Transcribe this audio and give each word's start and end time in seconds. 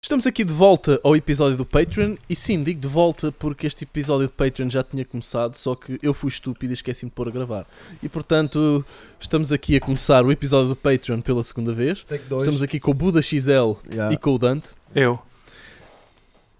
Estamos 0.00 0.26
aqui 0.28 0.44
de 0.44 0.52
volta 0.52 1.00
ao 1.02 1.16
episódio 1.16 1.56
do 1.56 1.66
Patreon 1.66 2.14
e 2.30 2.36
sim, 2.36 2.62
digo 2.62 2.80
de 2.80 2.86
volta 2.86 3.32
porque 3.32 3.66
este 3.66 3.82
episódio 3.82 4.28
do 4.28 4.32
Patreon 4.32 4.70
já 4.70 4.82
tinha 4.84 5.04
começado, 5.04 5.56
só 5.56 5.74
que 5.74 5.98
eu 6.00 6.14
fui 6.14 6.28
estúpido 6.28 6.72
e 6.72 6.74
esqueci-me 6.74 7.10
de 7.10 7.14
pôr 7.16 7.26
a 7.26 7.32
gravar. 7.32 7.66
E 8.00 8.08
portanto, 8.08 8.84
estamos 9.18 9.50
aqui 9.52 9.76
a 9.76 9.80
começar 9.80 10.24
o 10.24 10.30
episódio 10.30 10.68
do 10.68 10.76
Patreon 10.76 11.20
pela 11.20 11.42
segunda 11.42 11.72
vez. 11.72 12.06
Estamos 12.08 12.62
aqui 12.62 12.78
com 12.78 12.92
o 12.92 12.94
Buda 12.94 13.20
XL 13.20 13.74
Yeah. 13.90 14.14
e 14.14 14.16
com 14.16 14.34
o 14.34 14.38
Dante. 14.38 14.68
Eu. 14.94 15.18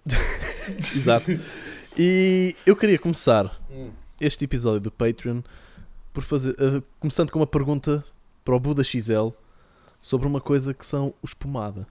Exato. 0.93 1.31
E 1.97 2.55
eu 2.65 2.75
queria 2.75 2.99
começar 2.99 3.57
este 4.19 4.43
episódio 4.43 4.81
do 4.81 4.91
Patreon 4.91 5.41
por 6.13 6.23
fazer, 6.23 6.55
eh, 6.59 6.83
começando 6.99 7.31
com 7.31 7.39
uma 7.39 7.47
pergunta 7.47 8.03
para 8.43 8.53
o 8.53 8.59
Buda 8.59 8.83
XL 8.83 9.29
sobre 10.01 10.27
uma 10.27 10.41
coisa 10.41 10.73
que 10.73 10.85
são 10.85 11.13
os 11.21 11.33
pomada. 11.33 11.87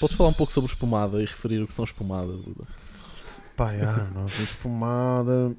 Podes 0.00 0.16
falar 0.16 0.30
um 0.30 0.34
pouco 0.34 0.52
sobre 0.52 0.70
os 0.70 0.76
pomada 0.76 1.18
e 1.18 1.26
referir 1.26 1.62
o 1.62 1.66
que 1.66 1.74
são 1.74 1.84
os 1.84 1.92
pomada, 1.92 2.32
Buda? 2.32 2.64
Pá, 3.56 3.72
yeah, 3.72 4.10
nós, 4.12 4.38
Espumada. 4.40 5.54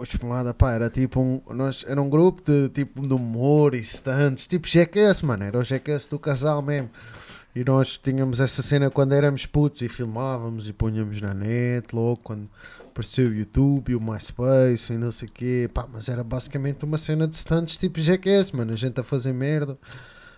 Espumada, 0.00 0.54
pá, 0.54 0.72
era 0.72 0.88
tipo 0.88 1.20
um. 1.20 1.42
Nós, 1.54 1.84
era 1.86 2.00
um 2.00 2.08
grupo 2.08 2.42
de 2.42 2.70
tipo 2.70 3.06
de 3.06 3.12
humor 3.12 3.74
e 3.74 3.80
stands, 3.80 4.46
tipo 4.46 4.66
Jackass, 4.66 5.20
mano. 5.20 5.44
Era 5.44 5.58
o 5.58 5.64
Jackass 5.64 6.08
do 6.08 6.18
casal 6.18 6.62
mesmo. 6.62 6.88
E 7.54 7.62
nós 7.64 7.98
tínhamos 7.98 8.40
essa 8.40 8.62
cena 8.62 8.90
quando 8.90 9.12
éramos 9.12 9.44
putos 9.44 9.82
e 9.82 9.88
filmávamos 9.88 10.68
e 10.68 10.72
punhamos 10.72 11.20
na 11.20 11.34
net, 11.34 11.94
logo 11.94 12.18
quando 12.22 12.48
apareceu 12.86 13.28
o 13.28 13.34
YouTube 13.34 13.90
e 13.90 13.94
o 13.94 14.00
MySpace 14.00 14.92
e 14.92 14.96
não 14.96 15.10
sei 15.10 15.28
o 15.28 15.32
quê. 15.32 15.70
Pá, 15.72 15.86
mas 15.92 16.08
era 16.08 16.24
basicamente 16.24 16.84
uma 16.84 16.96
cena 16.96 17.26
de 17.26 17.36
stands 17.36 17.76
tipo 17.76 18.00
Jackass, 18.00 18.52
mano. 18.52 18.72
A 18.72 18.76
gente 18.76 18.98
a 18.98 19.02
fazer 19.02 19.34
merda 19.34 19.76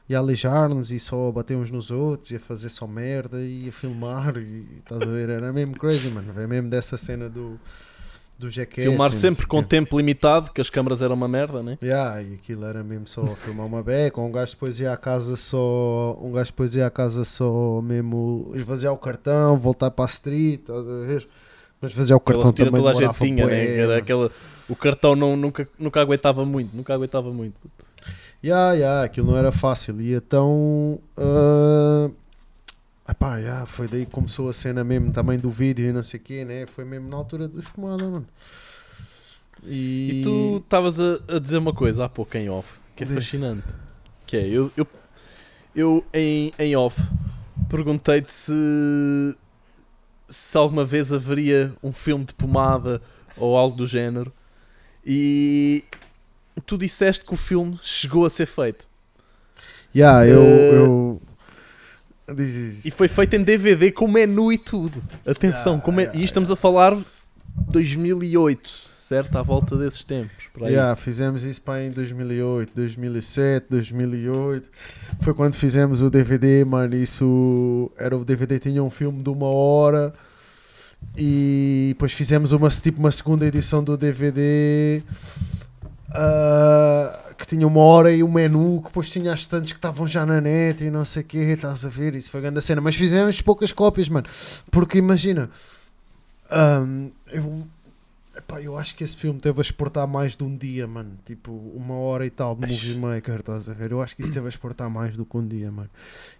e 0.08 0.14
a 0.14 0.20
alijar-nos 0.20 0.90
e 0.90 0.98
só 0.98 1.28
a 1.28 1.32
bater 1.32 1.56
uns 1.56 1.70
nos 1.70 1.90
outros 1.90 2.30
e 2.30 2.36
a 2.36 2.40
fazer 2.40 2.68
só 2.68 2.86
merda 2.86 3.40
e 3.40 3.68
a 3.68 3.72
filmar 3.72 4.36
e 4.36 4.66
estás 4.78 5.02
a 5.02 5.06
ver, 5.06 5.28
era 5.28 5.52
mesmo 5.52 5.78
crazy, 5.78 6.08
mano, 6.08 6.32
vem 6.32 6.46
mesmo 6.46 6.68
dessa 6.68 6.96
cena 6.96 7.28
do, 7.28 7.58
do 8.38 8.48
Jackass. 8.50 8.84
Filmar 8.84 9.14
sempre 9.14 9.46
com 9.46 9.62
quê. 9.62 9.68
tempo 9.68 9.96
limitado, 9.96 10.50
que 10.52 10.60
as 10.60 10.68
câmaras 10.68 11.00
eram 11.02 11.14
uma 11.14 11.28
merda, 11.28 11.62
né? 11.62 11.78
Yeah, 11.82 12.22
e 12.22 12.34
aquilo 12.34 12.64
era 12.66 12.82
mesmo 12.82 13.06
só 13.06 13.24
filmar 13.36 13.66
uma 13.66 13.82
beca, 13.82 14.20
um 14.20 14.32
gajo 14.32 14.52
depois 14.52 14.80
ia 14.80 14.92
à 14.92 14.96
casa 14.96 15.36
só, 15.36 16.18
um 16.20 16.32
gajo 16.32 16.50
depois 16.50 16.74
ia 16.74 16.86
à 16.86 16.90
casa 16.90 17.24
só 17.24 17.80
mesmo 17.80 18.52
esvaziar 18.54 18.92
o 18.92 18.98
cartão, 18.98 19.56
voltar 19.56 19.90
para 19.90 20.04
a 20.04 20.06
street, 20.06 20.60
estás 20.60 20.86
a 20.86 21.06
ver? 21.06 21.28
Mas 21.80 21.92
fazer 21.92 22.14
o 22.14 22.20
cartão 22.20 22.52
também 22.52 22.72
toda 22.72 22.90
a 22.90 22.94
gente 22.94 23.18
tinha, 23.18 23.46
né? 23.46 23.76
Era 23.76 23.98
aquela, 23.98 24.30
o 24.68 24.76
cartão 24.76 25.16
não, 25.16 25.36
nunca, 25.36 25.68
nunca 25.78 26.00
aguentava 26.00 26.44
muito, 26.44 26.76
nunca 26.76 26.94
aguentava 26.94 27.32
muito. 27.32 27.56
Ya, 28.42 28.72
ya, 28.74 29.02
aquilo 29.04 29.30
não 29.30 29.36
era 29.38 29.52
fácil. 29.52 30.00
E 30.00 30.14
então. 30.14 30.98
ah, 31.16 32.10
epá, 33.08 33.38
ya, 33.38 33.66
foi 33.66 33.86
daí 33.88 34.04
que 34.06 34.10
começou 34.12 34.48
a 34.48 34.52
cena 34.52 34.82
mesmo 34.82 35.12
também 35.12 35.38
do 35.38 35.50
vídeo 35.50 35.88
e 35.88 35.92
não 35.92 36.02
sei 36.02 36.18
o 36.18 36.22
quê, 36.22 36.44
né? 36.44 36.66
Foi 36.66 36.84
mesmo 36.84 37.08
na 37.08 37.16
altura 37.16 37.46
dos 37.48 37.68
comandos, 37.68 38.08
mano. 38.08 38.26
E, 39.64 40.20
E 40.20 40.22
tu 40.24 40.56
estavas 40.58 40.98
a, 40.98 41.20
a 41.28 41.38
dizer 41.38 41.58
uma 41.58 41.72
coisa 41.72 42.04
há 42.04 42.08
pouco 42.08 42.36
em 42.36 42.48
off, 42.50 42.78
que 42.96 43.04
é 43.04 43.06
Diz. 43.06 43.14
fascinante. 43.14 43.68
Que 44.26 44.36
é, 44.38 44.48
eu, 44.48 44.72
eu, 44.76 44.86
eu 45.74 46.04
em, 46.12 46.52
em 46.58 46.74
off 46.76 47.00
perguntei-te 47.68 48.32
se, 48.32 48.52
se 50.28 50.58
alguma 50.58 50.84
vez 50.84 51.12
haveria 51.12 51.74
um 51.82 51.92
filme 51.92 52.24
de 52.24 52.34
pomada 52.34 53.00
ou 53.36 53.56
algo 53.56 53.76
do 53.76 53.86
género. 53.86 54.32
E 55.04 55.84
tu 56.60 56.76
disseste 56.76 57.24
que 57.24 57.32
o 57.32 57.36
filme 57.36 57.78
chegou 57.82 58.24
a 58.26 58.30
ser 58.30 58.46
feito. 58.46 58.86
Ya, 59.94 60.26
eu. 60.26 60.42
Eh, 60.42 60.74
eu... 60.76 61.22
E 62.84 62.90
foi 62.90 63.08
feito 63.08 63.36
em 63.36 63.42
DVD 63.42 63.90
com 63.92 64.08
menu 64.08 64.52
e 64.52 64.58
tudo. 64.58 65.02
Atenção, 65.26 65.78
com 65.78 65.92
me- 65.92 66.04
ya, 66.04 66.12
e 66.14 66.24
estamos 66.24 66.50
a 66.50 66.56
falar 66.56 66.96
2008, 67.70 68.70
certo? 68.96 69.36
À 69.36 69.42
volta 69.42 69.76
desses 69.76 70.02
tempos. 70.02 70.32
Ya, 70.70 70.94
fizemos 70.96 71.44
isso 71.44 71.60
para 71.60 71.84
em 71.84 71.90
2008, 71.90 72.72
2007, 72.74 73.66
2008. 73.68 74.70
Foi 75.20 75.34
quando 75.34 75.54
fizemos 75.54 76.00
o 76.00 76.08
DVD, 76.08 76.64
mano. 76.64 76.94
Isso 76.94 77.90
era 77.98 78.16
o 78.16 78.24
DVD, 78.24 78.58
tinha 78.58 78.82
um 78.82 78.90
filme 78.90 79.22
de 79.22 79.28
uma 79.28 79.46
hora. 79.46 80.12
E 81.16 81.88
depois 81.90 82.12
fizemos 82.12 82.52
uma, 82.52 82.68
tipo, 82.68 82.98
uma 82.98 83.10
segunda 83.10 83.46
edição 83.46 83.82
do 83.82 83.96
DVD 83.96 85.02
ah, 86.14 87.34
que 87.38 87.46
tinha 87.46 87.66
uma 87.66 87.80
hora 87.80 88.12
e 88.12 88.22
um 88.22 88.30
menu. 88.30 88.78
Que 88.78 88.88
depois 88.88 89.10
tinha 89.10 89.32
as 89.32 89.40
estantes 89.40 89.72
que 89.72 89.78
estavam 89.78 90.06
já 90.06 90.24
na 90.26 90.40
net 90.40 90.84
e 90.84 90.90
não 90.90 91.04
sei 91.04 91.22
o 91.22 91.24
que. 91.24 91.38
Estás 91.38 91.84
a 91.84 91.88
ver? 91.88 92.14
Isso 92.14 92.30
foi 92.30 92.40
grande 92.40 92.60
cena. 92.60 92.80
Mas 92.80 92.96
fizemos 92.96 93.40
poucas 93.40 93.72
cópias, 93.72 94.08
mano. 94.08 94.26
Porque 94.70 94.98
imagina, 94.98 95.48
ahm, 96.50 97.08
eu, 97.32 97.66
epá, 98.36 98.60
eu 98.60 98.76
acho 98.76 98.94
que 98.94 99.02
esse 99.02 99.16
filme 99.16 99.40
teve 99.40 99.58
a 99.58 99.62
exportar 99.62 100.06
mais 100.06 100.36
de 100.36 100.44
um 100.44 100.54
dia, 100.54 100.86
mano. 100.86 101.12
Tipo, 101.24 101.50
uma 101.74 101.94
hora 101.94 102.26
e 102.26 102.30
tal 102.30 102.54
de 102.54 102.60
Movie 102.60 102.96
Maker, 102.96 103.40
estás 103.40 103.68
a 103.68 103.74
ver? 103.74 103.92
Eu 103.92 104.02
acho 104.02 104.14
que 104.14 104.22
isso 104.22 104.32
teve 104.32 104.46
a 104.46 104.50
exportar 104.50 104.90
mais 104.90 105.16
do 105.16 105.24
que 105.24 105.36
um 105.36 105.46
dia, 105.46 105.70
mano. 105.70 105.90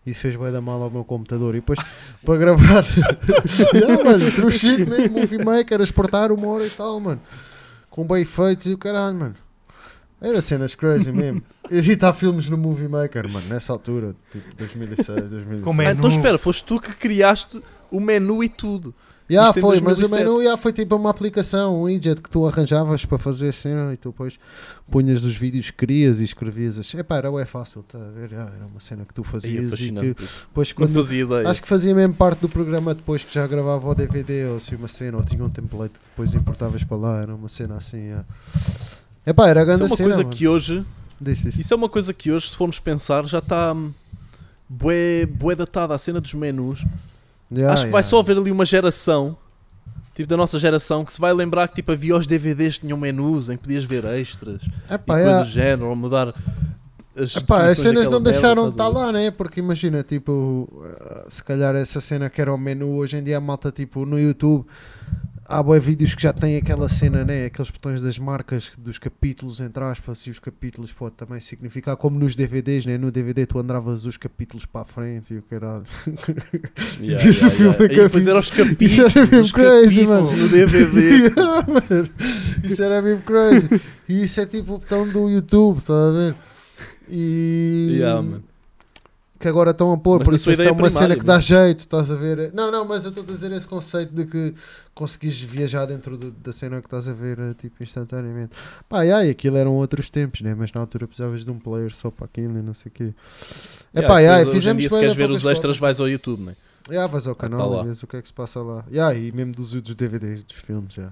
Isso 0.04 0.20
fez 0.20 0.36
bem 0.36 0.52
da 0.52 0.60
mal 0.60 0.82
ao 0.82 0.90
meu 0.90 1.04
computador. 1.04 1.54
E 1.54 1.60
depois, 1.60 1.78
para 2.24 2.36
gravar, 2.36 2.84
mano, 4.04 4.30
true 4.32 4.50
shit 4.50 4.84
mesmo, 4.84 5.18
Movie 5.18 5.42
Maker, 5.42 5.80
a 5.80 5.84
exportar 5.84 6.30
uma 6.30 6.46
hora 6.48 6.66
e 6.66 6.70
tal, 6.70 7.00
mano. 7.00 7.20
Com 7.88 8.04
bem 8.06 8.22
efeitos 8.22 8.66
e 8.66 8.74
o 8.74 8.78
caralho, 8.78 9.16
mano. 9.16 9.41
Era 10.22 10.40
cenas 10.40 10.74
crazy 10.74 11.10
mesmo. 11.12 11.42
Editar 11.70 12.12
filmes 12.14 12.48
no 12.48 12.56
Movie 12.56 12.88
Maker, 12.88 13.28
mano, 13.28 13.46
nessa 13.48 13.72
altura, 13.72 14.14
tipo 14.30 14.54
2006, 14.56 15.06
2007. 15.30 15.62
Como 15.62 15.80
Ah, 15.80 15.84
é? 15.86 15.92
então 15.92 16.08
espera, 16.08 16.38
foste 16.38 16.64
tu 16.64 16.80
que 16.80 16.92
criaste 16.94 17.60
o 17.90 17.98
menu 18.00 18.42
e 18.44 18.48
tudo. 18.48 18.94
Já 19.30 19.48
em 19.48 19.52
foi, 19.54 19.80
mas 19.80 19.98
o 19.98 20.08
2007. 20.08 20.24
menu 20.24 20.44
já 20.44 20.56
foi 20.58 20.72
tipo 20.74 20.94
uma 20.94 21.08
aplicação, 21.08 21.76
um 21.80 21.82
widget 21.84 22.20
que 22.20 22.28
tu 22.28 22.46
arranjavas 22.46 23.04
para 23.06 23.16
fazer 23.16 23.48
a 23.48 23.52
cena 23.52 23.94
e 23.94 23.96
tu 23.96 24.10
depois 24.10 24.38
punhas 24.90 25.24
os 25.24 25.34
vídeos 25.34 25.70
que 25.70 25.76
querias 25.78 26.20
e 26.20 26.24
escrevias. 26.24 26.76
as- 26.78 26.92
Epá, 26.92 27.16
era 27.16 27.28
é 27.40 27.46
fácil, 27.46 27.82
tá 27.82 27.96
a 27.98 28.10
ver? 28.10 28.32
Era 28.32 28.66
uma 28.70 28.80
cena 28.80 29.04
que 29.06 29.14
tu 29.14 29.22
é 29.22 29.24
fazias 29.24 29.64
e 29.66 29.70
fascinante. 29.70 30.14
que 30.14 30.22
depois 30.22 30.68
Não 30.70 30.74
quando. 30.76 30.92
fazia 31.02 31.22
ideia. 31.24 31.48
Acho 31.48 31.62
que 31.62 31.68
fazia 31.68 31.94
mesmo 31.94 32.12
parte 32.14 32.40
do 32.40 32.48
programa 32.48 32.94
depois 32.94 33.24
que 33.24 33.32
já 33.32 33.46
gravava 33.46 33.88
o 33.88 33.94
DVD 33.94 34.44
ou 34.46 34.56
assim 34.56 34.74
uma 34.74 34.88
cena, 34.88 35.16
ou 35.16 35.24
tinha 35.24 35.42
um 35.42 35.48
template 35.48 35.94
que 35.94 36.00
depois 36.10 36.34
importavas 36.34 36.84
para 36.84 36.96
lá, 36.98 37.22
era 37.22 37.34
uma 37.34 37.48
cena 37.48 37.76
assim. 37.76 38.10
já. 38.10 38.24
Epá, 39.26 39.48
era 39.48 39.60
a 39.60 39.62
Isso 39.62 39.66
grande 39.78 39.82
é 39.82 39.86
uma 39.86 39.96
cena. 39.96 40.08
coisa 40.14 40.24
que 40.24 40.48
hoje, 40.48 40.84
isso 41.58 41.72
é 41.72 41.76
uma 41.76 41.88
coisa 41.88 42.12
que 42.12 42.32
hoje, 42.32 42.48
se 42.50 42.56
formos 42.56 42.78
pensar, 42.80 43.24
já 43.26 43.38
está 43.38 43.72
hum, 43.72 43.92
bué, 44.68 45.26
bué 45.26 45.54
datada 45.54 45.94
a 45.94 45.98
cena 45.98 46.20
dos 46.20 46.34
menus. 46.34 46.84
Já, 47.50 47.72
Acho 47.72 47.84
que 47.86 47.90
vai 47.92 48.02
já. 48.02 48.08
só 48.08 48.18
haver 48.18 48.36
ali 48.36 48.50
uma 48.50 48.64
geração, 48.64 49.36
tipo 50.14 50.28
da 50.28 50.36
nossa 50.36 50.58
geração, 50.58 51.04
que 51.04 51.12
se 51.12 51.20
vai 51.20 51.32
lembrar 51.32 51.68
que 51.68 51.74
tipo 51.76 51.92
havia 51.92 52.16
os 52.16 52.26
DVDs 52.26 52.78
que 52.78 52.86
tinham 52.86 52.98
menus 52.98 53.48
em 53.48 53.56
que 53.56 53.62
podias 53.62 53.84
ver 53.84 54.04
extras 54.06 54.60
Epá, 54.90 55.20
e 55.20 55.22
já. 55.24 55.28
coisas 55.30 55.46
do 55.46 55.52
género, 55.52 55.88
ou 55.88 55.94
mudar 55.96 56.34
as 57.14 57.36
Epá, 57.36 57.66
as 57.66 57.78
cenas 57.78 58.08
não 58.08 58.20
deixaram 58.22 58.62
de 58.62 58.68
a 58.68 58.70
estar 58.70 58.88
lá, 58.88 59.12
né? 59.12 59.30
Porque 59.30 59.60
imagina, 59.60 60.02
tipo, 60.02 60.66
uh, 60.72 61.24
se 61.30 61.44
calhar 61.44 61.76
essa 61.76 62.00
cena 62.00 62.28
que 62.30 62.40
era 62.40 62.52
o 62.52 62.56
menu, 62.58 62.96
hoje 62.96 63.18
em 63.18 63.22
dia 63.22 63.36
a 63.36 63.40
malta, 63.40 63.70
tipo, 63.70 64.06
no 64.06 64.18
YouTube, 64.18 64.66
há 65.46 65.62
boé 65.62 65.78
vídeos 65.78 66.14
que 66.14 66.22
já 66.22 66.32
têm 66.32 66.56
aquela 66.56 66.88
cena, 66.88 67.24
né? 67.24 67.46
Aqueles 67.46 67.70
botões 67.70 68.00
das 68.02 68.18
marcas 68.18 68.72
dos 68.78 68.98
capítulos, 68.98 69.60
entre 69.60 69.82
aspas, 69.84 70.20
e 70.26 70.30
os 70.30 70.38
capítulos 70.38 70.92
pode 70.92 71.14
também 71.14 71.40
significar, 71.40 71.96
como 71.96 72.18
nos 72.18 72.34
DVDs, 72.36 72.86
né? 72.86 72.96
No 72.98 73.10
DVD 73.10 73.46
tu 73.46 73.58
andavas 73.58 74.04
os 74.04 74.16
capítulos 74.16 74.64
para 74.66 74.82
a 74.82 74.84
frente 74.84 75.34
e 75.34 75.38
o 75.38 75.42
caralho. 75.42 75.84
Yeah, 77.00 77.28
Esse 77.28 77.46
yeah, 77.46 77.56
filme 77.56 77.94
yeah. 77.94 78.16
é 78.16 78.20
E 78.20 78.28
eram 78.28 78.38
os 78.38 78.50
capítulos, 78.50 78.92
Isso 78.92 79.02
era 79.02 79.26
mesmo 79.26 79.52
crazy, 79.52 80.06
capítulos 80.06 80.32
mano. 80.32 80.42
no 80.42 80.48
DVD. 80.48 81.02
Yeah, 81.32 81.66
mano. 81.66 82.08
Isso 82.62 82.82
era 82.82 83.02
mesmo 83.02 83.22
crazy. 83.22 83.68
E 84.08 84.22
isso 84.22 84.40
é 84.40 84.46
tipo 84.46 84.74
o 84.74 84.78
botão 84.78 85.08
do 85.08 85.28
YouTube, 85.28 85.78
está 85.78 85.92
a 85.92 86.10
ver? 86.10 86.34
E. 87.08 87.96
Yeah, 87.98 88.22
man. 88.22 88.42
Que 89.42 89.48
agora 89.48 89.72
estão 89.72 89.92
a 89.92 89.98
pôr, 89.98 90.20
Mas 90.20 90.24
por 90.24 90.34
isso 90.34 90.50
é 90.50 90.70
uma 90.70 90.88
cena 90.88 90.90
primária, 90.90 91.16
que 91.18 91.24
dá 91.26 91.40
jeito, 91.40 91.80
estás 91.80 92.10
a 92.12 92.14
ver? 92.14 92.52
Não, 92.54 92.70
não, 92.70 92.84
mas 92.84 93.04
eu 93.04 93.08
estou 93.10 93.24
a 93.24 93.26
dizer 93.26 93.50
esse 93.52 93.66
conceito 93.66 94.14
de 94.14 94.24
que 94.24 94.54
conseguis 94.94 95.40
viajar 95.42 95.84
dentro 95.86 96.16
do- 96.16 96.30
da 96.30 96.52
cena 96.52 96.80
que 96.80 96.86
estás 96.86 97.08
a 97.08 97.12
ver, 97.12 97.38
eh, 97.38 97.54
tipo, 97.54 97.82
instantaneamente. 97.82 98.52
Pá, 98.88 99.04
e 99.04 99.12
aí, 99.12 99.30
aquilo 99.30 99.56
eram 99.56 99.74
outros 99.74 100.08
tempos, 100.10 100.40
né? 100.42 100.54
Mas 100.54 100.72
na 100.72 100.80
altura 100.80 101.06
precisavas 101.08 101.44
de 101.44 101.50
um 101.50 101.58
player 101.58 101.94
só 101.94 102.10
para 102.10 102.26
aquilo 102.26 102.56
e 102.58 102.62
não 102.62 102.72
sei 102.74 102.90
o 102.90 102.92
quê. 102.92 103.14
É 103.92 103.98
Yeah, 104.00 104.08
pá, 104.08 104.22
e 104.22 104.42
em 104.42 104.46
fizemos 104.52 104.80
dia, 104.80 104.88
se 104.90 104.98
queres 104.98 105.14
ver 105.14 105.30
os 105.30 105.44
extras, 105.44 105.76
vais 105.78 106.00
ao 106.00 106.08
YouTube, 106.08 106.42
né? 106.42 106.56
Já, 106.90 107.06
vais 107.06 107.26
ao 107.26 107.34
Tá 107.34 107.48
canal 107.48 107.80
e 107.82 107.84
vês 107.86 108.02
o 108.02 108.06
que 108.06 108.16
é 108.16 108.22
que 108.22 108.28
se 108.28 108.34
passa 108.34 108.60
lá. 108.62 108.84
Já, 108.90 109.12
e 109.14 109.30
mesmo 109.32 109.52
dos, 109.52 109.72
dos 109.72 109.94
DVDs, 109.94 110.42
dos 110.44 110.56
filmes, 110.56 110.94
já. 110.94 111.10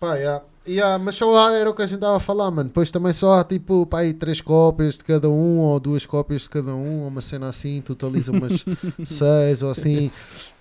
Pá, 0.00 0.16
já. 0.16 0.42
Já, 0.66 0.98
mas 0.98 1.14
só 1.14 1.30
lá 1.30 1.50
era 1.54 1.70
o 1.70 1.74
que 1.74 1.80
a 1.80 1.86
gente 1.86 1.94
estava 1.96 2.18
a 2.18 2.20
falar, 2.20 2.50
mano. 2.50 2.68
Depois 2.68 2.90
também 2.90 3.10
só 3.14 3.40
há 3.40 3.44
tipo, 3.44 3.86
pá, 3.86 4.00
aí 4.00 4.12
três 4.12 4.38
cópias 4.42 4.96
de 4.96 5.04
cada 5.04 5.26
um, 5.30 5.58
ou 5.60 5.80
duas 5.80 6.04
cópias 6.04 6.42
de 6.42 6.50
cada 6.50 6.74
um, 6.74 7.00
ou 7.04 7.08
uma 7.08 7.22
cena 7.22 7.46
assim, 7.46 7.80
totaliza 7.80 8.30
umas 8.32 8.66
seis 9.06 9.62
ou 9.62 9.70
assim. 9.70 10.10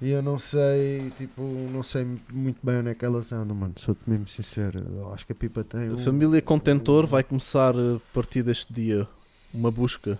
E 0.01 0.09
eu 0.09 0.21
não 0.23 0.39
sei, 0.39 1.11
tipo, 1.17 1.41
não 1.73 1.83
sei 1.83 2.07
muito 2.31 2.57
bem 2.63 2.77
onde 2.77 2.89
é 2.91 2.95
que 2.95 3.03
elas 3.03 3.33
andam, 3.33 3.53
mano. 3.53 3.73
Sou-te 3.75 4.09
mesmo 4.09 4.29
sincero. 4.29 4.81
Eu 4.95 5.13
acho 5.13 5.25
que 5.25 5.33
a 5.33 5.35
pipa 5.35 5.61
tem. 5.61 5.89
A 5.89 5.93
um- 5.93 5.97
família 5.97 6.41
Contentor 6.41 7.05
vai 7.05 7.21
começar 7.21 7.75
a 7.75 7.99
partir 8.13 8.43
deste 8.43 8.71
dia 8.73 9.05
uma 9.53 9.69
busca 9.69 10.17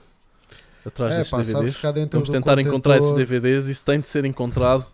atrás 0.85 1.13
É, 1.13 1.17
destes 1.19 1.31
pá, 1.31 1.37
DVDs. 1.61 1.77
Vamos 2.11 2.29
tentar 2.29 2.59
encontrar 2.59 2.97
esses 2.97 3.09
contentor- 3.09 3.25
DVDs. 3.39 3.67
Isso 3.67 3.85
tem 3.85 4.01
de 4.01 4.07
ser 4.09 4.25
encontrado 4.25 4.85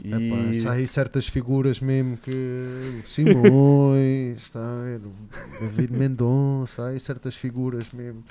E... 0.00 0.12
Epá, 0.12 0.70
há 0.70 0.72
aí 0.72 0.86
certas 0.86 1.26
figuras 1.26 1.80
mesmo 1.80 2.16
que 2.16 3.00
Simões, 3.04 4.50
o 4.54 5.60
David 5.60 5.92
Mendonça, 5.92 6.86
aí 6.86 6.98
certas 6.98 7.34
figuras 7.34 7.90
mesmo 7.92 8.24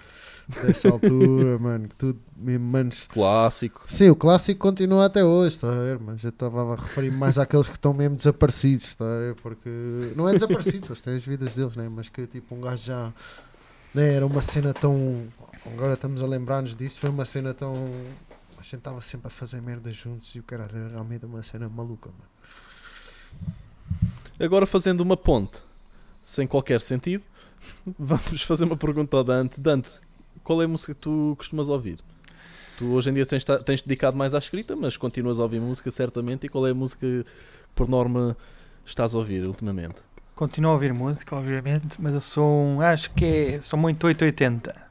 dessa 0.64 0.90
altura, 0.90 1.58
mano, 1.60 1.88
que 1.88 1.96
tudo 1.96 2.20
mesmo, 2.36 2.66
manos. 2.66 3.08
Clássico. 3.08 3.84
Sim, 3.88 4.10
o 4.10 4.16
clássico 4.16 4.60
continua 4.60 5.06
até 5.06 5.24
hoje, 5.24 5.60
ver, 5.62 6.00
mas 6.00 6.24
eu 6.24 6.30
estava 6.30 6.74
a 6.74 6.76
referir 6.76 7.12
mais 7.12 7.38
àqueles 7.38 7.68
que 7.68 7.76
estão 7.76 7.94
mesmo 7.94 8.16
desaparecidos, 8.16 8.96
ver, 9.00 9.36
porque 9.36 9.70
não 10.16 10.28
é 10.28 10.34
desaparecidos, 10.34 10.90
eles 10.90 11.02
têm 11.02 11.16
as 11.16 11.26
vidas 11.26 11.56
deles, 11.56 11.76
né? 11.76 11.88
mas 11.90 12.10
que 12.10 12.26
tipo 12.28 12.56
um 12.56 12.62
gajo 12.62 12.84
já 12.84 13.14
né, 13.94 14.14
era 14.14 14.26
uma 14.26 14.42
cena 14.42 14.74
tão. 14.74 15.28
Agora 15.74 15.94
estamos 15.94 16.22
a 16.22 16.26
lembrar-nos 16.26 16.76
disso, 16.76 17.00
foi 17.00 17.10
uma 17.10 17.26
cena 17.26 17.54
tão. 17.54 17.74
A 18.62 18.64
gente 18.64 18.76
estava 18.76 19.02
sempre 19.02 19.26
a 19.26 19.32
fazer 19.32 19.60
merda 19.60 19.92
juntos 19.92 20.36
e 20.36 20.40
o 20.40 20.44
cara 20.44 20.66
era 20.66 20.90
realmente 20.90 21.26
uma 21.26 21.42
cena 21.42 21.68
maluca, 21.68 22.12
mano. 22.12 23.56
Agora 24.40 24.68
fazendo 24.68 25.02
uma 25.02 25.18
ponte 25.18 25.64
sem 26.22 26.46
qualquer 26.46 26.80
sentido, 26.80 27.24
vamos 27.98 28.44
fazer 28.44 28.66
uma 28.66 28.78
pergunta 28.78 29.18
ao 29.18 29.24
Dante. 29.24 29.60
Dante, 29.60 29.90
qual 30.44 30.62
é 30.62 30.66
a 30.66 30.68
música 30.68 30.94
que 30.94 31.02
tu 31.02 31.34
costumas 31.40 31.70
ouvir? 31.70 31.98
Tu 32.78 32.86
hoje 32.86 33.10
em 33.10 33.16
dia 33.16 33.26
tens, 33.26 33.44
tens 33.66 33.82
dedicado 33.82 34.16
mais 34.16 34.36
à 34.36 34.38
escrita, 34.38 34.76
mas 34.76 34.96
continuas 34.96 35.40
a 35.40 35.42
ouvir 35.42 35.60
música 35.60 35.90
certamente. 35.90 36.46
E 36.46 36.50
qual 36.50 36.68
é 36.68 36.70
a 36.70 36.76
música 36.76 37.00
que 37.00 37.26
por 37.74 37.90
norma 37.90 38.38
estás 38.86 39.16
a 39.16 39.18
ouvir 39.18 39.44
ultimamente? 39.44 39.96
Continuo 40.36 40.70
a 40.70 40.74
ouvir 40.76 40.94
música, 40.94 41.36
obviamente, 41.36 42.00
mas 42.00 42.14
eu 42.14 42.22
sou 42.22 42.48
um, 42.48 42.80
acho 42.80 43.10
que 43.16 43.26
é, 43.26 43.62
sou 43.62 43.80
muito 43.80 44.06
880 44.06 44.91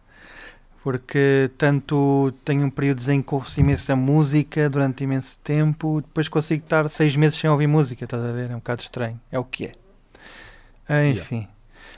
porque 0.82 1.50
tanto 1.58 2.32
tenho 2.44 2.70
períodos 2.70 3.08
em 3.08 3.20
que 3.20 3.34
ouço 3.34 3.60
imensa 3.60 3.94
música 3.94 4.68
durante 4.68 5.04
imenso 5.04 5.38
tempo, 5.40 6.00
depois 6.00 6.28
consigo 6.28 6.64
estar 6.64 6.88
seis 6.88 7.14
meses 7.14 7.38
sem 7.38 7.50
ouvir 7.50 7.66
música, 7.66 8.04
estás 8.04 8.22
a 8.22 8.32
ver? 8.32 8.50
É 8.50 8.54
um 8.54 8.58
bocado 8.58 8.82
estranho, 8.82 9.20
é 9.30 9.38
o 9.38 9.44
que 9.44 9.66
é. 9.66 9.72
Ah, 10.88 11.04
enfim. 11.06 11.36
Yeah. 11.36 11.52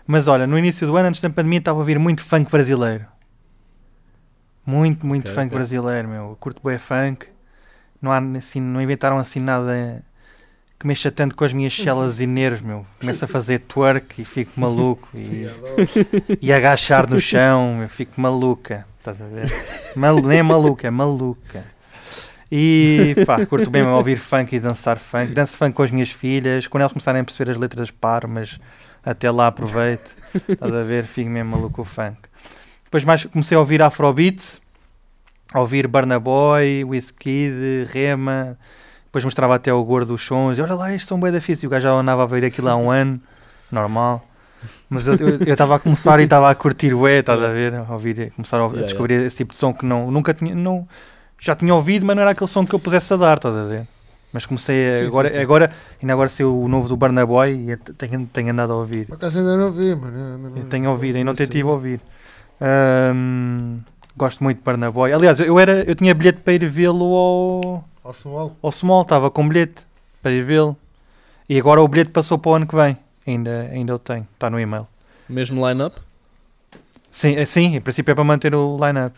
Mas 0.06 0.26
olha, 0.26 0.46
no 0.46 0.58
início 0.58 0.87
do 0.87 0.96
ano, 0.96 1.08
antes 1.08 1.20
da 1.20 1.31
pandemia, 1.31 1.61
estava 1.61 1.79
a 1.79 1.81
ouvir 1.81 1.99
muito 1.99 2.23
funk 2.23 2.50
brasileiro. 2.50 3.06
Muito, 4.67 5.06
muito 5.06 5.25
okay, 5.25 5.35
funk 5.35 5.46
okay. 5.46 5.58
brasileiro, 5.58 6.08
meu. 6.08 6.31
Eu 6.31 6.37
curto 6.38 6.61
bem 6.62 6.78
funk. 6.78 7.26
Não, 8.00 8.11
há, 8.11 8.19
assim, 8.37 8.61
não 8.61 8.82
inventaram 8.82 9.19
assim 9.19 9.40
nada 9.40 10.05
que 10.82 10.87
mexa 10.88 11.12
tanto 11.12 11.37
com 11.37 11.44
as 11.44 11.52
minhas 11.52 11.73
celas 11.73 12.19
e 12.19 12.26
nervos, 12.26 12.61
meu. 12.61 12.84
Começo 12.99 13.25
a 13.25 13.29
fazer 13.29 13.61
twerk 13.61 14.20
e 14.20 14.25
fico 14.25 14.58
maluco. 14.58 15.08
E, 15.14 15.46
e 16.43 16.52
agachar 16.52 17.08
no 17.08 17.20
chão, 17.20 17.81
eu 17.81 17.88
fico 17.88 18.20
maluca. 18.20 18.84
Estás 18.99 19.20
a 19.23 19.26
ver? 19.26 19.52
Mal, 19.94 20.20
nem 20.20 20.40
é 20.40 20.43
maluca, 20.43 20.88
é 20.88 20.90
maluca. 20.90 21.64
E 22.50 23.14
pá, 23.25 23.46
curto 23.46 23.70
bem 23.70 23.84
ouvir 23.84 24.19
funk 24.19 24.56
e 24.56 24.58
dançar 24.58 24.99
funk. 24.99 25.32
Danço 25.32 25.56
funk 25.56 25.73
com 25.73 25.84
as 25.84 25.90
minhas 25.93 26.11
filhas. 26.11 26.67
Quando 26.67 26.81
elas 26.81 26.93
começarem 26.93 27.20
a 27.20 27.25
perceber 27.25 27.52
as 27.52 27.56
letras, 27.56 27.93
paro, 27.93 28.28
mas 28.28 28.58
até 29.05 29.31
lá 29.31 29.46
aproveito. 29.46 30.17
Estás 30.49 30.75
a 30.75 30.82
ver? 30.82 31.05
Fico 31.05 31.31
mesmo 31.31 31.52
maluco 31.52 31.82
o 31.82 31.85
funk. 31.85 32.19
Depois 32.82 33.05
mais 33.05 33.25
comecei 33.25 33.56
a 33.56 33.61
ouvir 33.61 33.81
Afrobeats, 33.82 34.61
a 35.55 35.61
ouvir 35.61 35.87
Burna 35.87 36.19
Boy, 36.19 36.82
Wizkid, 36.85 37.87
Rema 37.93 38.58
depois 39.12 39.26
mostrava 39.26 39.55
até 39.55 39.70
o 39.70 39.85
gordo 39.85 40.14
os 40.14 40.25
sons, 40.25 40.56
e 40.56 40.62
olha 40.62 40.75
lá, 40.75 40.91
estes 40.91 41.06
são 41.06 41.20
bem 41.20 41.31
difíceis. 41.31 41.64
O 41.64 41.69
gajo 41.69 41.82
já 41.82 41.93
andava 41.93 42.23
a 42.23 42.26
ver 42.26 42.47
aquilo 42.47 42.69
há 42.70 42.76
um 42.76 42.88
ano, 42.91 43.20
normal. 43.70 44.26
Mas 44.88 45.06
eu 45.06 45.17
estava 45.47 45.76
a 45.76 45.79
começar 45.79 46.19
e 46.19 46.25
estava 46.25 46.49
a 46.49 46.55
curtir 46.55 46.94
o 46.94 47.06
estás 47.06 47.43
a 47.43 47.49
ver? 47.49 47.75
A 47.75 47.93
ouvir, 47.93 48.32
começar 48.32 48.59
a, 48.59 48.64
yeah, 48.64 48.82
descobrir 48.85 49.14
yeah. 49.14 49.26
esse 49.26 49.37
tipo 49.37 49.53
de 49.53 49.59
som 49.59 49.75
que 49.75 49.85
não, 49.85 50.11
nunca 50.11 50.32
tinha, 50.32 50.55
não, 50.55 50.88
já 51.38 51.55
tinha 51.55 51.75
ouvido, 51.75 52.06
mas 52.06 52.17
não 52.17 52.23
era 52.23 52.31
aquele 52.31 52.49
som 52.49 52.64
que 52.64 52.75
eu 52.75 52.79
pusesse 52.79 53.12
a 53.12 53.17
dar, 53.19 53.37
estás 53.37 53.55
a 53.55 53.64
ver? 53.64 53.87
Mas 54.32 54.47
comecei 54.47 54.88
a, 54.88 55.00
sim, 55.00 55.06
agora, 55.09 55.29
sim, 55.29 55.35
sim. 55.35 55.43
agora, 55.43 55.73
ainda 56.00 56.12
agora 56.14 56.29
saiu 56.31 56.59
o 56.59 56.67
novo 56.67 56.88
do 56.88 56.97
Burna 56.97 57.26
Boy 57.26 57.70
e 57.70 57.76
tenho, 57.76 58.26
tenho 58.29 58.50
andado 58.50 58.73
a 58.73 58.76
ouvir. 58.76 59.06
Por 59.09 59.17
acaso 59.17 59.41
ainda 59.41 59.59
não 59.59 59.67
ouvi, 59.67 59.94
mano. 59.94 60.38
Não, 60.38 60.56
eu 60.56 60.64
tenho 60.64 60.91
ouvido, 60.91 61.17
ainda 61.17 61.35
não 61.35 61.69
a 61.69 61.73
ouvir. 61.73 62.00
Um, 63.14 63.79
gosto 64.17 64.43
muito 64.43 64.56
de 64.56 64.64
Burna 64.64 64.91
Boy. 64.91 65.12
Aliás, 65.12 65.38
eu, 65.38 65.59
era, 65.59 65.82
eu 65.82 65.94
tinha 65.94 66.14
bilhete 66.14 66.38
para 66.38 66.55
ir 66.55 66.67
vê-lo 66.67 67.14
ao 67.14 67.92
ao 68.02 68.12
Small? 68.12 68.56
Ao 68.62 68.72
Small, 68.72 69.02
estava 69.02 69.31
com 69.31 69.49
bilhete 69.49 69.84
para 70.22 70.32
ir 70.32 70.44
vê-lo. 70.44 70.76
E 71.49 71.58
agora 71.58 71.81
o 71.82 71.88
bilhete 71.88 72.10
passou 72.10 72.38
para 72.38 72.50
o 72.50 72.54
ano 72.54 72.66
que 72.66 72.75
vem. 72.75 72.96
Ainda, 73.26 73.69
ainda 73.70 73.93
eu 73.93 73.99
tenho, 73.99 74.26
está 74.32 74.50
no 74.50 74.58
e-mail. 74.58 74.87
Mesmo 75.28 75.66
line-up? 75.69 76.00
Sim, 77.10 77.37
é, 77.37 77.44
sim, 77.44 77.76
em 77.76 77.81
princípio 77.81 78.12
é 78.12 78.14
para 78.14 78.25
manter 78.25 78.54
o 78.54 78.78
line-up. 78.78 79.16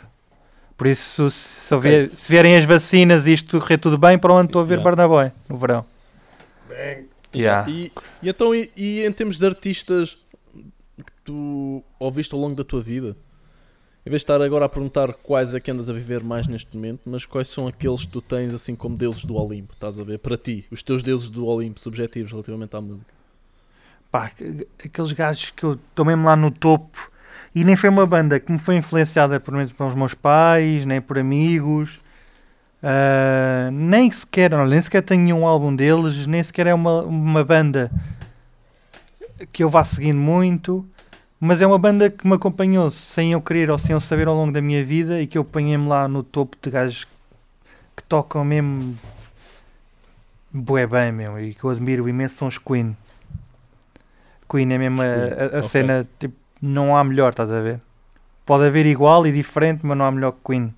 Por 0.77 0.89
isso, 0.89 1.31
se, 1.31 1.73
okay. 1.73 1.91
vier, 1.91 2.17
se 2.17 2.31
vierem 2.31 2.57
as 2.57 2.65
vacinas 2.65 3.27
e 3.27 3.33
isto 3.33 3.61
correr 3.61 3.79
tudo 3.79 3.97
bem, 3.97 4.19
para 4.19 4.35
onde 4.35 4.49
estou 4.49 4.61
a 4.61 4.65
ver 4.65 4.75
yeah. 4.75 4.85
Barnaboy 4.85 5.33
no 5.49 5.57
verão. 5.57 5.87
Bem. 6.69 7.09
Yeah. 7.35 7.71
E, 7.71 7.93
e, 8.23 8.29
então, 8.29 8.55
e, 8.55 8.71
e 8.77 9.05
em 9.05 9.13
termos 9.13 9.39
de 9.39 9.47
artistas 9.47 10.19
que 10.97 11.13
tu 11.25 11.83
ouviste 11.99 12.35
ao 12.35 12.41
longo 12.41 12.55
da 12.55 12.65
tua 12.65 12.83
vida, 12.83 13.17
em 14.07 14.11
vez 14.11 14.21
de 14.21 14.25
estar 14.25 14.43
agora 14.43 14.67
a 14.67 14.69
perguntar 14.69 15.15
quais 15.15 15.55
é 15.55 15.61
que 15.61 15.71
andas 15.71 15.89
a 15.89 15.93
viver 15.95 16.23
mais 16.23 16.47
neste 16.47 16.77
momento, 16.77 17.01
mas 17.07 17.25
quais 17.25 17.49
são 17.49 17.67
aqueles 17.67 18.05
que 18.05 18.13
tu 18.13 18.21
tens 18.21 18.53
assim 18.53 18.77
como 18.77 18.97
deuses 18.97 19.25
do 19.25 19.35
Olimpo, 19.35 19.73
estás 19.73 19.99
a 19.99 20.05
ver? 20.05 20.19
Para 20.19 20.37
ti, 20.37 20.67
os 20.71 20.83
teus 20.83 21.03
deuses 21.03 21.31
do 21.31 21.47
Olimpo 21.47 21.81
subjetivos 21.81 22.31
relativamente 22.31 22.77
à 22.77 22.83
música. 22.83 23.15
Pá, 24.11 24.31
aqueles 24.85 25.13
gajos 25.13 25.51
que 25.51 25.65
eu 25.65 25.73
estou 25.73 26.05
mesmo 26.05 26.27
lá 26.27 26.37
no 26.37 26.51
topo 26.51 27.11
e 27.55 27.65
nem 27.65 27.77
foi 27.77 27.89
uma 27.89 28.07
banda 28.07 28.39
que 28.39 28.53
me 28.53 28.59
foi 28.59 28.77
influenciada 28.77 29.41
por 29.41 29.55
pelos 29.73 29.95
meus 29.95 30.13
pais, 30.13 30.85
nem 30.85 31.01
por 31.01 31.19
amigos, 31.19 31.99
uh, 32.83 33.71
nem 33.73 34.11
sequer, 34.11 34.51
não, 34.51 34.67
nem 34.67 34.83
sequer 34.83 35.03
tenho 35.03 35.23
nenhum 35.23 35.47
álbum 35.47 35.75
deles, 35.75 36.27
nem 36.27 36.43
sequer 36.43 36.67
é 36.67 36.75
uma, 36.75 37.01
uma 37.03 37.43
banda 37.43 37.91
que 39.51 39.65
eu 39.65 39.71
vá 39.71 39.83
seguindo 39.83 40.19
muito 40.19 40.87
mas 41.45 41.61
é 41.61 41.67
uma 41.67 41.79
banda 41.79 42.09
que 42.09 42.27
me 42.27 42.35
acompanhou 42.35 42.91
sem 42.91 43.33
eu 43.33 43.41
querer 43.41 43.71
ou 43.71 43.77
sem 43.77 43.93
eu 43.93 44.01
saber 44.01 44.27
ao 44.27 44.35
longo 44.35 44.51
da 44.51 44.63
minha 44.63 44.83
vida 44.83 45.21
e 45.21 45.27
que 45.27 45.37
eu 45.37 45.43
apanhei-me 45.43 45.87
lá 45.87 46.09
no 46.09 46.23
topo 46.23 46.57
de 46.61 46.71
gajos 46.71 47.07
que 47.95 48.03
tocam 48.09 48.43
mesmo 48.43 48.97
bué 50.51 50.87
bem, 50.87 51.13
meu, 51.13 51.39
e 51.39 51.53
que 51.53 51.63
eu 51.63 51.69
admiro 51.69 52.09
imenso 52.09 52.37
são 52.37 52.49
os 52.49 52.57
Queen. 52.57 52.97
Queen 54.49 54.73
é 54.73 54.79
mesmo 54.79 55.03
a, 55.03 55.05
a, 55.05 55.09
a 55.09 55.47
okay. 55.47 55.63
cena, 55.65 56.09
tipo, 56.19 56.35
não 56.63 56.97
há 56.97 57.05
melhor, 57.05 57.31
estás 57.31 57.51
a 57.51 57.61
ver? 57.61 57.79
Pode 58.47 58.65
haver 58.65 58.87
igual 58.87 59.27
e 59.27 59.33
diferente, 59.33 59.85
mas 59.85 59.99
não 59.99 60.07
há 60.07 60.11
melhor 60.11 60.33
que 60.33 60.39
Queen. 60.47 60.75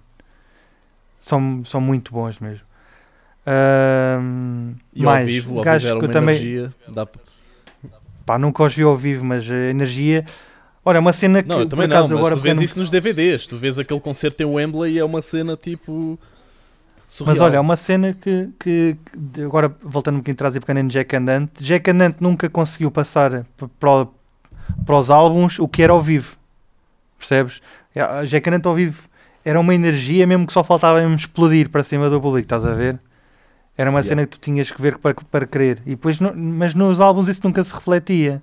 São, 1.20 1.64
são 1.64 1.80
muito 1.80 2.12
bons 2.12 2.40
mesmo. 2.40 2.64
Uh, 3.46 4.74
e 4.92 5.02
mais, 5.02 5.20
ao 5.20 5.26
vivo, 5.26 5.62
gajos 5.62 5.96
que 5.96 6.04
eu 6.06 6.10
também. 6.10 6.34
Energia, 6.34 6.74
dá... 6.88 7.06
Pá, 8.24 8.36
nunca 8.36 8.64
os 8.64 8.74
vi 8.74 8.82
ao 8.82 8.96
vivo, 8.96 9.24
mas 9.24 9.48
a 9.48 9.54
energia 9.54 10.26
Olha, 10.88 11.00
uma 11.00 11.12
cena 11.12 11.42
que 11.42 11.48
não, 11.48 11.58
eu 11.58 11.68
também 11.68 11.88
não, 11.88 11.96
agora 11.96 12.36
tu 12.36 12.42
vês 12.42 12.60
isso 12.60 12.78
nos 12.78 12.90
DVDs, 12.90 13.44
tu 13.44 13.56
vês 13.56 13.76
aquele 13.76 13.98
concerto 13.98 14.40
em 14.40 14.46
Wembley 14.46 14.92
e 14.94 14.98
é 15.00 15.04
uma 15.04 15.20
cena 15.20 15.56
tipo 15.56 16.16
surreal. 17.08 17.34
Mas 17.34 17.40
olha, 17.40 17.56
é 17.56 17.60
uma 17.60 17.74
cena 17.74 18.14
que, 18.14 18.50
que 18.56 18.96
agora 19.44 19.74
voltando 19.82 20.14
um 20.14 20.18
bocadinho 20.18 20.34
atrás 20.34 20.54
e 20.54 20.60
pequeno 20.60 20.78
em 20.78 20.86
Jack 20.86 21.16
Andante, 21.16 21.64
Jack 21.64 21.90
Andante 21.90 22.18
nunca 22.20 22.48
conseguiu 22.48 22.88
passar 22.88 23.44
para, 23.80 24.06
para 24.86 24.96
os 24.96 25.10
álbuns 25.10 25.58
o 25.58 25.66
que 25.66 25.82
era 25.82 25.92
ao 25.92 26.00
vivo. 26.00 26.36
Percebes? 27.18 27.60
Jack 28.28 28.48
Andante 28.48 28.68
ao 28.68 28.74
vivo 28.76 29.08
era 29.44 29.58
uma 29.58 29.74
energia 29.74 30.24
mesmo 30.24 30.46
que 30.46 30.52
só 30.52 30.62
faltava 30.62 31.00
mesmo 31.00 31.16
explodir 31.16 31.68
para 31.68 31.82
cima 31.82 32.08
do 32.08 32.20
público, 32.20 32.46
estás 32.46 32.64
a 32.64 32.74
ver? 32.74 33.00
Era 33.76 33.90
uma 33.90 33.98
yeah. 33.98 34.08
cena 34.08 34.24
que 34.24 34.38
tu 34.38 34.40
tinhas 34.40 34.70
que 34.70 34.80
ver 34.80 34.98
para, 34.98 35.14
para 35.14 35.46
querer. 35.48 35.82
E 35.84 35.90
depois, 35.90 36.20
mas 36.20 36.74
nos 36.74 37.00
álbuns 37.00 37.26
isso 37.26 37.40
nunca 37.42 37.64
se 37.64 37.74
refletia. 37.74 38.40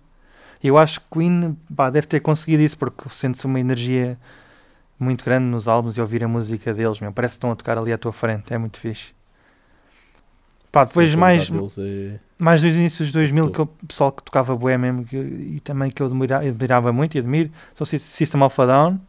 Eu 0.64 0.78
acho 0.78 1.02
que 1.02 1.08
Queen 1.12 1.58
pá, 1.76 1.90
deve 1.90 2.08
ter 2.08 2.22
conseguido 2.22 2.64
isso 2.64 2.78
porque 2.78 3.10
sente-se 3.10 3.46
uma 3.46 3.60
energia 3.60 4.18
muito 4.98 5.26
grande 5.26 5.46
nos 5.46 5.68
álbuns 5.68 5.98
e 5.98 6.02
ouvir 6.02 6.24
a 6.24 6.28
música 6.28 6.74
deles, 6.74 7.00
meu. 7.02 7.12
Parece 7.12 7.34
que 7.34 7.38
estão 7.38 7.52
a 7.52 7.56
tocar 7.56 7.78
ali 7.78 7.92
à 7.92 7.98
tua 7.98 8.14
frente, 8.14 8.54
é 8.54 8.58
muito 8.58 8.80
fixe. 8.80 9.14
Pá, 10.72 10.86
depois 10.86 11.12
Sim, 11.12 11.18
mais, 11.18 11.52
é... 11.78 12.20
mais 12.40 12.62
dos 12.62 12.76
inícios 12.76 13.10
de 13.10 13.14
2000, 13.14 13.52
que 13.52 13.62
o 13.62 13.68
pessoal 13.68 14.12
que 14.12 14.24
tocava 14.24 14.56
bué 14.56 14.76
mesmo 14.76 15.06
que, 15.06 15.18
e 15.18 15.60
também 15.60 15.92
que 15.92 16.02
eu 16.02 16.08
admirava, 16.08 16.48
admirava 16.48 16.92
muito 16.92 17.16
e 17.16 17.20
admiro, 17.20 17.52
são 17.76 17.86
System 17.86 18.42
of 18.42 18.60
a 18.60 18.66
Down, 18.66 19.02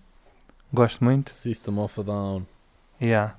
gosto 0.73 1.02
muito. 1.02 1.30
System 1.30 1.78
of 1.78 1.99
a 2.00 2.02
Down. 2.02 2.46
Yeah. 3.00 3.37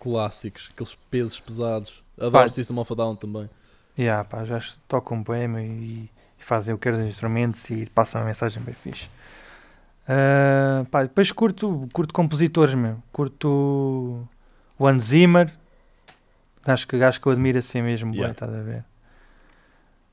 Clássicos, 0.00 0.70
aqueles 0.72 0.94
pesos 1.08 1.38
pesados. 1.38 2.02
Adoro 2.16 2.32
pá, 2.32 2.48
System 2.48 2.78
of 2.78 2.92
a 2.92 2.96
Down 2.96 3.14
também. 3.14 3.48
Yeah, 3.96 4.24
pá, 4.24 4.44
já 4.44 4.60
tocam 4.88 5.22
bué 5.22 5.44
e 5.44 6.10
fazem 6.46 6.72
o 6.72 6.78
que 6.78 6.88
dos 6.92 7.00
instrumentos 7.00 7.68
e 7.70 7.86
passam 7.86 8.20
uma 8.20 8.26
mensagem 8.28 8.62
bem 8.62 8.72
fixe. 8.72 9.08
Uh, 10.08 10.86
pá, 10.88 11.02
depois 11.02 11.32
curto, 11.32 11.88
curto 11.92 12.14
compositores, 12.14 12.72
meu. 12.72 13.02
Curto 13.12 14.24
o 14.78 14.86
Hans 14.86 15.06
Zimmer. 15.06 15.52
Acho 16.64 16.86
que, 16.86 17.02
acho 17.02 17.20
que 17.20 17.26
eu 17.26 17.32
admiro 17.32 17.58
assim 17.58 17.82
mesmo, 17.82 18.14
yeah. 18.14 18.30
estás 18.30 18.54
a 18.54 18.62
ver? 18.62 18.84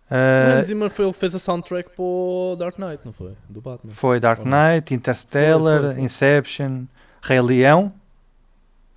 Uh, 0.09 0.55
o 0.55 0.59
Hans 0.59 0.67
Zimmer 0.67 0.89
foi 0.89 1.05
ele 1.05 1.13
que 1.13 1.19
fez 1.19 1.35
a 1.35 1.39
soundtrack 1.39 1.91
para 1.91 2.03
o 2.03 2.55
Dark 2.57 2.79
Knight, 2.79 3.01
não 3.05 3.13
foi? 3.13 3.35
Do 3.47 3.61
Batman. 3.61 3.93
Foi 3.93 4.19
Dark 4.19 4.41
Knight, 4.43 4.91
Interstellar, 4.91 5.81
foi, 5.81 5.85
foi, 5.85 5.93
foi. 5.93 6.03
Inception, 6.03 6.85
Rei 7.21 7.41
Leão. 7.41 7.93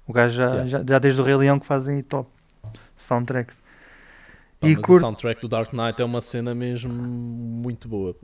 O 0.06 0.12
gajo 0.14 0.36
já, 0.36 0.44
yeah. 0.44 0.66
já, 0.66 0.84
já, 0.88 0.98
desde 0.98 1.20
o 1.20 1.24
Rei 1.24 1.36
Leão 1.36 1.58
que 1.58 1.66
fazem 1.66 2.02
top 2.02 2.30
soundtracks. 2.96 3.60
Pá, 4.60 4.68
E 4.68 4.74
mas 4.76 4.84
curto- 4.84 4.96
o 4.98 5.00
soundtrack 5.00 5.40
do 5.40 5.48
Dark 5.48 5.72
Knight 5.72 6.00
é 6.00 6.04
uma 6.04 6.20
cena 6.20 6.54
mesmo 6.54 6.92
muito 6.92 7.88
boa. 7.88 8.14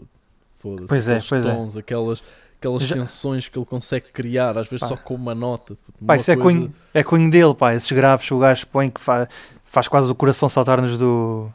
Foda-se. 0.59 0.89
Pois 0.89 1.09
é, 1.09 1.21
pois 1.29 1.45
é. 1.47 1.55
tons, 1.55 1.77
aquelas, 1.77 2.23
aquelas 2.59 2.83
Já- 2.85 2.97
tensões 2.97 3.49
que 3.49 3.59
ele 3.59 3.67
consegue 3.67 4.07
criar, 4.13 4.57
às 4.57 4.69
vezes 4.69 4.81
Pá. 4.81 4.89
só 4.89 4.97
com 4.97 5.15
uma 5.15 5.35
nota. 5.35 5.75
puto. 5.75 5.93
Pá, 5.93 6.15
Uma 6.15 6.17
isso 6.17 6.31
é 6.31 6.37
coisa- 6.37 6.59
cunho, 6.61 6.75
é 6.95 7.03
cunho 7.03 7.31
dele, 7.31 7.55
pá. 7.55 7.75
Esses 7.75 7.91
graves 7.93 8.27
que 8.27 8.33
o 8.35 8.39
gajo 8.39 8.67
põe 8.69 8.89
que 8.91 9.01
fa- 9.01 9.29
faz 9.65 9.89
quase 9.89 10.11
o 10.11 10.15
coração 10.15 10.49
saltar-nos 10.49 10.97
do, 10.99 11.51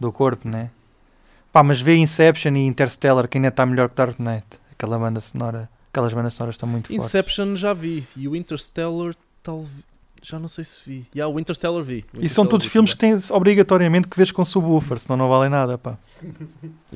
do 0.00 0.10
corpo, 0.12 0.48
né? 0.48 0.70
Pá, 1.52 1.62
mas 1.62 1.80
vê 1.80 1.96
Inception 1.96 2.54
e 2.54 2.66
Interstellar 2.66 3.26
que 3.28 3.38
ainda 3.38 3.48
está 3.48 3.64
melhor 3.66 3.88
que 3.88 3.96
Dark 3.96 4.18
Knight. 4.20 4.46
Aquela 4.72 4.98
banda 4.98 5.20
sonora, 5.20 5.68
aquelas 5.90 6.12
bandas 6.14 6.34
sonoras 6.34 6.54
estão 6.54 6.68
muito 6.68 6.88
fortes. 6.88 7.04
Inception 7.04 7.56
já 7.56 7.72
vi. 7.72 8.06
E 8.16 8.28
o 8.28 8.36
Interstellar, 8.36 9.14
talvez. 9.42 9.84
Já 10.28 10.40
não 10.40 10.48
sei 10.48 10.64
se 10.64 10.80
vi. 10.84 11.06
Yeah, 11.14 11.32
o 11.32 11.38
Interstellar 11.38 11.84
vi. 11.84 11.98
O 12.12 12.20
E 12.20 12.28
são 12.28 12.42
Interstellar 12.44 12.50
todos 12.50 12.66
vi 12.66 12.72
filmes 12.72 12.94
que 12.94 12.98
também. 13.00 13.18
têm 13.20 13.36
obrigatoriamente 13.36 14.08
que 14.08 14.16
vês 14.16 14.32
com 14.32 14.44
subwoofer, 14.44 14.98
senão 14.98 15.16
não 15.16 15.28
valem 15.28 15.48
nada, 15.48 15.78
pá. 15.78 15.96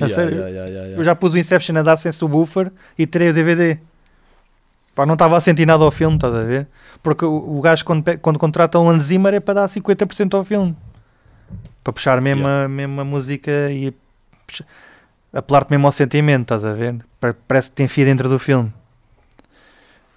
A 0.01 0.05
Yeah, 0.05 0.15
sério? 0.15 0.37
yeah, 0.37 0.65
yeah. 0.67 0.97
Eu 0.97 1.03
já 1.03 1.15
pus 1.15 1.33
o 1.33 1.37
Inception 1.37 1.77
a 1.77 1.81
dar 1.81 1.95
sem 1.95 2.11
subwoofer 2.11 2.71
e 2.97 3.07
terei 3.07 3.29
o 3.29 3.33
DVD. 3.33 3.77
Pá, 4.93 5.05
não 5.05 5.13
estava 5.13 5.37
a 5.37 5.39
sentir 5.41 5.65
nada 5.65 5.83
ao 5.85 5.91
filme, 5.91 6.17
estás 6.17 6.33
a 6.35 6.43
ver? 6.43 6.67
Porque 7.01 7.23
o, 7.23 7.57
o 7.57 7.61
gajo, 7.61 7.85
quando, 7.85 8.03
quando 8.19 8.37
contrata 8.37 8.77
um 8.79 8.89
Hans 8.89 9.03
Zimmer, 9.03 9.33
é 9.33 9.39
para 9.39 9.53
dar 9.61 9.67
50% 9.69 10.33
ao 10.33 10.43
filme. 10.43 10.75
Para 11.83 11.93
puxar 11.93 12.19
mesmo, 12.19 12.45
a, 12.45 12.67
mesmo 12.67 12.99
a 12.99 13.05
música 13.05 13.71
e 13.71 13.93
apelar-te 15.31 15.71
mesmo 15.71 15.87
ao 15.87 15.93
sentimento, 15.93 16.41
estás 16.43 16.65
a 16.65 16.73
ver? 16.73 16.97
Pa- 17.19 17.33
Parece 17.47 17.69
que 17.69 17.75
tem 17.77 17.87
fio 17.87 18.03
dentro 18.05 18.27
do 18.27 18.37
filme. 18.37 18.73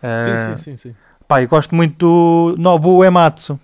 Ah, 0.03 0.19
Sim, 0.19 0.57
sim, 0.57 0.57
sim, 0.57 0.77
sim. 0.77 0.97
Pá, 1.35 1.43
eu 1.43 1.49
gosto 1.49 1.75
muito 1.75 1.97
do 1.99 2.55
Nobu 2.63 3.03
Ematsu, 3.03 3.59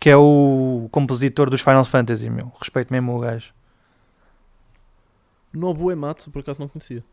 que 0.00 0.08
é 0.08 0.16
o 0.16 0.88
compositor 0.90 1.50
dos 1.50 1.60
Final 1.60 1.84
Fantasy, 1.84 2.30
meu. 2.30 2.50
Respeito 2.58 2.90
mesmo 2.90 3.14
o 3.14 3.18
gajo. 3.20 3.50
Nobu 5.52 5.92
Ematsu, 5.92 6.30
por 6.30 6.38
acaso 6.40 6.58
não 6.58 6.68
conhecia. 6.68 7.04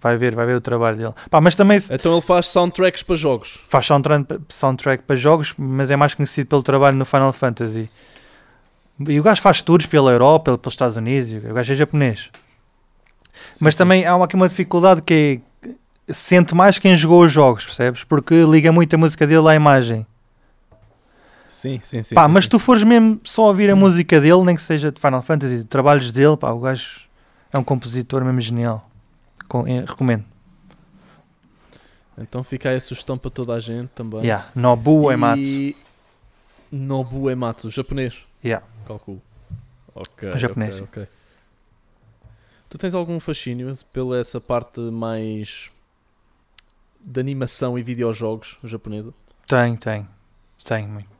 Vai 0.00 0.16
ver, 0.18 0.34
vai 0.34 0.44
ver 0.44 0.56
o 0.56 0.60
trabalho 0.60 0.96
dele. 0.96 1.14
Pá, 1.30 1.40
mas 1.40 1.54
também 1.54 1.78
se- 1.78 1.94
Então 1.94 2.10
ele 2.14 2.20
faz 2.20 2.48
soundtracks 2.48 3.04
para 3.04 3.14
jogos. 3.14 3.60
faz 3.68 3.86
soundtrack, 3.86 4.40
soundtrack 4.48 5.04
para 5.04 5.14
jogos, 5.14 5.54
mas 5.56 5.88
é 5.88 5.94
mais 5.94 6.14
conhecido 6.14 6.48
pelo 6.48 6.64
trabalho 6.64 6.96
no 6.96 7.04
Final 7.04 7.32
Fantasy. 7.32 7.88
E 9.08 9.20
o 9.20 9.22
gajo 9.22 9.40
faz 9.40 9.62
tours 9.62 9.86
pela 9.86 10.10
Europa, 10.10 10.46
pelo- 10.46 10.58
pelos 10.58 10.74
Estados 10.74 10.96
Unidos, 10.96 11.32
o 11.48 11.54
gajo 11.54 11.72
é 11.72 11.76
japonês. 11.76 12.28
mas 13.60 13.74
Sim, 13.74 13.78
também 13.78 14.04
há 14.04 14.16
aqui 14.16 14.34
uma 14.34 14.48
dificuldade 14.48 15.00
que 15.00 15.40
é, 15.40 15.53
sente 16.08 16.54
mais 16.54 16.78
quem 16.78 16.96
jogou 16.96 17.24
os 17.24 17.32
jogos, 17.32 17.64
percebes? 17.64 18.04
Porque 18.04 18.44
liga 18.44 18.70
muito 18.72 18.94
a 18.94 18.98
música 18.98 19.26
dele 19.26 19.48
à 19.48 19.54
imagem. 19.54 20.06
Sim, 21.48 21.80
sim, 21.82 22.02
sim. 22.02 22.14
pá, 22.14 22.26
sim, 22.26 22.32
mas 22.32 22.44
sim. 22.44 22.50
tu 22.50 22.58
fores 22.58 22.82
mesmo 22.82 23.20
só 23.24 23.46
ouvir 23.46 23.70
a 23.70 23.76
música 23.76 24.20
dele, 24.20 24.42
nem 24.44 24.56
que 24.56 24.62
seja 24.62 24.92
de 24.92 25.00
Final 25.00 25.22
Fantasy, 25.22 25.58
de 25.58 25.64
trabalhos 25.64 26.12
dele, 26.12 26.36
pá, 26.36 26.50
o 26.50 26.60
gajo 26.60 27.08
é 27.52 27.58
um 27.58 27.64
compositor 27.64 28.24
mesmo 28.24 28.40
genial. 28.40 28.88
Com- 29.48 29.62
recomendo. 29.62 30.24
Então 32.18 32.44
fica 32.44 32.68
aí 32.68 32.76
a 32.76 32.80
sugestão 32.80 33.16
para 33.16 33.30
toda 33.30 33.54
a 33.54 33.60
gente 33.60 33.88
também. 33.88 34.20
Yeah. 34.20 34.48
Nobu 34.54 35.10
Ematsu. 35.10 35.42
E... 35.42 35.76
Nobu 36.70 37.30
Ematsu, 37.30 37.70
japonês. 37.70 38.14
Yeah. 38.44 38.64
Calculo. 38.86 39.20
Ok. 39.94 40.28
É 40.28 40.38
japonês. 40.38 40.80
ok, 40.80 41.02
ok. 41.02 41.08
Tu 42.68 42.78
tens 42.78 42.94
algum 42.94 43.20
fascínio 43.20 43.72
pela 43.92 44.18
essa 44.18 44.40
parte 44.40 44.80
mais 44.80 45.70
de 47.04 47.20
animação 47.20 47.78
e 47.78 47.82
videojogos 47.82 48.56
japonesa? 48.64 49.12
Tem, 49.46 49.76
tem. 49.76 50.06
Tem 50.64 50.86
muito. 50.88 51.12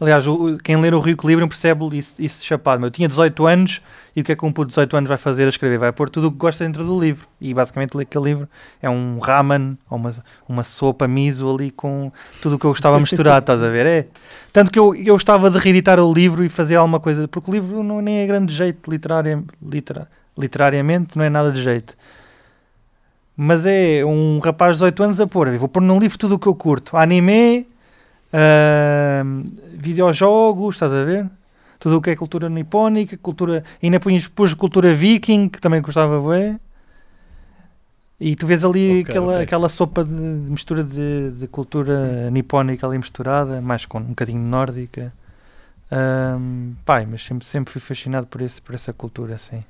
Aliás, 0.00 0.26
o- 0.26 0.56
quem 0.64 0.76
ler 0.80 0.94
o 0.94 1.00
Rio 1.00 1.12
Equilibrium 1.12 1.46
percebe 1.46 1.84
isso, 1.98 2.22
isso 2.22 2.42
chapado. 2.42 2.86
Eu 2.86 2.90
tinha 2.90 3.06
18 3.06 3.44
anos 3.44 3.82
e 4.16 4.22
o 4.22 4.24
que 4.24 4.32
é 4.32 4.36
que 4.36 4.42
um 4.44 4.50
puto 4.50 4.68
de 4.68 4.70
18 4.70 4.96
anos 4.96 5.08
vai 5.08 5.18
fazer 5.18 5.44
a 5.44 5.48
escrever? 5.50 5.78
Vai 5.78 5.92
pôr 5.92 6.08
tudo 6.08 6.28
o 6.28 6.32
que 6.32 6.38
gosta 6.38 6.64
dentro 6.64 6.82
do 6.84 6.98
livro. 6.98 7.28
E 7.38 7.52
basicamente 7.52 7.94
aquele 8.00 8.24
livro 8.24 8.48
é 8.80 8.88
um 8.88 9.18
ramen 9.18 9.76
ou 9.90 9.98
uma, 9.98 10.14
uma 10.48 10.64
sopa 10.64 11.06
miso 11.06 11.52
ali 11.54 11.70
com 11.70 12.10
tudo 12.40 12.54
o 12.56 12.58
que 12.58 12.64
eu 12.64 12.70
gostava 12.70 12.98
misturado, 12.98 13.40
estás 13.40 13.62
a 13.62 13.68
ver? 13.68 13.84
É. 13.84 14.06
Tanto 14.54 14.70
que 14.70 14.78
eu, 14.78 14.94
eu 14.94 15.14
gostava 15.14 15.50
de 15.50 15.58
reeditar 15.58 16.00
o 16.00 16.14
livro 16.14 16.42
e 16.42 16.48
fazer 16.48 16.76
alguma 16.76 16.98
coisa, 16.98 17.28
porque 17.28 17.50
o 17.50 17.52
livro 17.52 17.82
não 17.82 18.00
nem 18.00 18.20
é 18.20 18.26
grande 18.26 18.54
jeito 18.54 18.90
literária, 18.90 19.44
litera- 19.62 20.08
literariamente, 20.38 21.18
não 21.18 21.24
é 21.24 21.28
nada 21.28 21.52
de 21.52 21.62
jeito. 21.62 21.94
Mas 23.36 23.66
é 23.66 24.04
um 24.04 24.38
rapaz 24.38 24.72
de 24.72 24.84
18 24.84 25.02
anos 25.02 25.20
a 25.20 25.26
pôr, 25.26 25.50
vou 25.58 25.68
pôr 25.68 25.82
num 25.82 25.98
livro 25.98 26.16
tudo 26.16 26.36
o 26.36 26.38
que 26.38 26.46
eu 26.46 26.54
curto. 26.54 26.96
Anime, 26.96 27.66
ahm, 28.32 29.42
videojogos, 29.72 30.76
estás 30.76 30.92
a 30.92 31.04
ver? 31.04 31.28
Tudo 31.80 31.98
o 31.98 32.00
que 32.00 32.10
é 32.10 32.16
cultura 32.16 32.48
nipónica, 32.48 33.16
cultura. 33.18 33.64
Ainda 33.82 33.98
pus, 34.00 34.28
pus 34.28 34.54
cultura 34.54 34.94
viking, 34.94 35.48
que 35.48 35.60
também 35.60 35.82
gostava 35.82 36.20
bem. 36.30 36.58
E 38.20 38.36
tu 38.36 38.46
vês 38.46 38.64
ali 38.64 39.00
Ok, 39.00 39.10
aquela, 39.10 39.32
ok. 39.32 39.42
aquela 39.42 39.68
sopa 39.68 40.04
de 40.04 40.12
mistura 40.12 40.84
de, 40.84 41.32
de 41.32 41.48
cultura 41.48 42.30
nipónica 42.30 42.86
ali 42.86 42.96
misturada, 42.96 43.60
mais 43.60 43.84
com 43.84 43.98
um 43.98 44.02
bocadinho 44.04 44.40
nórdica. 44.40 45.12
Ahm, 45.90 46.74
pai, 46.84 47.06
mas 47.06 47.24
sempre, 47.24 47.46
sempre 47.46 47.72
fui 47.72 47.80
fascinado 47.80 48.26
por, 48.26 48.40
esse, 48.40 48.62
por 48.62 48.74
essa 48.74 48.92
cultura, 48.92 49.34
assim. 49.34 49.62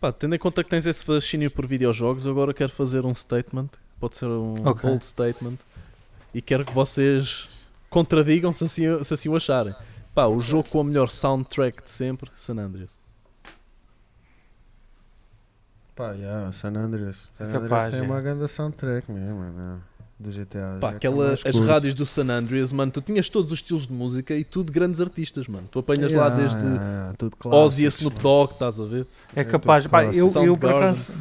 Pá, 0.00 0.12
tendo 0.12 0.34
em 0.34 0.38
conta 0.38 0.62
que 0.62 0.70
tens 0.70 0.86
esse 0.86 1.04
fascínio 1.04 1.50
por 1.50 1.66
videojogos, 1.66 2.24
eu 2.24 2.32
agora 2.32 2.54
quero 2.54 2.70
fazer 2.70 3.04
um 3.04 3.14
statement. 3.14 3.68
Pode 3.98 4.16
ser 4.16 4.26
um 4.26 4.54
Ok. 4.64 4.88
bold 4.88 5.04
statement. 5.04 5.56
E 6.32 6.40
quero 6.40 6.64
que 6.64 6.72
vocês 6.72 7.48
contradigam 7.90 8.52
se 8.52 8.64
assim, 8.64 9.04
se 9.04 9.14
assim 9.14 9.28
o 9.28 9.34
acharem. 9.36 9.74
Pá, 10.14 10.26
o 10.26 10.40
jogo 10.40 10.68
com 10.68 10.80
a 10.80 10.84
melhor 10.84 11.10
soundtrack 11.10 11.82
de 11.82 11.90
sempre, 11.90 12.30
San 12.36 12.58
Andreas. 12.58 12.98
Pá, 15.96 16.12
yeah, 16.12 16.52
San 16.52 16.76
Andreas. 16.76 17.28
San 17.36 17.50
Capaz, 17.50 17.86
Andreas 17.86 17.90
tem 17.90 18.00
é. 18.00 18.02
uma 18.02 18.20
grande 18.20 18.46
soundtrack 18.46 19.10
mesmo, 19.10 19.36
mano. 19.36 19.82
Do 20.20 20.30
GTA. 20.32 20.78
Pá, 20.80 20.90
que 20.90 20.96
aquela, 20.96 21.34
as 21.34 21.42
curto. 21.42 21.62
rádios 21.64 21.94
do 21.94 22.04
San 22.04 22.28
Andreas, 22.28 22.72
mano, 22.72 22.90
tu 22.90 23.00
tinhas 23.00 23.28
todos 23.28 23.52
os 23.52 23.60
estilos 23.60 23.86
de 23.86 23.92
música 23.92 24.34
e 24.34 24.42
tudo 24.42 24.72
grandes 24.72 25.00
artistas, 25.00 25.46
mano. 25.46 25.68
Tu 25.70 25.78
apanhas 25.78 26.12
lá 26.12 26.26
Yeah, 26.26 26.36
desde 26.36 26.58
yeah, 26.58 27.14
Ozzy 27.44 27.84
a 27.86 27.88
Snoop. 27.88 28.20
Dogg, 28.20 28.52
estás 28.52 28.80
a 28.80 28.84
ver? 28.84 29.06
É 29.34 29.42
É 29.42 29.44
capaz. 29.44 29.86
Pá, 29.86 30.04
eu, 30.06 30.28
eu 30.42 30.56
por 30.56 30.70
acaso. 30.70 31.12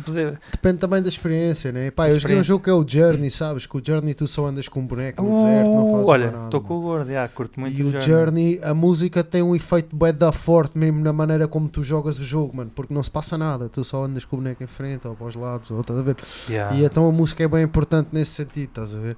Depende 0.51 0.79
também 0.79 1.01
da 1.01 1.09
experiência, 1.09 1.71
né? 1.71 1.91
Pá, 1.91 2.09
eu 2.09 2.19
joguei 2.19 2.37
um 2.37 2.43
jogo 2.43 2.63
que 2.63 2.69
é 2.69 2.73
o 2.73 2.83
Journey, 2.87 3.29
sabes? 3.29 3.67
Que 3.67 3.77
o 3.77 3.81
Journey 3.85 4.13
tu 4.15 4.27
só 4.27 4.47
andas 4.47 4.67
com 4.67 4.79
um 4.79 4.87
boneco 4.87 5.21
no 5.21 5.35
deserto, 5.35 5.69
não 5.69 5.87
Uh, 5.87 5.91
fazes 5.93 6.09
olha, 6.09 6.33
estou 6.45 6.61
com 6.61 6.77
o 6.77 6.81
gordo, 6.81 7.11
já, 7.11 7.27
curto 7.27 7.59
muito 7.59 7.77
E 7.79 7.83
o 7.83 7.91
Journey. 7.91 8.01
Journey, 8.01 8.59
a 8.63 8.73
música 8.73 9.23
tem 9.23 9.41
um 9.41 9.55
efeito 9.55 9.95
bué 9.95 10.11
da 10.11 10.31
forte 10.31 10.77
mesmo 10.77 10.99
na 11.01 11.13
maneira 11.13 11.47
como 11.47 11.69
tu 11.69 11.83
jogas 11.83 12.19
o 12.19 12.23
jogo, 12.23 12.57
mano, 12.57 12.71
porque 12.73 12.93
não 12.93 13.03
se 13.03 13.11
passa 13.11 13.37
nada, 13.37 13.69
tu 13.69 13.83
só 13.83 14.03
andas 14.05 14.25
com 14.25 14.37
o 14.37 14.39
boneco 14.39 14.63
em 14.63 14.67
frente 14.67 15.07
ou 15.07 15.15
para 15.15 15.27
os 15.27 15.35
lados, 15.35 15.69
ou 15.71 15.81
estás 15.81 15.99
a 15.99 16.01
ver? 16.01 16.15
Yeah. 16.49 16.75
E 16.75 16.83
então 16.83 17.07
a 17.07 17.11
música 17.11 17.43
é 17.43 17.47
bem 17.47 17.63
importante 17.63 18.09
nesse 18.11 18.31
sentido, 18.31 18.69
estás 18.69 18.86
a 18.95 18.99
ver? 18.99 19.17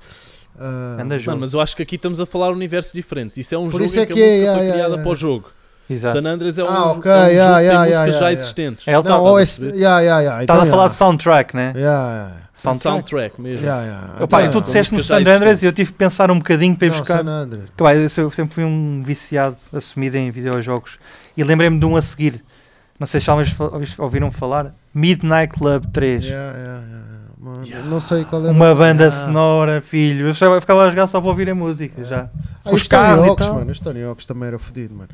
Ah, 0.59 0.97
Anda 1.01 1.17
jogo. 1.19 1.39
Mas 1.39 1.53
eu 1.53 1.61
acho 1.61 1.75
que 1.75 1.83
aqui 1.83 1.95
estamos 1.95 2.19
a 2.19 2.25
falar 2.25 2.49
universos 2.51 2.91
diferentes. 2.91 3.37
Isso 3.37 3.55
é 3.55 3.57
um 3.57 3.65
Por 3.65 3.73
jogo 3.73 3.83
isso 3.85 3.99
em 3.99 4.03
é 4.03 4.05
que, 4.05 4.13
que 4.13 4.19
a 4.21 4.23
é, 4.23 4.27
música 4.27 4.41
yeah, 4.43 4.57
foi 4.57 4.65
yeah, 4.65 4.73
criada 4.73 4.93
yeah. 4.95 5.03
para 5.03 5.11
o 5.11 5.15
jogo. 5.15 5.51
Exato. 5.89 6.21
San 6.21 6.29
Andreas 6.29 6.57
é 6.57 6.63
um, 6.63 6.67
Ah, 6.67 6.69
é 6.69 6.77
um 6.79 6.81
ok, 6.91 6.91
jogo 6.91 7.07
yeah, 7.09 7.29
que 7.29 7.33
yeah, 7.33 7.57
tem 7.57 7.65
yeah, 7.65 7.79
músicas 7.79 7.95
yeah, 7.95 8.11
já 8.11 8.25
yeah. 8.29 8.31
existentes. 8.41 8.87
É, 8.87 8.93
ele 8.93 9.03
tá- 9.03 9.17
ou 9.19 9.39
esse, 9.39 9.61
yeah, 9.63 9.99
yeah, 10.01 10.01
yeah. 10.21 10.41
Estás 10.43 10.43
então, 10.43 10.55
a 10.55 10.59
falar 10.59 10.71
yeah. 10.83 10.87
de 10.89 10.95
soundtrack, 10.95 11.55
né? 11.55 11.73
Yeah, 11.75 12.09
yeah. 12.11 12.35
Soundtrack. 12.53 12.81
Soundtrack 12.83 13.41
mesmo. 13.41 13.65
Yeah, 13.65 13.83
yeah. 13.83 14.23
Opa, 14.23 14.43
Então, 14.43 14.49
e 14.49 14.49
tu 14.51 14.61
disseste 14.61 14.93
no 14.93 14.97
músicas 14.97 15.19
já 15.23 15.25
San 15.25 15.35
Andreas 15.35 15.63
e 15.63 15.65
eu 15.65 15.71
tive 15.71 15.91
que 15.91 15.97
pensar 15.97 16.29
um 16.29 16.37
bocadinho 16.37 16.75
para 16.75 16.87
ir 16.87 16.91
não, 16.91 16.99
buscar. 16.99 17.95
Eu 17.95 18.09
se- 18.09 18.21
eu 18.21 18.29
sempre 18.29 18.53
fui 18.53 18.63
um 18.63 19.01
viciado 19.03 19.55
assumido 19.73 20.17
em 20.17 20.29
videojogos 20.29 20.99
e 21.35 21.43
lembrei-me 21.43 21.79
de 21.79 21.85
um 21.85 21.95
a 21.95 22.01
seguir. 22.01 22.43
Não 22.99 23.07
sei 23.07 23.19
se 23.21 23.25
já 23.27 23.33
ouviram 23.97 24.29
falar. 24.29 24.75
Midnight 24.93 25.53
Club 25.53 25.85
3. 25.91 26.25
Yeah, 26.25 26.57
yeah, 26.57 26.85
yeah. 26.85 27.08
Mano, 27.39 27.65
Yeah. 27.65 27.87
Não 27.89 27.99
sei 28.01 28.25
qual 28.25 28.45
é 28.45 28.51
Uma 28.51 28.75
banda 28.75 29.05
Yeah. 29.05 29.25
sonora, 29.25 29.81
filho. 29.81 30.27
Eu 30.27 30.35
só 30.35 30.59
ficava 30.59 30.83
a 30.83 30.89
jogar 30.89 31.07
só 31.07 31.21
para 31.21 31.29
ouvir 31.29 31.49
a 31.49 31.55
música 31.55 32.03
já. 32.03 32.29
Ah, 32.65 32.71
Os 32.73 32.85
Tony 32.87 33.01
carros 33.03 33.23
e 33.23 33.27
Hawks, 33.29 33.47
mano. 33.49 33.71
Os 33.71 33.79
Tony 33.79 34.03
Hawks 34.03 34.25
também 34.25 34.47
era 34.49 34.59
fodido, 34.59 34.93
mano. 34.93 35.09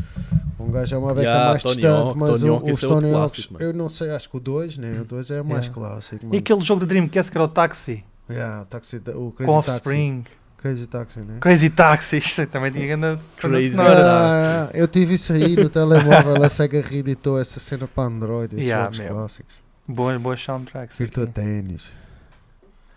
Um 0.60 0.72
gajo 0.72 0.96
é 0.96 0.98
uma 0.98 1.14
beca 1.14 1.22
Yeah, 1.28 1.50
mais 1.52 1.62
Tony 1.64 1.76
distante, 1.76 1.96
Hawk, 2.02 2.18
mas 2.18 2.42
Tony 2.42 2.50
o- 2.50 2.72
os 2.72 2.84
é 2.84 2.88
Tony 2.88 3.14
Hawks, 3.14 3.50
eu 3.60 3.74
não 3.74 3.88
sei, 3.90 4.10
acho 4.10 4.28
que 4.30 4.38
o 4.38 4.40
2, 4.40 4.78
né? 4.78 5.00
O 5.02 5.06
2 5.06 5.30
é 5.30 5.44
mais 5.44 5.68
Yeah. 5.68 5.74
clássico, 5.74 6.24
E 6.24 6.26
mano. 6.26 6.40
aquele 6.40 6.62
jogo 6.62 6.80
de 6.82 6.88
Dreamcast 6.88 7.32
que 7.32 7.38
era 7.38 7.46
o 7.46 7.48
Taxi, 7.48 8.04
Yeah, 8.28 8.64
o, 8.64 8.66
taxi, 8.66 8.96
o 8.98 9.32
Crazy 9.32 9.52
com 9.52 9.62
Taxi. 9.62 9.70
Offspring. 9.72 10.24
Crazy 10.58 10.88
Taxi, 10.88 11.20
né? 11.20 11.38
Crazy 11.42 11.70
Taxi. 11.70 12.18
Isto 12.18 12.48
também 12.48 12.72
tinha 12.72 12.88
grande 12.98 13.22
Crazy 13.38 13.70
sonora. 13.70 14.00
Ah, 14.04 14.70
eu 14.74 14.88
tive 14.88 15.14
isso 15.14 15.32
aí 15.32 15.56
no 15.56 15.70
telemóvel, 15.70 16.44
a 16.44 16.50
SEGA 16.50 16.82
reeditou 16.82 17.40
essa 17.40 17.60
cena 17.60 17.88
para 17.88 18.06
Android, 18.06 18.56
esses 18.56 18.66
Yeah, 18.66 18.86
jogos 18.86 19.00
meu. 19.00 19.10
clássicos. 19.14 19.54
Boas, 19.88 20.20
boas 20.20 20.42
soundtracks. 20.42 20.98
Virtua 20.98 21.26
aqui. 21.26 21.78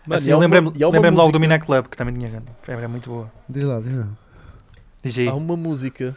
Mano, 0.05 0.17
Assim, 0.17 0.29
e 0.29 0.31
eu 0.31 0.37
uma- 0.37 0.41
lembrei-me 0.43 0.71
e 0.75 1.15
logo 1.15 1.31
do 1.31 1.39
Midnight 1.39 1.65
Club, 1.65 1.87
que 1.87 1.97
também 1.97 2.13
tinha 2.15 2.29
grande. 2.29 2.47
Era 2.67 2.87
muito 2.87 3.09
boa. 3.09 3.31
Diz 3.47 3.63
lá, 3.63 3.79
diz 3.79 3.93
lá. 3.95 4.07
Diz 5.03 5.17
aí. 5.17 5.27
Há 5.27 5.33
uma 5.35 5.55
música 5.55 6.15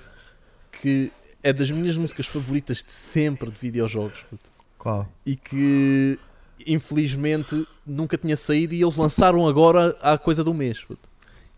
que 0.81 1.11
é 1.43 1.53
das 1.53 1.71
minhas 1.71 1.97
músicas 1.97 2.27
favoritas 2.27 2.79
de 2.83 2.93
sempre 2.93 3.51
de 3.51 3.59
videojogos 3.59 4.25
puto, 4.31 4.51
Qual? 4.79 5.09
e 5.27 5.37
que 5.37 6.19
infelizmente 6.67 7.67
nunca 7.87 8.17
tinha 8.17 8.37
saído 8.37 8.75
e 8.75 8.83
eles 8.83 8.97
lançaram 8.97 9.47
agora 9.47 9.97
há 10.01 10.17
coisa 10.17 10.43
de 10.43 10.51
um 10.51 10.55
mês. 10.55 10.83
puto. 10.85 11.09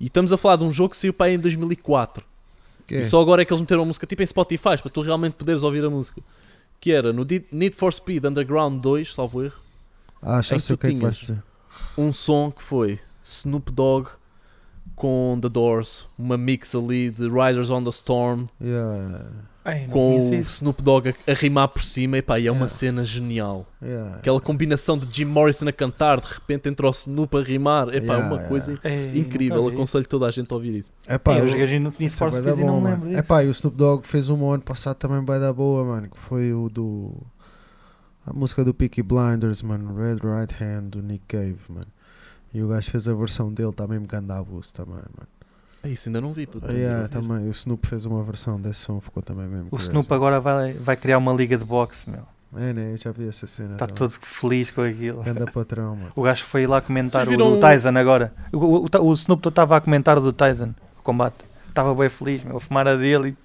E 0.00 0.07
estamos 0.07 0.33
a 0.33 0.37
falar 0.37 0.57
de 0.57 0.64
um 0.64 0.73
jogo 0.73 0.90
que 0.90 0.97
saiu 0.97 1.12
para 1.14 1.26
aí 1.26 1.35
em 1.35 1.38
2004 1.38 2.25
Que 2.87 2.97
é? 2.97 3.00
E 3.00 3.04
só 3.04 3.21
agora 3.21 3.43
é 3.43 3.45
que 3.45 3.52
eles 3.52 3.61
meteram 3.61 3.83
a 3.83 3.87
música 3.87 4.07
tipo 4.07 4.23
em 4.23 4.26
Spotify, 4.26 4.76
para 4.81 4.90
tu 4.90 5.00
realmente 5.02 5.35
poderes 5.35 5.62
ouvir 5.62 5.85
a 5.85 5.90
música. 5.90 6.21
Que 6.81 6.93
era 6.93 7.12
no 7.12 7.25
Need 7.52 7.76
for 7.76 7.93
Speed 7.93 8.25
Underground 8.25 8.81
2, 8.83 9.14
salvo 9.14 9.43
erro, 9.45 9.57
Ah, 10.21 10.43
já 10.43 10.59
sei 10.59 10.75
o 10.75 10.78
que 10.78 10.87
é 10.88 10.90
que 10.90 10.97
vais 10.97 11.16
dizer. 11.16 11.43
Um 11.96 12.12
som 12.12 12.50
que 12.50 12.62
foi 12.62 12.98
Snoop 13.24 13.70
Dogg 13.72 14.08
com 14.94 15.38
The 15.40 15.48
Doors, 15.48 16.06
uma 16.18 16.36
mix 16.36 16.74
ali 16.74 17.10
de 17.10 17.28
Riders 17.28 17.70
on 17.70 17.82
the 17.82 17.90
Storm, 17.90 18.46
Yeah, 18.62 19.26
Ai, 19.64 19.88
com 19.90 20.20
o. 20.20 20.34
Snoop 20.42 20.82
Dogg 20.82 21.08
a, 21.26 21.30
a 21.32 21.34
rimar 21.34 21.68
por 21.68 21.82
cima, 21.82 22.18
e 22.18 22.22
pá, 22.22 22.38
e 22.38 22.46
é 22.46 22.50
uma 22.52 22.58
Yeah. 22.66 22.74
cena 22.76 23.04
genial. 23.04 23.66
yeah. 23.82 24.16
Aquela 24.18 24.40
combinação 24.40 24.96
de 24.96 25.08
Jim 25.10 25.24
Morrison 25.24 25.66
a 25.66 25.72
cantar, 25.72 26.20
de 26.20 26.32
repente 26.32 26.68
entra 26.68 26.86
o 26.86 26.90
Snoop 26.90 27.36
a 27.36 27.40
rimar, 27.42 27.88
é 27.88 27.98
pá, 28.00 28.14
Yeah, 28.14 28.26
uma 28.26 28.34
yeah. 28.34 28.48
coisa 28.48 28.78
Ei, 28.84 29.18
incrível. 29.18 29.66
Aconselho 29.66 30.06
toda 30.06 30.26
a 30.26 30.30
gente 30.30 30.52
a 30.52 30.54
ouvir 30.54 30.76
isso. 30.76 30.92
É 31.06 31.18
pá, 31.18 31.32
eu 31.38 31.46
eu- 31.46 31.48
joguei 31.48 31.78
no 31.80 31.92
Need 31.98 32.10
for 32.14 32.28
é 32.28 32.32
Speed 32.32 32.58
e 32.58 32.64
não 32.64 32.80
mano. 32.80 32.94
lembro 32.94 33.08
É 33.08 33.12
disso. 33.14 33.24
pá, 33.24 33.42
e 33.42 33.48
o 33.48 33.50
Snoop 33.50 33.76
Dogg 33.76 34.06
fez 34.06 34.28
um 34.28 34.48
ano 34.50 34.62
passado 34.62 34.96
também 34.96 35.24
bem 35.24 35.40
da 35.40 35.52
boa, 35.52 35.82
mano. 35.84 36.08
Que 36.10 36.18
foi 36.18 36.52
o 36.52 36.68
do. 36.68 37.14
A 38.26 38.33
música 38.33 38.64
do 38.64 38.73
Peaky 38.73 39.02
Blinders, 39.02 39.62
mano. 39.62 39.95
Red 39.97 40.16
Right 40.16 40.54
Hand 40.62 40.90
do 40.90 41.02
Nick 41.02 41.25
Cave, 41.28 41.59
mano. 41.69 41.87
E 42.52 42.62
o 42.62 42.69
gajo 42.69 42.90
fez 42.90 43.09
a 43.09 43.14
versão 43.14 43.52
dele, 43.52 43.73
tá 43.73 43.87
mesmo 43.87 44.07
que 44.07 44.16
anda 44.16 44.38
a 44.38 44.43
boost 44.43 44.73
também, 44.73 44.95
mano. 44.95 45.28
É 45.83 45.88
isso, 45.90 46.09
ainda 46.09 46.21
não 46.21 46.33
vi. 46.33 46.47
puto. 46.47 46.66
Ah, 46.66 46.73
yeah, 46.73 47.09
também. 47.09 47.47
O 47.47 47.50
Snoop 47.50 47.87
fez 47.87 48.07
uma 48.07 48.23
versão 48.23 48.59
desse 48.59 48.81
som, 48.81 49.00
ficou 49.00 49.23
também 49.23 49.47
mesmo. 49.47 49.66
O 49.66 49.76
crazy. 49.76 49.90
Snoop 49.90 50.12
agora 50.14 50.40
vai, 50.40 50.73
vai 50.73 50.97
criar 50.97 51.19
uma 51.19 51.33
liga 51.33 51.59
de 51.59 51.64
boxe, 51.64 52.09
meu. 52.09 52.23
É, 52.57 52.73
né? 52.73 52.93
Eu 52.93 52.97
já 52.97 53.11
vi 53.11 53.28
essa 53.28 53.47
cena. 53.47 53.73
Está 53.73 53.87
todo 53.87 54.12
feliz 54.12 54.71
com 54.71 54.81
aquilo. 54.81 55.23
Anda 55.28 55.45
patrão, 55.52 55.97
mano. 55.97 56.12
O 56.14 56.23
gajo 56.23 56.45
foi 56.45 56.66
lá 56.66 56.81
comentar 56.81 57.28
o 57.28 57.37
do 57.37 57.59
Tyson 57.59 57.99
agora. 57.99 58.33
O, 58.52 58.59
o, 58.59 58.87
o, 58.87 58.88
o 59.02 59.12
Snoop 59.12 59.47
estava 59.49 59.76
a 59.76 59.81
comentar 59.81 60.16
o 60.16 60.21
do 60.21 60.33
Tyson, 60.33 60.73
o 60.99 61.02
combate. 61.02 61.45
Estava 61.69 61.93
bem 61.95 62.09
feliz, 62.09 62.45
meu, 62.45 62.57
a 62.57 62.61
fumar 62.61 62.87
a 62.87 62.95
dele 62.95 63.31
e, 63.31 63.37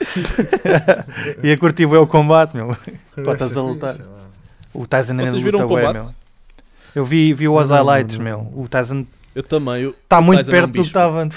e 1.42 1.52
a 1.52 1.58
curtir 1.58 1.86
bem 1.86 1.98
o 1.98 2.06
combate, 2.06 2.56
meu. 2.56 2.76
Estás 3.16 3.56
a 3.56 3.62
lutar. 3.62 3.96
O 4.72 4.86
Tyson 4.86 5.12
ainda 5.12 5.30
Vocês 5.30 5.42
viram 5.42 5.60
luta 5.60 5.68
bué, 5.68 5.86
combate? 5.86 6.02
meu. 6.04 6.14
Eu 6.94 7.04
vi, 7.04 7.32
vi 7.32 7.48
os 7.48 7.54
Não, 7.70 7.76
não, 7.76 7.84
highlights, 7.86 8.16
não, 8.18 8.24
meu. 8.24 8.38
não. 8.38 8.62
O 8.62 8.68
Tyson 8.68 9.06
Eu 9.34 9.42
também. 9.42 9.88
está 9.90 10.20
muito 10.20 10.38
Tyson 10.38 10.50
é 10.50 10.54
um 10.54 10.56
perto 10.60 10.72
do 10.72 10.82
que 10.82 10.88
estava. 10.88 11.28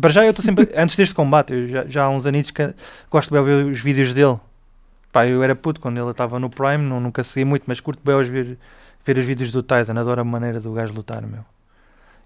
Para 0.00 0.10
já 0.10 0.24
eu 0.24 0.30
estou 0.30 0.44
sempre. 0.44 0.68
antes 0.76 0.94
deste 0.96 1.14
combate, 1.14 1.52
eu 1.52 1.68
já, 1.68 1.84
já 1.86 2.04
há 2.04 2.10
uns 2.10 2.24
anitos 2.26 2.50
que 2.50 2.72
gosto 3.10 3.34
de 3.34 3.42
ver 3.42 3.64
os 3.66 3.80
vídeos 3.80 4.14
dele. 4.14 4.38
Pá, 5.12 5.26
eu 5.26 5.42
era 5.42 5.56
puto 5.56 5.80
quando 5.80 5.98
ele 5.98 6.10
estava 6.10 6.38
no 6.38 6.50
Prime, 6.50 6.84
não, 6.84 7.00
nunca 7.00 7.24
segui 7.24 7.44
muito, 7.44 7.64
mas 7.66 7.80
curto 7.80 8.00
bem 8.04 8.14
os 8.14 8.28
ver, 8.28 8.58
ver 9.04 9.18
os 9.18 9.26
vídeos 9.26 9.50
do 9.50 9.62
Tyson, 9.62 9.92
adoro 9.98 10.20
a 10.20 10.24
maneira 10.24 10.60
do 10.60 10.72
gajo 10.72 10.92
lutar, 10.92 11.22
meu. 11.22 11.44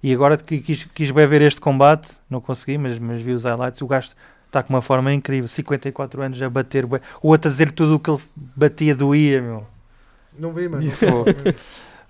E 0.02 0.12
agora 0.12 0.36
que 0.36 0.58
quis, 0.60 0.84
quis 0.92 1.10
bem 1.12 1.26
ver 1.26 1.40
este 1.42 1.60
combate, 1.60 2.18
não 2.28 2.40
consegui, 2.40 2.76
mas, 2.76 2.98
mas 2.98 3.22
vi 3.22 3.32
os 3.32 3.44
highlights, 3.44 3.80
o 3.80 3.86
gajo 3.86 4.10
está 4.52 4.62
com 4.62 4.74
uma 4.74 4.82
forma 4.82 5.12
incrível, 5.12 5.48
54 5.48 6.22
anos 6.22 6.42
a 6.42 6.50
bater, 6.50 6.84
bué. 6.86 7.00
o 7.22 7.28
outro 7.28 7.48
a 7.48 7.50
dizer 7.50 7.72
tudo 7.72 7.94
o 7.96 7.98
que 7.98 8.10
ele 8.10 8.20
batia 8.36 8.94
doía, 8.94 9.40
meu. 9.40 9.66
Não 10.38 10.52
vi, 10.52 10.68
mano. 10.68 10.82
E 10.82 10.90
foi. 10.90 11.08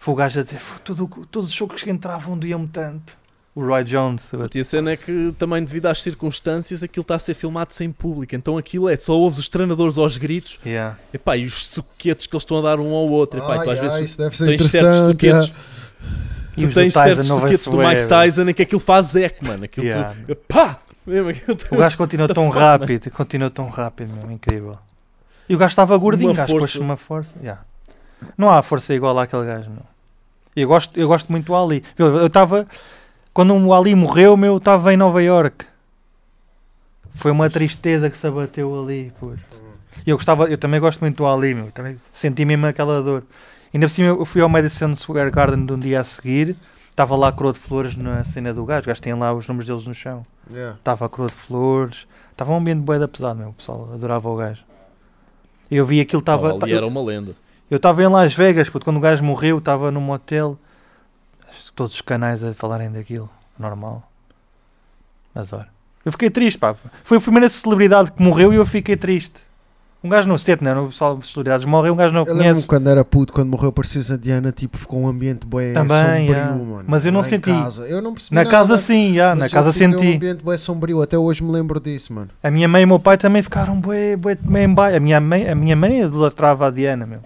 O 0.04 0.14
gajo 0.16 0.40
a 0.40 0.42
dizer, 0.42 0.58
"Fô, 0.58 0.80
tudo, 0.82 1.06
todos 1.30 1.49
os 1.49 1.54
jogos 1.54 1.82
que 1.82 1.90
entravam 1.90 2.37
doíam-me 2.37 2.66
tanto. 2.66 3.16
O 3.54 3.64
Roy 3.64 3.84
Jones, 3.84 4.30
E 4.54 4.61
a 4.61 4.64
cena 4.64 4.92
é 4.92 4.96
que 4.96 5.32
também 5.38 5.62
devido 5.62 5.87
às 5.87 6.02
circunstâncias 6.02 6.82
aquilo 6.82 7.02
está 7.02 7.14
a 7.16 7.18
ser 7.18 7.34
filmado 7.34 7.72
sem 7.75 7.92
público. 7.92 8.34
Então 8.34 8.56
aquilo 8.58 8.88
é, 8.88 8.96
só 8.96 9.12
ouves 9.12 9.38
os 9.38 9.49
treinadores 9.49 9.99
aos 9.99 10.16
gritos 10.18 10.58
yeah. 10.64 10.96
epá, 11.12 11.37
e 11.37 11.44
os 11.44 11.66
suquetes 11.66 12.26
que 12.26 12.34
eles 12.34 12.42
estão 12.42 12.58
a 12.58 12.62
dar 12.62 12.80
um 12.80 12.92
ao 12.94 13.06
outro. 13.08 13.38
Epá, 13.38 13.58
e 13.58 13.64
tu 13.64 13.70
às 13.70 13.78
Ah, 13.78 13.82
vezes 13.82 13.82
yeah, 13.92 14.04
isso 14.04 14.18
deve 14.18 14.37
ser 14.37 14.46
tens 14.46 14.70
certos 14.70 14.96
interessante. 15.11 15.11
suquetes, 15.12 15.49
yeah. 15.49 16.22
E 16.56 16.62
tu 16.62 16.68
os 16.68 16.75
tens 16.75 16.94
certos 16.94 17.26
suquetes 17.26 17.66
do 17.68 17.76
Mike. 17.78 18.06
Tyson 18.08 18.49
em 18.49 18.54
que 18.54 18.62
aquilo 18.62 18.80
faz 18.80 19.14
eco, 19.16 19.46
mano. 19.46 19.64
Aquilo 19.64 19.87
Yeah. 19.87 20.14
tu, 20.26 20.34
pá! 20.37 20.80
O 21.71 21.76
gajo 21.76 21.97
continua 21.97 22.28
tão 22.28 22.49
rápido, 22.49 23.11
continua 23.11 23.50
tão 23.50 23.68
rápido, 23.68 24.12
meu, 24.12 24.30
incrível. 24.30 24.73
E 25.49 25.54
o 25.54 25.59
gajo 25.59 25.71
estava 25.73 25.97
gordinho, 25.97 26.32
gajo 26.32 26.56
pôs 26.56 26.76
uma 26.76 26.97
força. 26.97 27.35
yeah. 27.40 27.62
Não 28.38 28.50
há 28.50 28.62
força 28.62 28.95
igual 28.95 29.19
àquele 29.19 29.45
gajo, 29.45 29.71
meu. 29.71 29.82
Eu 30.54 30.69
gosto, 30.69 30.99
eu 30.99 31.08
gosto 31.08 31.32
muito 31.32 31.47
do 31.47 31.56
Ali. 31.56 31.82
Eu 31.99 32.17
eu 32.19 32.26
estava. 32.26 32.67
Quando 33.32 33.54
o 33.56 33.75
Ali 33.75 33.95
morreu, 33.95 34.36
meu, 34.36 34.58
estava 34.58 34.93
em 34.93 34.97
Nova 34.97 35.23
York. 35.23 35.65
Foi 37.15 37.30
uma 37.30 37.49
tristeza 37.50 38.08
que 38.10 38.17
se 38.19 38.26
abateu 38.26 38.82
ali, 38.82 39.12
pois. 39.19 39.41
E 40.06 40.10
eu 40.10 40.17
gostava, 40.17 40.45
eu 40.45 40.58
também 40.58 40.80
gosto 40.80 41.00
muito 41.00 41.17
do 41.17 41.26
Ali, 41.26 41.54
meu. 41.54 41.71
Também 41.73 41.99
senti 42.12 42.45
mesmo 42.45 42.67
aquela 42.67 43.02
dor. 43.02 43.25
Ainda 43.73 43.86
por 43.86 43.93
cima 43.93 44.08
eu 44.08 44.25
fui 44.25 44.41
ao 44.41 44.49
Madison 44.49 44.95
Square 44.95 45.30
Garden 45.30 45.65
de 45.65 45.73
um 45.73 45.78
dia 45.78 46.00
a 46.00 46.04
seguir. 46.04 46.56
Estava 46.93 47.17
lá 47.17 47.28
a 47.28 47.33
coroa 47.33 47.55
de 47.55 47.59
flores 47.59 47.97
na 47.97 48.23
cena 48.23 48.52
do 48.52 48.67
gajo. 48.67 48.85
O 48.85 48.87
gajo 48.89 49.00
tem 49.00 49.15
lá 49.15 49.33
os 49.33 49.49
números 49.49 49.67
deles 49.67 49.87
no 49.87 49.95
chão. 49.95 50.23
Yeah. 50.50 50.76
Estava 50.76 51.07
a 51.07 51.09
coroa 51.09 51.31
de 51.31 51.35
flores. 51.35 52.07
Estava 52.31 52.52
um 52.52 52.57
ambiente 52.57 52.81
bué 52.81 53.05
pesado, 53.07 53.41
meu. 53.41 53.49
O 53.49 53.52
pessoal 53.55 53.89
adorava 53.95 54.28
o 54.28 54.37
gajo. 54.37 54.63
Eu 55.71 55.87
vi 55.87 56.02
aquilo, 56.02 56.21
estava... 56.21 56.49
Estava, 56.49 56.67
ali 56.67 56.75
era 56.75 56.87
uma 56.87 57.02
lenda. 57.02 57.35
Eu 57.71 57.78
estava 57.78 58.02
em 58.02 58.09
Las 58.09 58.35
Vegas, 58.35 58.69
puto, 58.69 58.85
quando 58.85 58.99
o 58.99 59.00
gajo 59.00 59.25
morreu, 59.25 59.57
estava 59.57 59.91
num 59.91 60.02
motel. 60.02 60.59
Todos 61.75 61.95
os 61.95 62.02
canais 62.02 62.45
a 62.45 62.52
falarem 62.52 62.93
daquilo. 62.93 63.31
Normal. 63.59 64.07
Mas 65.35 65.50
olha. 65.50 65.69
Eu 66.05 66.13
fiquei 66.13 66.28
triste, 66.28 66.59
pá. 66.59 66.76
Foi 67.05 67.17
a 67.17 67.21
primeira 67.23 67.49
celebridade 67.49 68.13
que 68.13 68.23
morreu 68.23 68.52
e 68.52 68.57
eu 68.57 68.67
fiquei 68.67 68.99
triste. 68.99 69.41
Um 70.04 70.08
gajo 70.08 70.26
não 70.26 70.36
sente, 70.36 70.65
não 70.65 70.71
é? 70.73 70.80
O 70.80 70.88
pessoal 70.88 71.17
de 71.17 71.26
celebridades 71.28 71.65
morre 71.65 71.88
um 71.88 71.95
gajo 71.95 72.12
não 72.12 72.23
Eu 72.26 72.34
conhece. 72.36 72.67
quando 72.67 72.88
era 72.91 73.04
puto, 73.04 73.32
quando 73.32 73.49
morreu 73.49 73.69
a 73.69 73.73
Princesa 73.73 74.19
Diana, 74.19 74.50
tipo, 74.50 74.76
ficou 74.76 75.00
um 75.00 75.06
ambiente 75.06 75.47
bué 75.47 75.73
Também, 75.73 75.97
sombrio, 76.26 76.26
yeah. 76.32 76.56
mano. 76.56 76.84
Mas 76.88 77.04
eu 77.06 77.12
não 77.12 77.21
Lá 77.21 77.26
senti. 77.26 77.50
Casa. 77.52 77.86
Eu 77.86 78.02
não 78.02 78.12
percebi 78.12 78.34
Na 78.34 78.43
nada, 78.43 78.50
casa 78.50 78.78
sim, 78.78 79.15
já, 79.15 79.28
na 79.34 79.45
mas 79.45 79.52
casa 79.52 79.71
senti. 79.73 80.04
um 80.06 80.15
ambiente 80.17 80.43
bué 80.43 80.56
sombrio, 80.58 81.00
até 81.02 81.17
hoje 81.17 81.43
me 81.45 81.52
lembro 81.52 81.78
disso, 81.78 82.12
mano. 82.12 82.30
A 82.43 82.50
minha 82.50 82.67
mãe 82.67 82.82
e 82.82 82.84
o 82.84 82.88
meu 82.88 82.99
pai 82.99 83.17
também 83.17 83.43
ficaram 83.43 83.78
bué, 83.80 84.17
bué, 84.17 84.34
bué 84.34 84.65
em 84.65 84.75
baixo. 84.75 84.97
A 84.97 85.00
minha 85.00 85.21
mãe, 85.21 85.49
a 85.49 85.54
minha 85.54 85.76
mãe 85.76 86.02
idolatrava 86.02 86.67
a 86.67 86.71
Diana, 86.71 87.06
meu. 87.06 87.21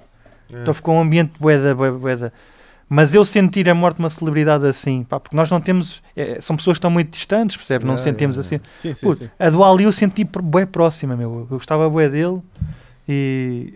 É. 0.52 0.60
Então 0.60 0.74
ficou 0.74 0.94
um 0.94 1.00
ambiente 1.00 1.32
boeda, 1.40 1.74
boeda, 1.74 1.96
boeda. 1.98 2.32
Mas 2.88 3.12
eu 3.14 3.24
sentir 3.24 3.68
a 3.68 3.74
morte 3.74 3.96
de 3.96 4.02
uma 4.04 4.08
celebridade 4.10 4.64
assim, 4.64 5.02
pá, 5.02 5.18
porque 5.18 5.34
nós 5.34 5.50
não 5.50 5.60
temos. 5.60 6.00
é, 6.14 6.40
são 6.40 6.56
pessoas 6.56 6.74
que 6.76 6.78
estão 6.78 6.90
muito 6.90 7.10
distantes, 7.10 7.56
percebes? 7.56 7.84
Não 7.84 7.94
Yeah, 7.94 8.10
sentimos 8.12 8.36
yeah, 8.36 8.46
assim. 8.56 8.70
Sim, 8.70 8.94
sim, 8.94 9.06
Puto, 9.08 9.18
sim. 9.24 9.30
a 9.36 9.50
do 9.50 9.64
Ali 9.64 9.82
eu 9.84 9.92
senti 9.92 10.22
bué 10.22 10.64
próxima, 10.66 11.16
meu. 11.16 11.48
Eu 11.50 11.56
gostava 11.56 11.90
bué 11.90 12.08
dele 12.08 12.40
e. 13.08 13.74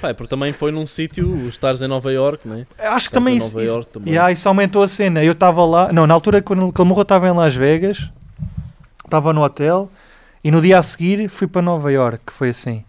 Pá, 0.00 0.12
porque 0.14 0.28
também 0.28 0.52
foi 0.52 0.72
num 0.72 0.86
sítio, 0.86 1.30
os 1.30 1.48
estares 1.50 1.80
em 1.82 1.86
Nova 1.88 2.12
York, 2.12 2.48
né? 2.48 2.66
Acho 2.78 3.08
que 3.08 3.14
também 3.14 3.36
isso. 3.36 3.48
Nova 3.48 3.64
isso- 3.64 3.74
York 3.74 3.92
também. 3.92 4.12
Yeah, 4.12 4.32
isso 4.32 4.48
aumentou 4.48 4.82
a 4.82 4.88
cena. 4.88 5.22
Eu 5.22 5.32
estava 5.32 5.64
lá. 5.64 5.92
Não, 5.92 6.06
na 6.06 6.14
altura 6.14 6.42
quando 6.42 6.62
ele 6.64 6.72
morreu, 6.88 6.98
eu 6.98 7.02
estava 7.02 7.28
em 7.28 7.32
Las 7.32 7.54
Vegas, 7.54 8.10
estava 9.04 9.32
no 9.32 9.42
hotel 9.42 9.90
e 10.42 10.50
no 10.50 10.60
dia 10.60 10.78
a 10.78 10.82
seguir 10.82 11.28
fui 11.28 11.46
para 11.46 11.62
Nova 11.62 11.92
York. 11.92 12.32
Foi 12.32 12.48
assim. 12.50 12.84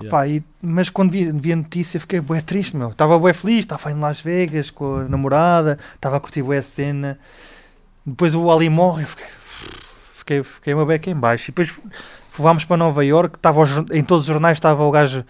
Yeah. 0.00 0.10
Pá, 0.10 0.26
e- 0.26 0.42
mas 0.60 0.90
quando 0.90 1.12
vi, 1.12 1.30
vi 1.30 1.52
a 1.52 1.56
notícia 1.56 2.00
fiquei 2.00 2.20
bué 2.20 2.40
triste, 2.40 2.76
meu. 2.76 2.88
Estava 2.90 3.16
bué 3.18 3.32
feliz, 3.32 3.60
estava 3.60 3.92
em 3.92 4.00
Las 4.00 4.20
Vegas 4.20 4.70
com 4.70 4.96
a 4.96 5.02
namorada, 5.04 5.78
estava 5.94 6.16
a 6.16 6.20
curtir 6.20 6.42
bué 6.42 6.58
a 6.58 6.62
cena. 6.64 7.16
Depois 8.04 8.34
o 8.34 8.50
Ali 8.50 8.68
morre, 8.68 9.04
eu 9.04 9.08
fiquei, 9.08 9.26
fiquei, 10.12 10.42
fiquei 10.42 10.74
uma 10.74 10.84
beca 10.84 11.10
em 11.10 11.14
baixo. 11.14 11.44
E 11.44 11.52
depois 11.52 11.72
fomos 12.42 12.64
para 12.64 12.76
Nova 12.76 13.04
York, 13.04 13.38
jor- 13.66 13.86
em 13.92 14.02
todos 14.02 14.22
os 14.26 14.32
jornais 14.32 14.56
estava 14.56 14.84
o 14.84 14.90
gajo 14.90 15.24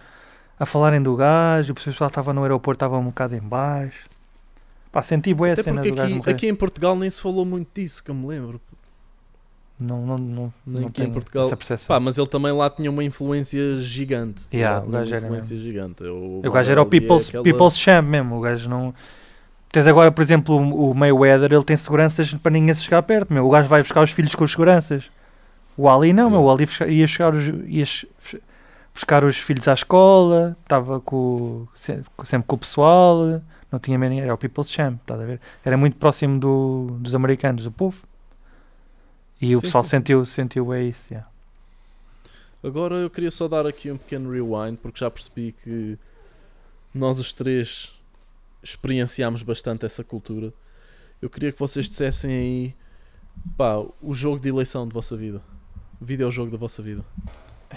a 0.59 0.64
falarem 0.67 1.03
do 1.03 1.14
gajo, 1.17 1.73
o 1.73 1.75
pessoal 1.75 2.09
estava 2.09 2.33
no 2.33 2.43
aeroporto, 2.43 2.77
estava 2.77 2.97
um 2.99 3.05
bocado 3.07 3.35
em 3.35 3.40
baixo. 3.40 4.07
Pá, 4.93 5.03
senti 5.03 5.35
bué 5.35 5.53
a 5.53 5.57
cena 5.57 5.83
do 5.83 5.93
gajo 5.93 6.03
aqui, 6.07 6.14
morrer. 6.14 6.31
aqui 6.31 6.49
em 6.49 6.55
Portugal 6.55 6.97
nem 6.97 7.11
se 7.11 7.21
falou 7.21 7.45
muito 7.45 7.69
disso, 7.75 8.03
que 8.03 8.11
eu 8.11 8.14
me 8.14 8.27
lembro. 8.27 8.61
Não, 9.79 10.07
não, 10.07 10.17
não, 10.17 10.53
não 10.64 10.87
aqui 10.87 11.03
em 11.03 11.11
Portugal. 11.11 11.45
essa 11.47 11.57
percepção. 11.57 11.88
Pá, 11.95 11.99
mas 11.99 12.17
ele 12.17 12.29
também 12.29 12.53
lá 12.53 12.71
tinha 12.71 12.88
uma 12.88 13.03
influência 13.03 13.77
gigante. 13.79 14.40
Yeah, 14.53 14.79
Lá 14.79 14.87
o 14.87 14.90
gajo 14.90 15.14
era 15.14 15.25
influência 15.27 15.57
gigante. 15.59 16.05
O, 16.05 16.43
O 16.47 16.51
gajo 16.53 16.71
era 16.71 16.81
o 16.81 16.87
People's, 16.87 17.29
aquela- 17.29 17.43
people's 17.43 17.77
Champ 17.77 18.07
mesmo. 18.09 18.37
O 18.37 18.40
gajo 18.40 18.69
não. 18.69 18.95
Tens 19.73 19.88
agora, 19.88 20.12
por 20.12 20.23
exemplo, 20.23 20.55
o 20.57 20.90
o 20.90 20.95
Mayweather, 20.95 21.53
ele 21.53 21.64
tem 21.64 21.77
seguranças 21.77 22.33
para 22.35 22.53
ninguém 22.53 22.73
se 22.73 22.83
chegar 22.83 23.03
perto. 23.03 23.33
Meu. 23.35 23.45
O 23.45 23.51
gajo 23.51 23.69
vai 23.69 23.83
buscar 23.83 24.01
os 24.05 24.12
filhos 24.12 24.33
com 24.37 24.45
as 24.45 24.53
seguranças. 24.53 25.11
O 25.76 25.88
Ali 25.88 26.12
não, 26.12 26.30
meu. 26.30 26.42
O 26.42 26.50
Ali 26.50 26.66
ia 26.88 27.06
buscar 27.06 27.34
os, 27.34 27.44
ia 27.48 27.84
buscar 28.94 29.24
os 29.24 29.37
filhos 29.37 29.66
à 29.68 29.74
escola, 29.74 30.56
estava 30.62 31.00
com, 31.00 31.66
se- 31.74 32.02
sempre 32.24 32.46
com 32.46 32.56
o 32.56 32.58
pessoal, 32.58 33.42
não 33.70 33.78
tinha 33.78 33.98
medo. 33.98 34.14
Era 34.14 34.34
o 34.34 34.38
People's 34.38 34.70
Champ, 34.70 35.00
estás 35.00 35.20
a 35.20 35.24
ver? 35.24 35.40
Era 35.64 35.76
muito 35.76 35.96
próximo 35.96 36.38
do, 36.38 36.96
dos 37.00 37.14
americanos, 37.14 37.64
do 37.64 37.72
povo. 37.72 38.02
E 39.40 39.54
o 39.56 39.60
Sim, 39.60 39.62
pessoal 39.62 39.84
sim, 39.84 39.92
sentiu, 39.92 40.24
sentiu 40.26 40.66
bem 40.66 40.88
isso. 40.88 41.12
yeah. 41.12 41.28
Agora 42.62 42.96
eu 42.96 43.10
queria 43.10 43.30
só 43.30 43.46
dar 43.46 43.66
aqui 43.66 43.90
um 43.90 43.98
pequeno 43.98 44.30
rewind, 44.30 44.78
porque 44.78 44.98
já 44.98 45.10
percebi 45.10 45.52
que 45.52 45.98
nós 46.94 47.18
os 47.18 47.32
três 47.32 47.92
experienciámos 48.62 49.42
bastante 49.42 49.87
essa 49.87 50.04
cultura. 50.04 50.52
Eu 51.22 51.30
queria 51.30 51.52
que 51.52 51.58
vocês 51.58 51.88
dissessem 51.88 52.32
aí 52.32 52.74
pá, 53.56 53.78
o 54.02 54.14
jogo 54.14 54.40
de 54.40 54.48
eleição 54.50 54.88
de 54.88 54.94
vossa 54.94 55.16
vida. 55.16 55.42
Videojogo 56.00 56.50
da 56.50 56.57
vossa 56.59 56.83
vida. 56.83 57.02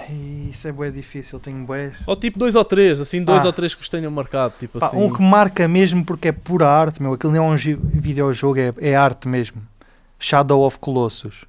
Ei, 0.10 0.50
Isso 0.52 0.68
é 0.68 0.72
bem 0.72 0.92
difícil, 0.92 1.40
tenho 1.40 1.66
boés. 1.66 1.98
Ou 2.06 2.16
tipo 2.16 2.38
dois 2.38 2.56
ou 2.56 2.64
três, 2.64 3.00
assim, 3.02 3.24
dois 3.24 3.44
Ah. 3.44 3.48
ou 3.48 3.54
três 3.54 3.74
que 3.74 3.80
vos 3.82 3.90
tenham 3.90 4.12
marcado. 4.12 4.54
Tipo 4.60 4.80
Pá, 4.80 4.88
assim. 4.88 4.98
Um 4.98 5.12
que 5.12 5.22
marca 5.22 5.68
mesmo 5.68 6.06
porque 6.06 6.28
é 6.28 6.32
pura 6.32 6.68
arte, 6.68 7.02
meu. 7.02 7.14
Aquilo 7.14 7.34
não 7.34 7.44
é 7.44 7.48
um 7.50 7.56
videojogo, 7.56 8.60
é, 8.60 8.74
é 8.80 8.96
arte 8.96 9.28
mesmo. 9.28 9.62
Shadow 10.20 10.62
of 10.66 10.80
Colossus. 10.80 11.46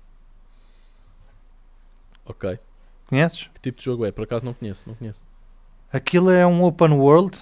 Ok. 2.24 2.58
Conheces? 3.06 3.48
Que 3.54 3.60
tipo 3.60 3.78
de 3.78 3.84
jogo 3.84 4.04
é? 4.04 4.12
Por 4.12 4.24
acaso 4.24 4.44
não 4.44 4.52
conheço, 4.54 4.84
não 4.86 4.94
conheço. 4.94 5.22
Aquilo 5.92 6.30
é 6.30 6.46
um 6.46 6.62
open 6.62 6.92
world 6.92 7.38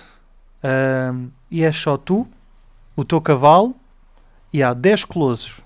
ahm, 0.63 1.29
e 1.51 1.65
é 1.65 1.73
só 1.73 1.97
tu, 1.97 2.27
o 2.95 3.05
teu 3.05 3.21
cavalo 3.21 3.75
e 4.53 4.63
há 4.63 4.73
10 4.73 5.05
colossos. 5.05 5.61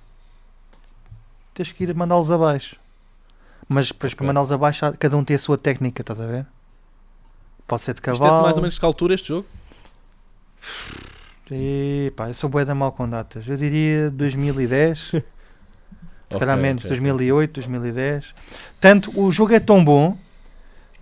Tens 1.54 1.70
que 1.72 1.84
ir 1.84 1.94
mandá-los 1.94 2.30
abaixo. 2.30 2.76
Mas 3.72 3.86
depois 3.86 4.12
para 4.14 4.26
mandá-los 4.26 4.50
abaixo, 4.50 4.92
cada 4.98 5.16
um 5.16 5.22
tem 5.24 5.36
a 5.36 5.38
sua 5.38 5.56
técnica, 5.56 6.02
estás 6.02 6.20
a 6.20 6.26
ver? 6.26 6.44
Pode 7.68 7.82
ser 7.82 7.94
de 7.94 8.00
Isto 8.00 8.10
é 8.10 8.12
de 8.14 8.18
cavalo. 8.18 8.42
mais 8.42 8.56
ou 8.56 8.62
menos 8.62 8.76
que 8.76 8.84
altura 8.84 9.14
este 9.14 9.28
jogo? 9.28 9.46
E, 11.50 12.12
pá, 12.16 12.28
eu 12.28 12.34
sou 12.34 12.48
bué 12.50 12.64
da 12.64 12.74
mal 12.74 12.90
com 12.92 13.08
datas. 13.08 13.46
Eu 13.48 13.56
diria 13.56 14.10
2010. 14.10 15.12
Se 16.30 16.38
calhar 16.38 16.56
menos, 16.56 16.84
ok, 16.84 16.96
ok. 16.96 17.00
2008, 17.10 17.52
2010. 17.54 18.34
Tanto 18.80 19.20
o 19.20 19.30
jogo 19.32 19.52
é 19.52 19.60
tão 19.60 19.84
bom 19.84 20.16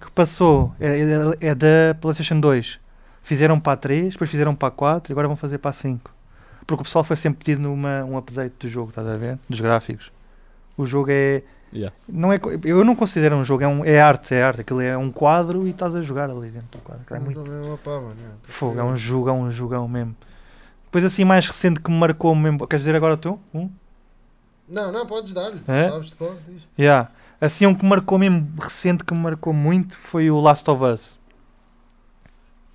que 0.01 0.11
passou, 0.11 0.75
é, 0.81 1.01
é- 1.41 1.49
é 1.49 1.55
da 1.55 1.95
PlayStation 2.01 2.39
2. 2.41 2.79
Fizeram 3.23 3.59
para 3.61 3.73
a 3.73 3.77
3, 3.77 4.13
depois 4.15 4.31
fizeram 4.31 4.55
para 4.55 4.69
a 4.69 4.71
4 4.71 5.11
e 5.11 5.13
agora 5.13 5.27
vão 5.29 5.37
fazer 5.37 5.59
para 5.59 5.71
a 5.71 5.75
5. 5.75 6.11
Porque 6.67 6.81
o 6.83 6.85
pessoal 6.85 7.03
foi 7.05 7.17
sempre 7.17 7.45
pedindo 7.45 7.71
uma, 7.73 8.05
um 8.05 8.17
update 8.17 8.55
do 8.61 8.69
jogo, 8.69 8.89
estás 8.91 9.07
a 9.07 9.17
ver? 9.17 9.39
Dos 9.49 9.61
gráficos. 9.61 10.11
O 10.77 10.87
jogo 10.87 11.11
é. 11.11 11.43
Yeah. 11.73 11.95
Não 12.09 12.33
é 12.33 12.41
eu 12.65 12.83
não 12.85 12.97
considero 12.97 13.37
um 13.37 13.45
jogo, 13.45 13.63
é, 13.63 13.69
um, 13.69 13.85
é 13.85 14.01
arte, 14.01 14.35
é 14.35 14.43
arte. 14.43 14.63
Aquilo 14.63 14.81
é 14.81 14.97
um 14.97 15.11
quadro 15.11 15.67
e 15.67 15.71
estás 15.71 15.95
a 15.95 16.01
jogar 16.03 16.31
ali 16.31 16.49
dentro 16.51 16.69
do 16.73 16.79
quadro. 16.79 17.05
É 17.11 17.19
muito 17.19 17.43
Também 17.43 17.69
uma 17.69 17.77
pá, 17.77 17.91
mano, 17.91 18.15
é. 18.15 18.31
fogo, 18.51 18.81
é 18.81 18.85
um 18.85 18.97
jogão, 18.97 19.43
um 19.43 19.51
jogão 19.51 19.87
mesmo. 19.87 20.17
Depois 20.85 21.05
assim 21.05 21.25
mais 21.25 21.47
recente 21.47 21.81
que 21.81 21.91
me 21.91 21.99
marcou 21.99 22.35
mesmo. 22.35 22.67
Queres 22.67 22.85
dizer 22.85 22.97
agora 22.97 23.17
tu? 23.17 23.39
Um? 23.53 23.69
Não, 24.67 24.91
não, 24.91 25.07
podes 25.07 25.35
dar-lhe. 25.35 25.61
É? 25.69 25.91
Sabes 25.91 26.09
de 26.09 26.17
cor, 26.17 26.37
diz. 26.49 26.63
Yeah. 26.79 27.11
Assim, 27.41 27.67
um 27.67 27.75
que 27.75 27.85
marcou 27.85 28.19
mesmo 28.19 28.51
recente, 28.59 29.05
que 29.05 29.13
me 29.15 29.21
marcou 29.21 29.53
muito, 29.53 29.97
foi 29.97 30.31
o 30.31 30.41
Last 30.41 30.69
of 30.71 30.83
Us. 30.85 31.19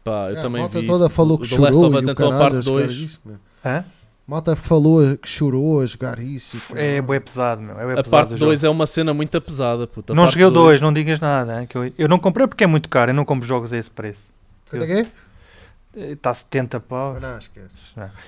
Pá, 0.04 0.30
eu 0.32 0.38
É, 0.38 0.42
também 0.42 0.64
a 0.64 0.68
vi 0.68 0.86
toda 0.86 1.06
isso. 1.06 1.16
falou 1.16 1.38
O 1.38 1.40
que 1.40 1.50
The 1.50 1.58
Last 1.58 1.74
chorou 1.74 1.88
of 1.90 1.96
e 1.96 2.00
Us 2.00 2.08
o 2.08 2.12
então 2.12 2.28
a 2.28 2.30
caralho 2.32 2.42
parte 2.44 2.58
a 2.58 2.62
jogar 2.62 2.86
2. 2.88 2.92
isso, 2.98 3.22
meu. 3.26 3.38
Hã? 3.66 3.86
Malta 4.26 4.56
falou 4.56 5.18
que 5.18 5.28
chorou 5.28 5.82
a 5.82 5.86
jogar 5.86 6.18
isso. 6.20 6.56
e 6.76 6.80
É 6.80 7.02
bué 7.02 7.20
pesado, 7.20 7.62
meu. 7.62 7.78
É 7.78 7.84
A 7.84 7.88
pesado 8.04 8.10
parte 8.10 8.34
o 8.34 8.38
jogo. 8.38 8.46
2 8.52 8.64
é 8.64 8.70
uma 8.70 8.88
cena 8.88 9.14
muito 9.14 9.40
pesada, 9.42 9.86
puta. 9.86 10.14
A 10.14 10.16
Não 10.16 10.24
parte 10.24 10.34
joguei 10.34 10.46
o 10.48 10.52
dois- 10.52 10.80
2, 10.80 10.82
não 10.82 10.94
digas 10.94 11.20
nada. 11.20 11.62
hein, 11.62 11.68
que 11.68 11.78
eu, 11.78 11.92
eu 11.98 12.08
não 12.08 12.18
comprei 12.18 12.48
porque 12.48 12.64
é 12.64 12.68
muito 12.68 12.88
caro. 12.88 13.12
Eu 13.12 13.16
não 13.16 13.26
compro 13.26 13.46
jogos 13.48 13.74
a 13.74 13.78
esse 13.78 13.92
preço. 13.92 14.20
Quanto 14.70 14.84
é 14.84 14.88
que 14.88 14.94
é? 14.94 16.12
Está 16.14 16.34
70 16.34 16.80
pau. 16.80 17.20
Não, 17.20 17.38
esquece. 17.38 17.76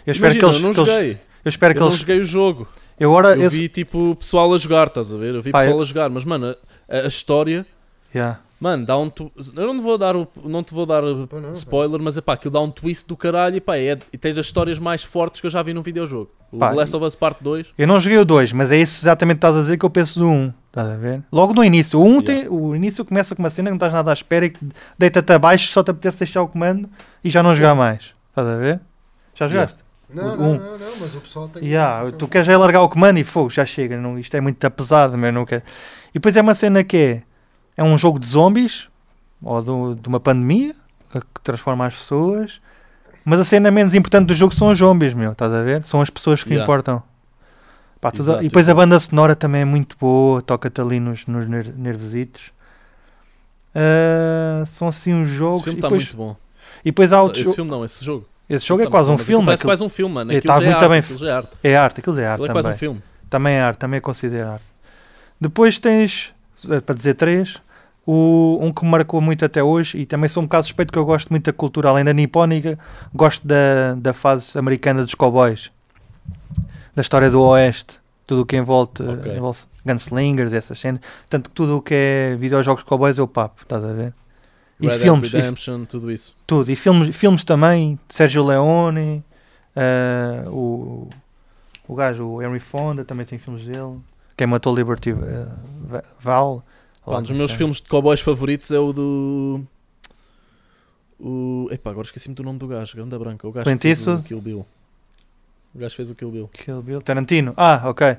Eu 0.05 0.11
espero 0.11 0.33
Imagina, 0.33 0.39
que 0.39 0.45
eles. 0.45 0.55
eu 0.55 0.61
não 0.61 0.73
que 0.73 0.79
eles- 0.81 0.89
joguei. 0.93 1.11
eu 1.45 1.49
espero 1.49 1.73
que 1.73 1.79
eu 1.79 1.81
não 1.85 1.87
eles. 1.89 1.99
joguei 1.99 2.19
o 2.19 2.23
jogo. 2.25 2.67
Eu 2.99 3.09
agora. 3.09 3.35
Eu 3.35 3.43
eu- 3.43 3.49
vi 3.49 3.69
tipo 3.69 4.15
pessoal 4.17 4.53
a 4.53 4.57
jogar, 4.57 4.87
estás 4.87 5.11
a 5.11 5.17
ver? 5.17 5.33
Eu 5.33 5.41
vi 5.41 5.51
Pá, 5.51 5.59
pessoal 5.59 5.77
eu- 5.77 5.81
a 5.81 5.85
jogar, 5.85 6.09
mas 6.09 6.25
mano, 6.25 6.55
a, 6.89 6.97
a 6.97 7.07
história, 7.07 7.65
Yeah. 8.13 8.39
Mano, 8.59 8.85
dá 8.85 8.97
um. 8.97 9.09
tu- 9.09 9.31
Eu 9.55 9.67
não 9.67 9.77
te 9.77 9.83
vou 9.83 9.97
dar, 9.97 10.15
o, 10.15 10.27
não 10.43 10.63
te 10.63 10.73
vou 10.73 10.85
dar 10.85 11.01
não, 11.01 11.51
spoiler, 11.51 12.01
mas 12.01 12.17
é 12.17 12.21
pá, 12.21 12.33
aquilo 12.33 12.53
dá 12.53 12.59
um 12.59 12.69
twist 12.71 13.07
do 13.07 13.15
caralho 13.17 13.55
e 13.57 13.61
pá, 13.61 13.77
é, 13.77 13.97
e 14.11 14.17
tens 14.17 14.37
as 14.37 14.45
histórias 14.45 14.79
mais 14.79 15.03
fortes 15.03 15.41
que 15.41 15.47
eu 15.47 15.51
já 15.51 15.61
vi 15.61 15.73
num 15.73 15.81
videojogo. 15.81 16.29
O 16.51 16.57
Pá, 16.57 16.69
The 16.69 16.75
Last 16.75 16.95
of 16.95 17.05
Us 17.05 17.15
Part 17.15 17.43
2. 17.43 17.67
Eu 17.77 17.87
não 17.87 17.99
joguei 17.99 18.17
o 18.17 18.23
2, 18.23 18.53
mas 18.53 18.71
é 18.71 18.77
isso 18.77 19.01
exatamente 19.03 19.35
que 19.35 19.39
estás 19.39 19.57
a 19.57 19.61
dizer 19.61 19.77
que 19.77 19.83
eu 19.85 19.89
penso 19.89 20.19
do 20.19 20.27
1. 20.27 20.31
Um, 20.33 20.53
estás 20.67 20.89
a 20.89 20.95
ver? 20.95 21.21
Logo 21.31 21.53
no 21.53 21.63
início. 21.63 21.99
O 21.99 22.03
1 22.03 22.05
um 22.05 22.09
Yeah. 22.21 22.25
tem, 22.25 22.47
o 22.49 22.75
início 22.75 23.03
começa 23.03 23.35
com 23.35 23.41
uma 23.43 23.49
cena 23.49 23.67
que 23.67 23.71
não 23.71 23.75
estás 23.77 23.91
nada 23.91 24.09
à 24.11 24.13
espera 24.13 24.45
e 24.45 24.49
que 24.49 24.59
deita-te 24.97 25.33
abaixo, 25.33 25.67
só 25.71 25.83
te 25.83 25.91
apetece 25.91 26.19
deixar 26.19 26.41
o 26.43 26.47
comando 26.47 26.89
e 27.23 27.29
já 27.29 27.43
não 27.43 27.53
jogar 27.53 27.75
mais. 27.75 28.13
Estás 28.29 28.47
a 28.47 28.55
ver? 28.57 28.79
Já 29.33 29.45
Yeah. 29.47 29.67
jogaste? 29.67 29.85
Não, 30.13 30.23
Um. 30.33 30.37
não, 30.37 30.53
não, 30.59 30.77
não, 30.77 30.97
mas 31.01 31.15
o 31.15 31.19
pessoal 31.19 31.49
tem 31.49 31.61
que- 31.61 31.67
Yeah, 31.67 32.09
tu 32.11 32.27
queres 32.27 32.47
é 32.47 32.55
largar 32.55 32.83
o 32.83 32.87
comando 32.89 33.17
e 33.17 33.23
fogo, 33.25 33.49
já 33.49 33.65
chega. 33.65 33.97
Não, 33.97 34.17
isto 34.17 34.33
é 34.37 34.39
muito 34.39 34.69
pesado, 34.71 35.17
meu, 35.17 35.31
não 35.33 35.45
quero. 35.45 35.63
E 36.11 36.13
depois 36.13 36.37
é 36.37 36.41
uma 36.41 36.53
cena 36.53 36.83
que 36.85 36.95
é, 36.95 37.23
é 37.77 37.83
um 37.83 37.97
jogo 37.97 38.19
de 38.19 38.27
zombies 38.27 38.87
ou 39.43 39.61
do- 39.61 39.95
de 39.95 40.07
uma 40.07 40.19
pandemia 40.19 40.75
que 41.11 41.41
transforma 41.43 41.85
as 41.85 41.95
pessoas. 41.95 42.59
Mas 43.23 43.39
a 43.39 43.43
cena 43.43 43.71
menos 43.71 43.93
importante 43.95 44.27
do 44.27 44.33
jogo 44.33 44.53
são 44.53 44.69
os 44.69 44.77
zombies, 44.77 45.13
meu, 45.13 45.31
estás 45.31 45.51
a 45.51 45.61
ver? 45.63 45.85
São 45.85 46.01
as 46.01 46.09
pessoas 46.09 46.43
que 46.43 46.49
Yeah. 46.49 46.63
importam. 46.63 47.01
Pá, 47.99 48.11
Exato, 48.13 48.43
e 48.43 48.47
depois 48.47 48.69
a 48.69 48.73
banda 48.75 48.99
sonora 48.99 49.35
também 49.35 49.61
é 49.61 49.65
muito 49.65 49.97
boa, 49.99 50.41
toca-te 50.41 50.79
ali 50.79 50.99
nos, 50.99 51.25
nos 51.25 51.47
ner- 51.49 51.73
nervositos. 51.75 52.51
Ah, 53.73 54.63
são 54.65 54.87
assim 54.87 55.21
Esse 55.21 55.31
jogos. 55.31 55.63
filme 55.63 55.77
E 55.77 55.79
está 55.79 55.87
depois, 55.87 56.03
muito 56.05 56.17
bom. 56.17 56.35
e 56.81 56.91
depois 56.91 57.11
há 57.13 57.21
outros. 57.21 57.41
Esse 57.41 57.49
jo- 57.51 57.55
filme 57.55 57.71
não, 57.71 57.83
esse 57.83 58.03
jogo. 58.03 58.25
Esse 58.47 58.65
jogo 58.65 58.81
é 58.83 58.85
Tá 58.85 58.91
quase 58.91 59.09
um 59.09 59.17
filme. 59.17 59.45
Parece 59.45 59.61
aquilo- 59.61 59.71
quase 59.71 59.83
um 59.83 59.89
filme, 59.89 60.13
mano. 60.13 60.31
É, 60.31 60.37
Aquilo 60.37 60.53
tá 60.53 60.59
é 60.59 60.63
muito 60.65 60.75
arte, 60.75 60.89
bem 61.19 61.27
é 61.27 61.31
arte. 61.31 61.49
É 61.63 61.75
arte, 61.75 61.99
aquilo 61.99 62.19
é 62.19 62.25
arte 62.25 62.33
Aquilo 62.33 62.45
é 62.45 62.47
também. 62.47 62.63
quase 62.63 62.75
um 62.75 62.77
filme. 62.79 63.03
Também 63.27 63.55
é 63.55 63.61
arte, 63.61 63.77
também 63.79 63.97
é 63.97 64.01
considerado 64.01 64.53
arte. 64.53 64.65
Depois 65.41 65.79
tens, 65.79 66.31
para 66.85 66.95
dizer 66.95 67.15
três, 67.15 67.61
o, 68.05 68.59
um 68.61 68.71
que 68.71 68.83
me 68.85 68.91
marcou 68.91 69.19
muito 69.19 69.43
até 69.43 69.63
hoje, 69.63 69.97
e 69.97 70.05
também 70.05 70.29
sou 70.29 70.43
um 70.43 70.45
bocado 70.45 70.63
suspeito 70.65 70.93
que 70.93 70.99
eu 70.99 71.05
gosto 71.05 71.29
muito 71.29 71.45
da 71.45 71.53
cultura, 71.53 71.89
além 71.89 72.03
da 72.03 72.13
nipónica, 72.13 72.77
gosto 73.13 73.47
da, 73.47 73.95
da 73.97 74.13
fase 74.13 74.57
americana 74.57 75.01
dos 75.03 75.15
cowboys, 75.15 75.71
da 76.95 77.01
história 77.01 77.29
do 77.29 77.41
oeste, 77.41 77.99
tudo 78.27 78.41
o 78.41 78.45
que 78.45 78.55
envolve, 78.55 78.91
eh, 78.99 79.11
Ok. 79.11 79.35
envolve 79.35 79.59
gunslingers, 79.85 80.53
essas 80.53 80.79
cenas, 80.79 81.01
tanto 81.29 81.49
que 81.49 81.55
tudo 81.55 81.77
o 81.77 81.81
que 81.81 81.93
é 81.93 82.35
videojogos 82.37 82.83
de 82.83 82.89
cowboys 82.89 83.17
eu 83.17 83.27
papo, 83.27 83.63
estás 83.63 83.83
a 83.83 83.93
ver? 83.93 84.13
E 84.79 84.87
Red 84.87 84.99
filmes, 84.99 85.33
e 85.33 85.85
tudo 85.87 86.11
isso. 86.11 86.35
tudo, 86.45 86.69
e 86.69 86.75
filmes, 86.75 87.15
filmes 87.15 87.43
também, 87.43 87.97
Sérgio 88.09 88.43
Leone, 88.45 89.23
eh, 89.75 90.43
o, 90.47 91.07
o 91.87 91.95
gajo, 91.95 92.25
o 92.25 92.41
Henry 92.41 92.59
Fonda, 92.59 93.05
também 93.05 93.25
tem 93.25 93.39
filmes 93.39 93.65
dele. 93.65 93.97
Quem 94.37 94.47
matou 94.47 94.75
Liberty 94.75 95.11
eh, 95.11 95.47
Va- 95.87 96.03
Val. 96.19 96.63
Pá, 97.05 97.19
um 97.19 97.21
dos 97.21 97.31
meus 97.31 97.51
filmes 97.51 97.77
de 97.77 97.87
cowboys 97.87 98.19
favoritos 98.19 98.71
é 98.71 98.79
o 98.79 98.91
do. 98.91 99.63
O. 101.19 101.67
Epá, 101.71 101.91
agora 101.91 102.05
esqueci-me 102.05 102.35
do 102.35 102.43
nome 102.43 102.59
do 102.59 102.67
gajo, 102.67 102.97
Ganda 102.97 103.17
Branca. 103.17 103.47
O 103.47 103.51
gajo 103.51 103.63
Clint 103.63 103.81
fez 103.81 104.07
o? 104.07 104.21
Kill 104.23 104.41
Bill. 104.41 104.65
O 105.73 105.79
gajo 105.79 105.95
fez 105.95 106.09
o 106.09 106.15
Kill 106.15 106.31
Bill. 106.31 106.49
Kill 106.51 106.81
Bill. 106.81 107.01
Tarantino. 107.01 107.53
Ah, 107.55 107.81
ok. 107.85 108.17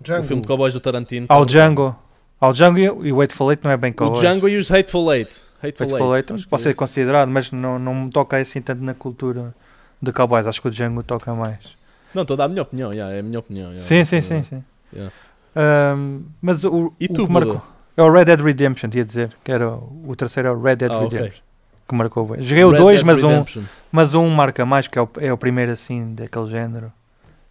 Django. 0.00 0.24
O 0.24 0.26
filme 0.26 0.42
de 0.42 0.48
cowboys 0.48 0.74
do 0.74 0.80
Tarantino. 0.80 1.26
Ao 1.28 1.44
tá 1.44 1.52
Django. 1.52 1.96
Ao 2.40 2.52
Django 2.52 2.78
e 2.78 3.12
o 3.12 3.16
Waitful 3.16 3.50
Eight 3.50 3.64
não 3.64 3.70
é 3.70 3.76
bem 3.76 3.90
O 3.90 3.94
cowboys. 3.94 4.20
Django 4.20 4.48
e 4.48 4.56
os 4.56 4.70
Hateful 4.70 5.12
Eight. 5.12 5.40
Hateful, 5.62 5.88
Waitful 5.88 6.16
Eight 6.16 6.34
que 6.34 6.48
pode 6.48 6.62
é 6.62 6.64
ser 6.64 6.74
considerado, 6.74 7.28
mas 7.28 7.50
não, 7.50 7.78
não 7.78 7.94
me 7.94 8.10
toca 8.10 8.36
assim 8.36 8.60
tanto 8.60 8.82
na 8.82 8.94
cultura 8.94 9.54
de 10.00 10.12
cowboys. 10.12 10.46
Acho 10.46 10.62
que 10.62 10.68
o 10.68 10.70
Django 10.70 11.02
toca 11.02 11.34
mais. 11.34 11.76
Não, 12.14 12.22
estou 12.22 12.34
a 12.34 12.38
dar 12.38 12.44
a 12.44 12.48
minha 12.48 12.62
opinião, 12.62 12.92
yeah, 12.92 13.14
é 13.14 13.20
a 13.20 13.22
minha 13.22 13.38
opinião. 13.38 13.70
yeah. 13.70 13.84
sim, 13.84 14.04
sim, 14.04 14.22
sim, 14.22 14.42
sim. 14.44 14.64
Yeah. 14.92 15.12
Ahm, 15.60 16.22
mas 16.40 16.62
o, 16.64 16.92
E 17.00 17.06
o 17.06 17.12
tu, 17.12 17.26
que 17.26 17.32
marcou 17.32 17.60
é 17.96 18.02
o 18.02 18.12
Red 18.12 18.26
Dead 18.26 18.40
Redemption, 18.40 18.90
ia 18.92 19.04
dizer, 19.04 19.36
que 19.42 19.50
era 19.50 19.68
o, 19.68 20.04
o 20.06 20.14
terceiro 20.14 20.48
é 20.48 20.52
o 20.52 20.62
Red 20.62 20.76
Dead 20.76 20.92
Ah. 20.92 21.00
Redemption. 21.00 21.42
Que 21.88 21.94
marcou 21.96 22.26
bem. 22.26 22.40
Joguei 22.42 22.64
o 22.64 22.70
Red 22.70 22.78
2, 22.78 23.02
Dead 23.02 23.06
mas 23.06 23.24
um, 23.24 23.44
mas 23.90 24.14
um 24.14 24.28
marca 24.30 24.64
mais, 24.64 24.86
que 24.86 24.98
é 24.98 25.02
o, 25.02 25.08
é 25.18 25.32
o 25.32 25.38
primeiro 25.38 25.72
assim 25.72 26.14
daquele 26.14 26.46
género. 26.48 26.92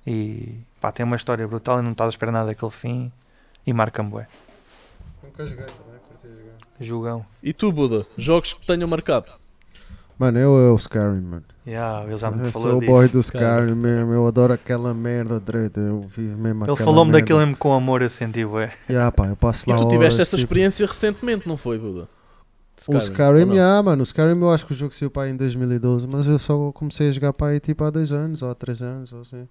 E 0.06 0.60
pá, 0.80 0.89
tem 0.91 1.04
uma 1.06 1.15
história 1.17 1.46
brutal 1.48 1.80
e 1.80 1.82
não 1.82 1.91
estás 1.91 2.08
a 2.08 2.10
esperar 2.10 2.32
nada 2.32 2.46
daquele 2.48 2.72
fim. 2.72 3.12
E 3.65 3.74
marca-me 3.74 4.10
bué. 4.10 4.28
Nunca 5.22 5.46
joguei 5.46 5.65
também, 5.65 6.00
curti 6.08 6.28
jogar. 6.30 6.56
Jogão. 6.80 7.26
E 7.43 7.52
tu, 7.52 7.72
Buda? 7.72 8.06
Jogos 8.17 8.54
que 8.54 8.65
tenham 8.65 8.88
marcado? 8.88 9.28
Mano, 10.18 10.40
eu 10.40 10.58
é 10.58 10.72
o 10.72 10.76
Skyrim, 10.76 11.22
mano. 11.22 11.44
Yeah, 11.66 12.06
ele 12.08 12.18
já 12.18 12.32
me 12.32 12.46
Eu 12.46 12.52
falou 12.52 12.70
sou 12.70 12.78
o 12.78 12.80
disso. 12.80 12.92
boy 12.92 13.08
do 13.10 13.20
Skyrim. 13.20 13.46
Skyrim 13.46 13.76
mesmo. 13.76 14.14
Eu 14.14 14.26
adoro 14.26 14.54
aquela 14.54 14.94
merda, 14.94 15.40
treta. 15.40 15.80
Eu 15.80 16.02
vivo 16.02 16.38
mesmo 16.38 16.66
Ele 16.66 16.76
falou-me 16.78 17.12
daquilo 17.12 17.40
mesmo 17.40 17.58
com 17.58 17.74
amor, 17.74 18.02
eu 18.02 18.10
senti, 18.10 18.44
ué. 18.46 18.72
Yeah, 18.90 19.12
pá, 19.12 19.28
eu 19.28 19.36
passo 19.36 19.70
E 19.70 19.74
lá 19.74 19.78
tu 19.78 19.88
tiveste 19.88 20.16
horas, 20.16 20.20
essa 20.28 20.38
tipo, 20.38 20.46
experiência 20.46 20.88
recentemente, 20.88 21.48
não 21.48 21.58
foi, 21.58 21.78
Buda? 21.78 22.08
De 22.78 22.96
O 22.96 22.98
Skyrim, 22.98 23.54
yeah, 23.54 23.84
mano, 23.84 24.02
o 24.02 24.04
Skyrim 24.04 24.40
eu 24.40 24.52
acho 24.52 24.66
que 24.66 24.74
o 24.74 24.76
jogo 24.76 24.94
saiu 24.96 25.12
para 25.12 25.24
aí 25.24 25.32
em 25.32 25.36
2012, 25.36 26.08
mas 26.08 26.26
eu 26.28 26.40
só 26.40 26.72
comecei 26.72 27.10
a 27.10 27.12
jogar 27.12 27.34
para 27.34 27.48
aí 27.48 27.60
tipo 27.60 27.84
há 27.84 27.90
2 27.90 28.14
anos 28.14 28.42
ou 28.42 28.50
há 28.50 28.56
3 28.56 28.82
anos 28.82 29.14
ou 29.14 29.22
assim. 29.22 29.48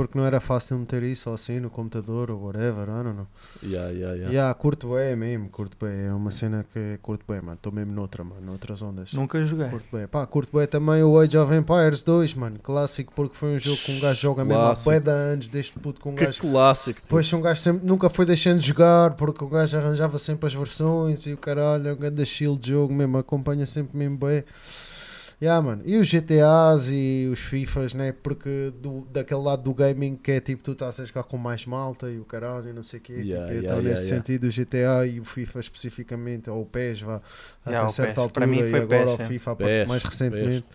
Porque 0.00 0.16
não 0.18 0.24
era 0.24 0.40
fácil 0.40 0.78
meter 0.78 1.02
isso 1.02 1.28
assim 1.28 1.60
no 1.60 1.68
computador 1.68 2.30
ou 2.30 2.42
whatever, 2.46 2.84
I 2.84 3.02
don't 3.02 3.16
know. 3.16 3.26
Yeah, 3.62 3.90
yeah, 3.90 4.14
yeah. 4.14 4.32
Yeah, 4.32 4.54
curto 4.54 4.94
bem 4.94 5.14
mesmo, 5.14 5.50
curto 5.50 5.76
bem. 5.78 6.06
É 6.06 6.12
uma 6.14 6.30
cena 6.30 6.64
que 6.72 6.98
curto 7.02 7.22
bem, 7.28 7.42
mano. 7.42 7.52
Estou 7.52 7.70
mesmo 7.70 7.92
noutra, 7.92 8.24
mano, 8.24 8.40
noutras 8.40 8.80
ondas. 8.80 9.12
Nunca 9.12 9.44
joguei. 9.44 9.68
Curto 9.68 9.94
bem. 9.94 10.06
Pá, 10.06 10.24
curto 10.26 10.56
bem 10.56 10.66
também 10.66 11.02
o 11.02 11.18
Age 11.20 11.36
of 11.36 11.52
Empires 11.54 12.02
2, 12.02 12.32
mano. 12.32 12.58
Clássico 12.62 13.12
porque 13.14 13.36
foi 13.36 13.56
um 13.56 13.58
jogo 13.58 13.76
que 13.76 13.92
um 13.92 14.00
gajo 14.00 14.18
joga 14.22 14.42
mesmo 14.42 14.62
há 14.62 14.66
Clássico. 14.68 15.00
de 15.00 15.10
anos, 15.10 15.48
desde 15.48 15.72
puto 15.72 16.00
com 16.00 16.12
um 16.12 16.14
Que 16.14 16.24
gajo. 16.24 16.40
clássico. 16.40 17.00
Depois 17.02 17.30
um 17.34 17.40
gajo 17.42 17.60
sempre, 17.60 17.86
nunca 17.86 18.08
foi 18.08 18.24
deixando 18.24 18.58
de 18.60 18.68
jogar 18.68 19.10
porque 19.16 19.44
o 19.44 19.48
gajo 19.48 19.76
arranjava 19.76 20.16
sempre 20.16 20.46
as 20.46 20.54
versões 20.54 21.26
e 21.26 21.34
o 21.34 21.36
caralho, 21.36 21.88
é 21.88 21.92
um 21.92 21.96
grande 21.96 22.24
shield 22.24 22.58
de 22.58 22.70
jogo 22.70 22.94
mesmo, 22.94 23.18
acompanha 23.18 23.66
sempre 23.66 23.98
mesmo 23.98 24.16
bem. 24.16 24.44
Yeah, 25.42 25.62
mano. 25.64 25.82
E 25.86 25.96
os 25.96 26.06
GTAs 26.06 26.90
e 26.90 27.26
os 27.32 27.38
FIFAs, 27.38 27.94
né? 27.94 28.12
Porque 28.12 28.72
do, 28.78 29.06
daquele 29.10 29.40
lado 29.40 29.62
do 29.62 29.72
gaming 29.72 30.14
que 30.14 30.32
é 30.32 30.40
tipo 30.40 30.62
tu 30.62 30.72
estás 30.72 31.00
a 31.00 31.04
jogar 31.06 31.22
com 31.22 31.38
mais 31.38 31.64
malta 31.64 32.10
e 32.10 32.18
o 32.20 32.26
caralho 32.26 32.68
e 32.68 32.72
não 32.74 32.82
sei 32.82 32.98
o 32.98 33.02
quê. 33.02 33.12
Yeah, 33.14 33.24
tipo, 33.24 33.36
yeah, 33.52 33.58
então, 33.58 33.78
yeah, 33.78 33.88
nesse 33.88 34.02
yeah. 34.12 34.16
sentido, 34.22 34.44
o 34.44 34.50
GTA 34.50 35.06
e 35.06 35.18
o 35.18 35.24
FIFA 35.24 35.60
especificamente, 35.60 36.50
ou 36.50 36.60
o 36.60 36.66
PES, 36.66 37.00
vá 37.00 37.22
Yeah, 37.66 37.86
até 37.86 37.94
certa 37.94 38.12
PES. 38.12 38.18
altura 38.22 38.46
e 38.54 38.70
foi 38.70 38.80
agora 38.80 39.16
PES, 39.16 39.20
o. 39.26 39.28
FIFA 39.28 39.56
PES, 39.56 39.88
mais 39.88 40.02
recentemente. 40.04 40.66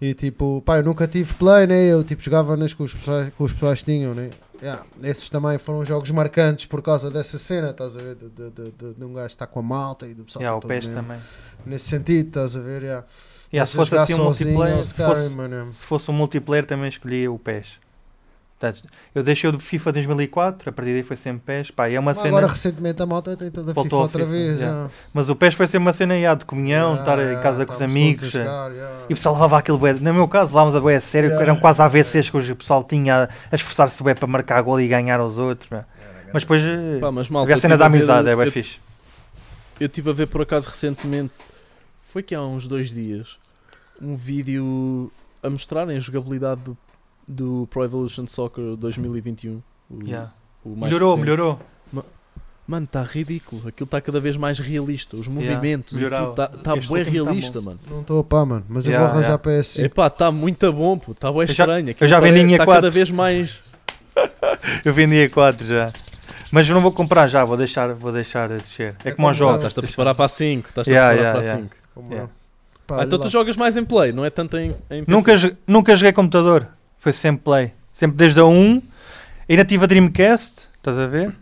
E 0.00 0.14
tipo, 0.14 0.62
pá, 0.64 0.76
eu 0.78 0.84
nunca 0.84 1.08
tive 1.08 1.34
play, 1.34 1.66
né? 1.66 1.86
Eu 1.92 2.04
tipo 2.04 2.22
jogava 2.22 2.56
nas 2.56 2.72
que 2.72 2.82
os 2.84 2.94
pessoas, 2.94 3.28
que 3.28 3.42
os 3.42 3.52
pessoas 3.52 3.82
tinham, 3.82 4.14
né? 4.14 4.30
Yeah, 4.62 4.84
esses 5.02 5.28
também 5.28 5.58
foram 5.58 5.84
jogos 5.84 6.10
marcantes 6.10 6.64
por 6.66 6.80
causa 6.80 7.10
dessa 7.10 7.38
cena, 7.38 7.70
estás 7.70 7.96
a 7.96 8.00
ver? 8.02 8.14
De, 8.14 8.28
de, 8.28 8.50
de, 8.50 8.70
de- 8.70 8.94
de 8.94 9.04
um 9.04 9.14
gajo 9.14 9.26
estar 9.26 9.46
com 9.46 9.58
a 9.58 9.62
malta 9.62 10.06
e 10.06 10.14
do 10.14 10.22
pessoal. 10.24 10.42
Yeah, 10.42 10.54
tá 10.54 10.58
o 10.58 10.60
todo 10.60 10.68
PES 10.68 10.86
mesmo. 10.86 11.02
também. 11.02 11.20
Nesse 11.66 11.86
sentido, 11.88 12.28
estás 12.28 12.56
a 12.56 12.60
ver? 12.60 12.82
Yeah. 12.82 13.06
Yeah, 13.52 13.66
se 13.66 13.76
fosse 13.76 13.96
assim 13.96 14.14
um 14.14 14.24
multiplayer, 14.24 14.84
se 14.84 14.94
fosse, 14.94 15.28
se 15.72 15.84
fosse 15.86 16.10
um 16.10 16.14
multiplayer 16.14 16.64
também 16.66 16.88
escolhia 16.88 17.30
o 17.30 17.38
PES. 17.38 17.78
Portanto, 18.60 18.84
eu 19.14 19.22
deixei 19.22 19.48
o 19.48 19.52
do 19.52 19.58
FIFA 19.58 19.90
2004, 19.92 20.68
a 20.68 20.72
partir 20.72 20.92
daí 20.92 21.02
foi 21.02 21.16
sempre 21.16 21.42
PES. 21.46 21.70
Pá, 21.70 21.88
é 21.88 21.98
uma 21.98 22.10
Mas 22.10 22.18
cena. 22.18 22.28
Agora 22.28 22.46
recentemente 22.46 23.02
a 23.02 23.06
malta 23.06 23.34
tem 23.34 23.50
toda 23.50 23.70
a 23.70 23.74
Voltou 23.74 24.02
FIFA 24.04 24.18
outra 24.18 24.20
FIFA, 24.20 24.30
vez. 24.30 24.60
yeah. 24.60 24.76
yeah. 24.76 24.90
Mas 25.14 25.28
o 25.30 25.34
PES 25.34 25.54
foi 25.54 25.66
sempre 25.66 25.78
uma 25.86 25.92
cena 25.94 26.14
yeah, 26.14 26.38
de 26.38 26.44
comunhão, 26.44 26.90
Yeah, 26.94 27.00
estar 27.00 27.18
em 27.22 27.26
yeah, 27.26 27.42
casa 27.42 27.64
com 27.66 27.72
os 27.72 27.80
amigos. 27.82 28.22
eh, 28.22 28.28
jogar. 28.44 28.70
E 29.08 29.12
o 29.12 29.16
pessoal 29.16 29.34
levava 29.34 29.58
aquele 29.58 29.78
bué, 29.78 29.94
no 29.94 30.12
meu 30.14 30.28
caso, 30.28 30.48
levávamos 30.52 30.76
a 30.76 30.80
bué 30.80 30.96
a 30.96 31.00
sério, 31.00 31.32
eram 31.40 31.56
quase 31.56 31.80
AVCs 31.80 32.28
que 32.28 32.36
o 32.36 32.56
pessoal 32.56 32.84
tinha 32.84 33.30
a- 33.50 33.56
esforçar-se 33.56 34.00
bué 34.02 34.14
para 34.14 34.26
marcar 34.26 34.60
gol 34.62 34.78
e 34.78 34.86
ganhar 34.86 35.18
aos 35.20 35.38
outros. 35.38 35.68
Mas 36.32 36.42
depois 36.42 36.62
Pá, 37.00 37.10
mas 37.10 37.28
malta, 37.30 37.54
a 37.54 37.56
cena 37.56 37.78
da 37.78 37.86
a 37.86 37.88
ver- 37.88 37.96
amizade, 37.96 38.28
é 38.28 38.36
bem 38.36 38.44
eu- 38.44 38.52
fixe. 38.52 38.78
Eu 39.80 39.86
estive 39.86 40.10
a 40.10 40.12
ver 40.12 40.26
por 40.26 40.42
acaso 40.42 40.68
recentemente, 40.68 41.32
foi 42.12 42.22
que 42.22 42.34
há 42.34 42.42
uns 42.42 42.66
dois 42.66 42.90
dias, 42.90 43.36
um 44.00 44.14
vídeo 44.14 45.10
a 45.42 45.48
mostrarem 45.50 45.96
a 45.96 46.00
jogabilidade 46.00 46.60
do, 46.62 46.76
do 47.26 47.66
Pro 47.70 47.84
Evolution 47.84 48.26
Soccer 48.26 48.76
2021. 48.76 49.62
O, 49.90 50.02
Yeah. 50.04 50.32
o 50.64 50.70
mais 50.70 50.92
Melhorou, 50.92 51.14
recente. 51.16 51.24
melhorou. 51.24 51.60
Mano, 52.66 52.84
está 52.84 53.02
ridículo. 53.02 53.66
Aquilo 53.66 53.84
está 53.86 54.00
cada 54.00 54.20
vez 54.20 54.36
mais 54.36 54.60
realista. 54.60 55.16
Os 55.16 55.26
Yeah, 55.26 55.54
movimentos, 55.56 55.92
melhorava. 55.92 56.30
está 56.30 56.46
tá 56.46 56.76
Este 56.76 56.92
bem 56.92 57.04
tá 57.04 57.10
realista, 57.10 57.60
bom. 57.60 57.64
mano. 57.66 57.80
Não 57.90 58.00
estou 58.02 58.20
a 58.20 58.24
pá, 58.24 58.44
mano. 58.46 58.64
Mas 58.68 58.86
eu 58.86 58.92
Yeah, 58.92 59.08
vou 59.12 59.18
arranjar 59.20 59.40
yeah. 59.44 59.60
PS5. 59.62 59.84
Epá, 59.86 60.06
está 60.06 60.30
muito 60.30 60.72
bom, 60.72 60.96
pô. 60.96 61.10
Está 61.10 61.32
bem 61.32 61.40
Eu 61.40 61.46
já- 61.48 61.64
estranho. 61.64 61.94
eu 61.98 62.06
já 62.08 62.18
Aquilo 62.18 62.32
vendi 62.32 62.46
em 62.48 62.52
Está 62.52 62.64
quatro. 62.64 62.82
cada 62.82 62.90
vez 62.94 63.10
mais. 63.10 63.58
Eu 64.84 64.92
vendi 64.94 65.20
a 65.20 65.28
4 65.30 65.66
já. 65.66 65.92
Mas 66.52 66.68
eu 66.68 66.74
não 66.74 66.82
vou 66.82 66.92
comprar 66.92 67.26
já, 67.28 67.44
vou 67.44 67.56
deixar, 67.56 67.92
vou 67.94 68.12
deixar 68.12 68.48
descer. 68.50 68.94
É 69.04 69.08
É 69.08 69.12
como 69.12 69.28
Ah, 69.28 69.32
jogos. 69.32 69.56
estás-te 69.56 69.78
a 69.80 69.82
preparar 69.82 70.14
para 70.14 70.24
a 70.26 70.28
5. 70.28 70.68
Estás-te 70.68 70.90
Yeah, 70.90 71.08
a 71.10 71.12
preparar 71.14 71.34
yeah, 71.34 71.40
para 71.40 71.40
a 71.40 71.58
yeah. 71.58 71.62
5. 71.68 71.79
Como 71.94 72.08
Yeah. 72.08 72.28
não? 72.28 72.40
Pá, 72.86 73.00
Ah, 73.02 73.04
então 73.04 73.18
lá. 73.18 73.24
tu 73.24 73.30
jogas 73.30 73.56
mais 73.56 73.76
em 73.76 73.84
play, 73.84 74.12
não 74.12 74.24
é 74.24 74.30
tanto 74.30 74.56
em, 74.56 74.70
em 74.90 75.04
PC. 75.04 75.10
Nunca, 75.10 75.32
nunca 75.66 75.94
joguei 75.94 76.12
computador, 76.12 76.66
foi 76.98 77.12
sempre 77.12 77.42
play. 77.44 77.72
Sempre 77.92 78.16
desde 78.16 78.40
a 78.40 78.44
1. 78.44 78.82
Ainda 79.48 79.64
tive 79.64 79.84
a 79.84 79.86
Dreamcast, 79.86 80.68
estás 80.76 80.98
a 80.98 81.06
ver? 81.06 81.34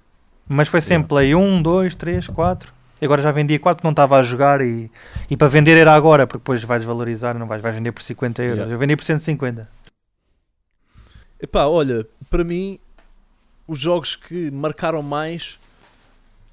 Mas 0.49 0.69
foi 0.69 0.81
sempre 0.81 1.09
play 1.09 1.35
1, 1.35 1.63
2, 1.63 1.95
3, 1.95 2.27
4. 2.27 2.73
E 3.01 3.05
agora 3.05 3.23
já 3.23 3.31
vendi 3.31 3.55
a 3.55 3.61
4 3.61 3.77
porque 3.77 3.87
não 3.87 3.93
estava 3.93 4.17
a 4.19 4.23
jogar 4.23 4.61
e, 4.61 4.91
e 5.31 5.37
para 5.37 5.47
vender 5.49 5.77
era 5.77 5.93
agora, 5.95 6.27
porque 6.27 6.39
depois 6.41 6.63
vais 6.65 6.83
valorizar, 6.85 7.39
não 7.39 7.47
vais, 7.47 7.63
vais 7.63 7.75
vender 7.75 7.93
por 7.93 8.03
50 8.03 8.43
euros. 8.43 8.57
Yeah. 8.59 8.75
Eu 8.75 8.79
vendi 8.79 8.97
por 8.97 9.05
150. 9.05 9.69
Epá, 11.41 11.67
olha, 11.67 12.07
para 12.29 12.43
mim, 12.43 12.79
os 13.67 13.79
jogos 13.79 14.17
que 14.17 14.51
marcaram 14.51 15.03
mais, 15.03 15.59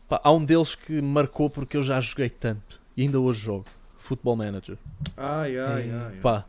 pá, 0.07 0.21
há 0.23 0.31
um 0.31 0.43
deles 0.45 0.75
que 0.75 1.01
marcou 1.01 1.49
porque 1.49 1.77
eu 1.77 1.81
já 1.81 1.99
joguei 1.99 2.29
tanto 2.29 2.79
e 2.95 3.01
ainda 3.03 3.19
hoje 3.19 3.39
jogo. 3.41 3.65
Football 4.05 4.35
Manager. 4.37 4.77
Ai, 5.17 5.57
ai, 5.57 5.91
ai. 5.91 6.15
Pá, 6.21 6.45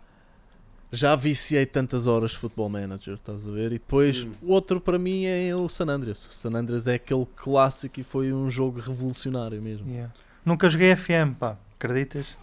já 0.92 1.16
viciei 1.16 1.66
tantas 1.66 2.06
horas 2.06 2.30
de 2.32 2.38
Football 2.38 2.68
Manager, 2.68 3.14
estás 3.14 3.46
a 3.46 3.50
ver? 3.50 3.66
E 3.72 3.78
depois, 3.78 4.24
Hum. 4.24 4.32
o 4.42 4.52
outro 4.52 4.80
para 4.80 4.98
mim 4.98 5.24
é 5.24 5.54
o 5.54 5.68
San 5.68 5.86
Andreas. 5.86 6.26
O 6.26 6.34
San 6.34 6.50
Andreas 6.54 6.86
é 6.86 6.94
aquele 6.94 7.26
clássico 7.34 7.98
e 8.00 8.02
foi 8.02 8.32
um 8.32 8.50
jogo 8.50 8.78
revolucionário 8.80 9.60
mesmo. 9.60 9.88
Yeah. 9.90 10.12
Nunca 10.44 10.68
joguei 10.70 10.94
FM, 10.94 11.34
pá, 11.38 11.56
acreditas? 11.78 12.36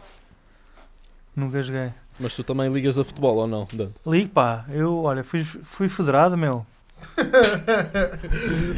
Nunca 1.36 1.64
joguei. 1.64 1.92
Mas 2.20 2.36
tu 2.36 2.44
também 2.44 2.72
ligas 2.72 3.00
a 3.00 3.04
futebol 3.04 3.38
ou 3.38 3.48
não? 3.48 3.68
Dante? 3.74 3.94
Ligo, 4.06 4.30
pá, 4.30 4.66
eu, 4.70 5.02
olha, 5.04 5.24
fui, 5.24 5.44
fui 5.44 5.90
federado, 5.90 6.38
meu. 6.38 6.66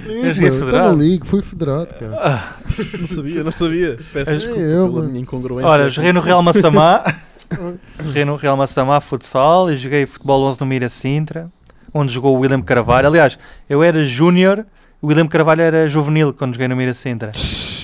Ligo, 0.08 0.34
federado. 0.36 0.68
Então 0.68 0.92
não 0.92 0.98
ligo, 1.00 1.26
fui 1.26 1.42
federado, 1.42 1.94
cara. 1.96 2.18
Ah, 2.20 2.54
Não 3.00 3.08
sabia, 3.08 3.44
não 3.44 3.52
sabia. 3.52 3.98
Peço 4.14 4.32
É 4.32 4.36
desculpa 4.36 4.60
eu, 4.60 4.86
pela 4.88 5.00
mano. 5.00 5.10
minha 5.10 5.22
incongruência. 5.22 5.68
Olha, 5.70 5.90
joguei 5.90 6.14
no 6.14 6.20
Real 6.22 6.42
Massamá. 6.44 7.04
joguei 8.04 8.26
no 8.26 8.36
Real 8.36 8.58
Massamá 8.58 9.00
futsal 9.00 9.72
e 9.72 9.78
joguei 9.78 10.06
futebol 10.06 10.44
11 10.46 10.60
no 10.60 10.66
Mira 10.66 10.90
Sintra, 10.90 11.50
onde 11.94 12.14
jogou 12.14 12.36
o 12.36 12.40
William 12.40 12.62
Carvalho. 12.62 13.08
Aliás, 13.08 13.38
eu 13.70 13.84
era 13.84 14.04
júnior, 14.04 14.66
o 15.02 15.08
William 15.08 15.28
Carvalho 15.28 15.62
era 15.62 15.88
juvenil 15.88 16.34
quando 16.34 16.54
joguei 16.54 16.68
no 16.68 16.76
Mira 16.76 16.94
Sintra. 16.94 17.32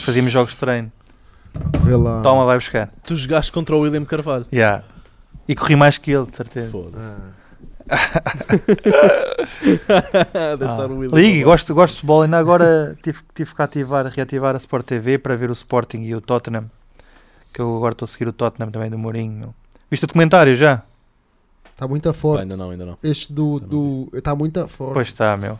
Fazíamos 0.04 0.32
jogos 0.32 0.54
de 0.54 0.58
treino. 0.58 0.92
Vê 1.84 1.96
lá. 1.96 2.22
Toma, 2.22 2.46
vai 2.46 2.58
buscar. 2.58 2.90
Tu 3.06 3.16
jogaste 3.16 3.52
contra 3.52 3.76
o 3.76 3.80
William 3.82 4.06
Carvalho. 4.06 4.46
Yeah. 4.54 4.84
E 5.48 5.56
corri 5.56 5.76
mais 5.76 5.98
que 5.98 6.12
ele, 6.12 6.26
de 6.26 6.36
certeza. 6.36 6.72
Foda-se. 6.72 7.16
Ah. 7.20 7.41
Ah. 10.62 10.88
Ligue, 11.14 11.44
gosto, 11.44 11.74
gosto 11.74 11.94
de 11.94 12.00
futebol. 12.00 12.22
Ainda 12.22 12.38
agora 12.38 12.98
tive, 13.04 13.20
tive 13.34 13.56
que 13.56 13.62
ativar, 13.62 14.06
reativar 14.08 14.56
a 14.56 14.58
Sport 14.58 14.86
TV 14.86 15.18
para 15.18 15.36
ver 15.36 15.50
o 15.50 15.54
Sporting 15.54 16.02
e 16.02 16.16
o 16.16 16.22
Tottenham. 16.22 16.70
Que 17.54 17.62
eu 17.62 17.76
agora 17.76 17.94
estou 17.94 18.06
a 18.06 18.10
seguir 18.10 18.28
o 18.28 18.34
Tottenham 18.34 18.72
também 18.72 18.90
do 18.90 18.98
Mourinho. 18.98 19.32
meu. 19.38 19.56
Viste 19.90 20.04
o 20.06 20.08
documentário 20.08 20.56
já? 20.56 20.84
Está 21.72 21.88
muito 21.88 22.14
forte. 22.14 22.44
ainda 22.44 22.56
não, 22.56 22.70
ainda 22.70 22.86
não. 22.86 22.98
Este 23.04 23.34
do. 23.34 23.60
do 23.60 24.10
Está 24.14 24.36
muito 24.36 24.66
forte. 24.68 24.94
Pois 24.94 25.08
está, 25.08 25.36
meu. 25.36 25.60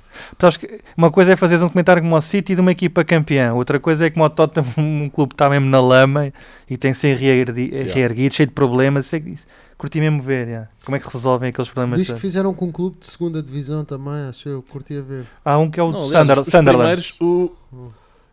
Uma 0.96 1.10
coisa 1.10 1.34
é 1.34 1.36
fazeres 1.36 1.64
um 1.64 1.66
documentário 1.66 2.02
como 2.02 2.16
o 2.16 2.22
City 2.22 2.54
de 2.56 2.62
uma 2.62 2.72
equipa 2.72 3.04
campeã, 3.04 3.54
outra 3.54 3.80
coisa 3.80 4.06
é 4.06 4.10
como 4.10 4.24
o 4.24 4.30
Tottenham, 4.30 4.68
um 4.78 5.10
clube 5.10 5.30
que 5.30 5.36
está 5.36 5.50
mesmo 5.50 5.68
na 5.68 5.82
lama 5.82 6.32
e 6.70 6.78
tem 6.78 6.92
que 6.92 6.98
ser 6.98 7.18
reergui- 7.18 7.72
Yeah. 7.72 7.94
reerguido, 7.94 8.36
cheio 8.36 8.48
de 8.48 8.54
problemas. 8.54 9.08
Sei 9.08 9.20
que 9.20 9.32
isso- 9.32 9.46
curti 9.82 10.00
mesmo 10.00 10.22
ver, 10.22 10.48
yeah. 10.48 10.70
como 10.86 10.96
é 10.96 11.00
que 11.00 11.12
resolvem 11.12 11.50
aqueles 11.50 11.70
problemas. 11.72 11.98
Diz 12.00 12.12
que 12.12 12.20
fizeram 12.20 12.54
com 12.54 12.66
um 12.66 12.72
clube 12.72 12.98
de 13.00 13.08
segunda 13.08 13.42
divisão 13.42 13.84
também, 13.84 14.30
acho 14.30 14.48
eu. 14.48 14.62
Curti 14.62 14.96
a 14.98 15.02
ver. 15.02 15.26
Há 15.44 15.58
um 15.58 15.72
que 15.72 15.80
é 15.80 15.84
o 15.84 15.92
Não, 15.92 16.04
Sunder- 16.04 16.40
os, 16.40 16.48
os 16.48 16.52
Sunderland. 16.52 16.78
primeiros, 16.78 17.14
o... 17.20 17.52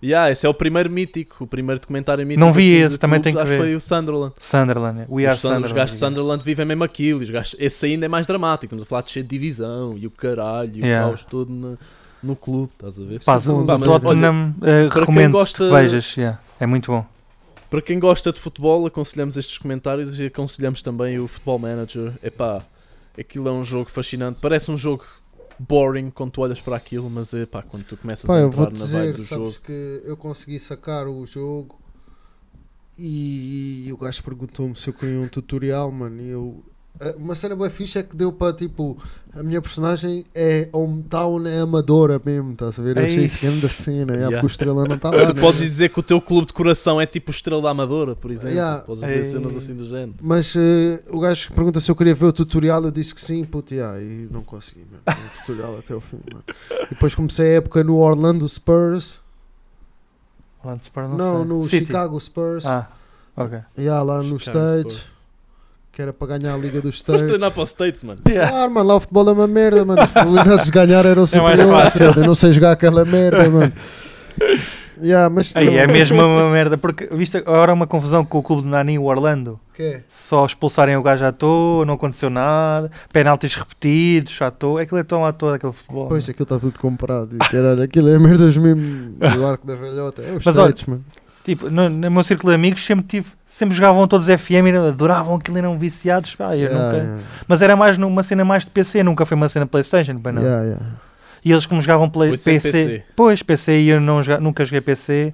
Yeah, 0.01 0.31
esse 0.31 0.47
é 0.47 0.49
o 0.49 0.55
primeiro 0.55 0.89
mítico, 0.91 1.43
o 1.43 1.47
primeiro 1.47 1.81
documentário 1.81 2.25
mítico. 2.25 2.39
Não 2.39 2.53
vi 2.53 2.77
assim, 2.77 2.87
esse, 2.87 2.99
também 3.01 3.21
clubes, 3.21 3.25
tenho 3.25 3.37
que 3.37 3.43
acho 3.43 3.51
ver. 3.51 3.59
foi 3.67 3.75
o 3.75 3.81
Sunderland. 3.81 4.33
Sunderland. 4.39 5.07
We 5.09 5.25
are 5.27 5.35
Os, 5.35 5.41
Sun- 5.41 5.49
os 5.49 5.55
Sunderland. 5.55 5.75
gajos 5.75 5.95
de 5.99 5.99
Sunderland 6.07 6.45
vivem 6.45 6.67
mesmo 6.67 6.85
aquilo. 6.85 7.21
Os 7.23 7.31
gajos, 7.31 7.57
esse 7.59 7.87
ainda 7.87 8.05
é 8.05 8.09
mais 8.09 8.25
dramático. 8.27 8.67
Estamos 8.67 8.83
a 8.85 8.87
falar 8.87 9.03
de 9.03 9.11
cheio 9.11 9.25
de 9.25 9.29
divisão 9.31 9.97
e 9.99 10.07
o 10.07 10.11
caralho 10.11 10.77
e 10.77 10.81
Yeah. 10.83 11.07
o 11.07 11.11
caos 11.11 11.25
todo 11.25 11.51
no, 11.51 11.77
no 12.23 12.37
clube. 12.37 12.71
Estás 12.75 13.01
a 13.01 13.03
ver? 13.05 13.25
Pá, 13.25 13.39
o 13.39 13.79
Tottenham 13.79 14.55
eh, 14.63 14.89
quem 14.89 15.01
recomendo 15.01 15.33
gosta- 15.33 15.65
que 15.65 15.71
vejas. 15.73 16.15
yeah. 16.17 16.39
É 16.61 16.67
muito 16.67 16.93
bom. 16.93 17.05
Para 17.70 17.83
quem 17.83 17.98
gosta 17.98 18.33
de 18.33 18.40
futebol, 18.40 18.87
aconselhamos 18.87 19.37
estes 19.37 19.59
comentários 19.59 20.18
e 20.18 20.26
aconselhamos 20.26 20.81
também 20.81 21.18
o 21.18 21.28
Football 21.28 21.59
Manager. 21.59 22.18
Epá, 22.22 22.64
aquilo 23.18 23.48
é 23.48 23.52
um 23.52 23.62
jogo 23.62 23.90
fascinante. 23.90 24.38
Parece 24.40 24.70
um 24.70 24.76
jogo 24.76 25.04
boring 25.59 26.11
quando 26.11 26.31
tu 26.33 26.40
olhas 26.40 26.61
para 26.61 26.76
aquilo, 26.76 27.11
mas 27.11 27.33
epá, 27.33 27.62
quando 27.62 27.85
tu 27.85 27.96
começas 27.96 28.28
a 28.28 28.40
entrar 28.40 28.57
vou 28.57 28.64
na 28.66 28.70
dizer, 28.72 28.98
vibe 28.98 29.12
do 29.12 29.22
sabes 29.22 29.54
jogo. 29.54 29.66
que 29.66 30.02
eu 30.04 30.16
consegui 30.16 30.59
sacar 30.59 31.07
o 31.09 31.26
jogo 31.26 31.78
e, 32.98 33.88
o 33.92 33.96
gajo 33.96 34.22
perguntou-me 34.24 34.74
se 34.74 34.88
eu 34.88 34.94
queria 34.94 35.20
um 35.20 35.28
tutorial, 35.28 35.90
mano. 35.92 36.20
E 36.20 36.28
eu. 36.31 36.64
Eh, 37.01 37.15
Uma 37.19 37.35
cena 37.35 37.55
boa 37.57 37.69
fixe 37.71 37.99
é 37.99 38.03
que 38.03 38.15
deu 38.17 38.33
para 38.33 38.53
tipo. 38.53 38.97
A 39.35 39.43
minha 39.43 39.61
personagem 39.63 40.25
é 40.35 40.69
hometown, 40.73 41.47
é 41.47 41.61
amadora 41.61 42.21
mesmo, 42.25 42.53
estás 42.53 42.79
a 42.81 42.83
ver? 42.83 42.97
Eu 42.97 43.05
achei 43.05 43.19
Ei. 43.19 43.25
isso 43.27 43.41
grande 43.41 43.61
da 43.61 43.69
cena, 43.69 43.99
yeah, 43.99 44.15
Yeah. 44.15 44.37
porque 44.39 44.47
o 44.47 44.51
estrela 44.51 44.85
não 44.85 44.97
está 44.97 45.11
lá. 45.11 45.27
Tu 45.27 45.35
né? 45.35 45.41
podes 45.41 45.61
dizer 45.61 45.91
que 45.91 46.01
o 46.01 46.03
teu 46.03 46.21
clube 46.21 46.47
de 46.49 46.53
coração 46.55 47.01
é 47.01 47.07
tipo 47.07 47.31
o 47.31 47.35
Estrela 47.35 47.63
da 47.63 47.71
Amadora, 47.71 48.17
por 48.17 48.31
exemplo. 48.31 48.57
Yeah. 48.57 48.81
Podes 48.83 49.03
dizer 49.05 49.19
Ei. 49.19 49.25
cenas 49.27 49.55
assim 49.57 49.75
do 49.77 49.87
género. 49.87 50.15
Mas 50.21 50.57
eh, 50.57 51.01
o 51.11 51.21
gajo 51.21 51.53
pergunta 51.53 51.79
se 51.81 51.91
eu 51.91 51.95
queria 51.95 52.15
ver 52.15 52.25
o 52.27 52.33
tutorial, 52.33 52.83
eu 52.85 52.91
disse 52.91 53.15
que 53.15 53.21
sim, 53.21 53.45
puto, 53.45 53.75
yeah, 53.75 54.01
e 54.01 54.27
não 54.31 54.43
consegui, 54.43 54.85
mano. 54.91 55.03
O 55.07 55.39
tutorial 55.47 55.79
até 55.79 55.95
o 55.95 56.01
fim, 56.01 56.19
mano. 56.33 56.45
E 56.87 56.89
depois 56.91 57.15
comecei 57.15 57.47
a 57.53 57.55
época 57.59 57.85
no 57.85 57.97
Orlando 57.99 58.49
Spurs, 58.49 59.21
Orlando 60.65 60.85
Spurs, 60.85 61.11
não, 61.11 61.37
sei. 61.37 61.45
no 61.45 61.63
City. 61.65 61.87
Chicago 61.87 62.19
Spurs, 62.21 62.67
Ah, 62.67 62.89
ok. 63.37 63.59
yeah, 63.79 64.03
lá 64.03 64.23
nos 64.23 64.43
Chicago 64.43 64.59
States, 64.81 64.93
Spurs. 64.97 65.17
Que 65.99 66.03
era 66.03 66.13
para 66.13 66.39
ganhar 66.39 66.55
a 66.55 66.57
Liga 66.57 66.81
dos 66.81 66.95
States. 66.95 67.27
treinar 67.27 67.51
para 67.51 67.63
os 67.65 67.71
States, 67.71 68.05
mano. 68.05 68.21
Claro, 68.25 68.71
mano, 68.71 68.87
lá 68.87 68.95
o 68.95 69.01
futebol 69.01 69.29
é 69.31 69.33
uma 69.33 69.49
merda, 69.49 69.85
mano. 69.85 70.01
As 70.01 70.11
probabilidades 70.13 70.67
de 70.67 70.71
ganhar 70.71 71.05
eram 71.05 71.11
É 71.11 71.15
mais 71.17 71.31
superiores. 71.31 71.67
fácil. 71.83 72.05
Eu 72.23 72.25
não 72.25 72.35
sei 72.37 72.53
jogar 72.53 72.71
aquela 72.71 73.05
merda, 73.05 73.51
mano. 73.51 73.73
Yeah, 75.03 75.29
mas 75.29 75.53
Aí 75.57 75.67
não- 75.67 75.73
é 75.73 75.87
mesmo 75.89 76.21
uma 76.23 76.51
merda, 76.53 76.79
porque 76.79 77.09
viste 77.11 77.37
agora 77.37 77.73
uma 77.75 77.87
confusão 77.87 78.25
com 78.25 78.39
o 78.39 78.43
clube 78.45 78.63
de 78.63 78.69
Nani, 78.69 78.97
o 78.97 79.05
Orlando. 79.07 79.59
Que 79.75 79.83
é? 79.83 80.03
Só 80.09 80.47
expulsarem 80.47 80.97
o 80.97 81.03
gajo 81.03 81.25
à 81.25 81.33
toa, 81.33 81.85
não 81.85 81.95
aconteceu 81.95 82.31
nada, 82.31 82.91
penaltis 83.13 83.57
repetidos 83.57 84.41
à 84.41 84.51
toa, 84.53 84.83
aquilo 84.83 84.99
é 85.01 85.05
tão 85.05 85.25
à 85.25 85.33
toa 85.33 85.57
aquele 85.57 85.73
futebol. 85.73 86.07
Pois, 86.09 86.29
aquilo 86.29 86.45
está 86.45 86.59
tudo 86.61 86.79
comprado. 86.79 87.35
E, 87.35 87.39
caralho, 87.39 87.83
aquilo 87.83 88.09
é 88.09 88.19
merdas 88.21 88.57
mesmo 88.57 89.15
do 89.19 89.47
arco 89.47 89.67
da 89.67 89.75
velhota. 89.75 90.23
É 90.23 90.33
os 90.33 90.45
Mas 90.45 90.57
olha, 90.59 90.67
States, 90.71 90.87
mano. 90.87 91.05
Tipo, 91.44 91.70
no, 91.70 91.88
no 91.88 92.11
meu 92.11 92.22
círculo 92.22 92.53
de 92.53 92.57
amigos 92.57 92.85
sempre 92.85 93.07
tive, 93.07 93.29
sempre 93.46 93.74
jogavam 93.74 94.07
todos 94.07 94.27
FM 94.27 94.66
e 94.66 94.77
adoravam 94.77 95.37
aquilo, 95.37 95.57
eram 95.57 95.79
viciados, 95.79 96.35
pá, 96.35 96.55
eu 96.57 96.68
Yeah, 96.68 96.85
nunca... 96.85 96.96
yeah. 96.96 97.22
Mas 97.46 97.62
era 97.62 97.74
mais 97.74 97.96
numa 97.96 98.22
cena 98.22 98.44
mais 98.44 98.64
de 98.64 98.70
PC, 98.70 99.03
nunca 99.03 99.24
foi 99.24 99.37
uma 99.37 99.48
cena 99.48 99.66
Playstation, 99.66 100.18
pá, 100.18 100.31
não. 100.31 100.42
Yeah, 100.42 100.64
yeah. 100.64 100.87
E 101.44 101.53
eles 101.53 101.64
como 101.64 101.81
jogavam 101.81 102.11
play, 102.11 102.31
PC, 102.31 102.53
PC. 102.61 103.05
pois, 103.16 103.42
PC 103.42 103.81
e 103.81 103.88
eu 103.88 104.01
não 104.01 104.22
joga, 104.22 104.40
nunca 104.40 104.64
joguei 104.64 104.81
PC, 104.81 105.33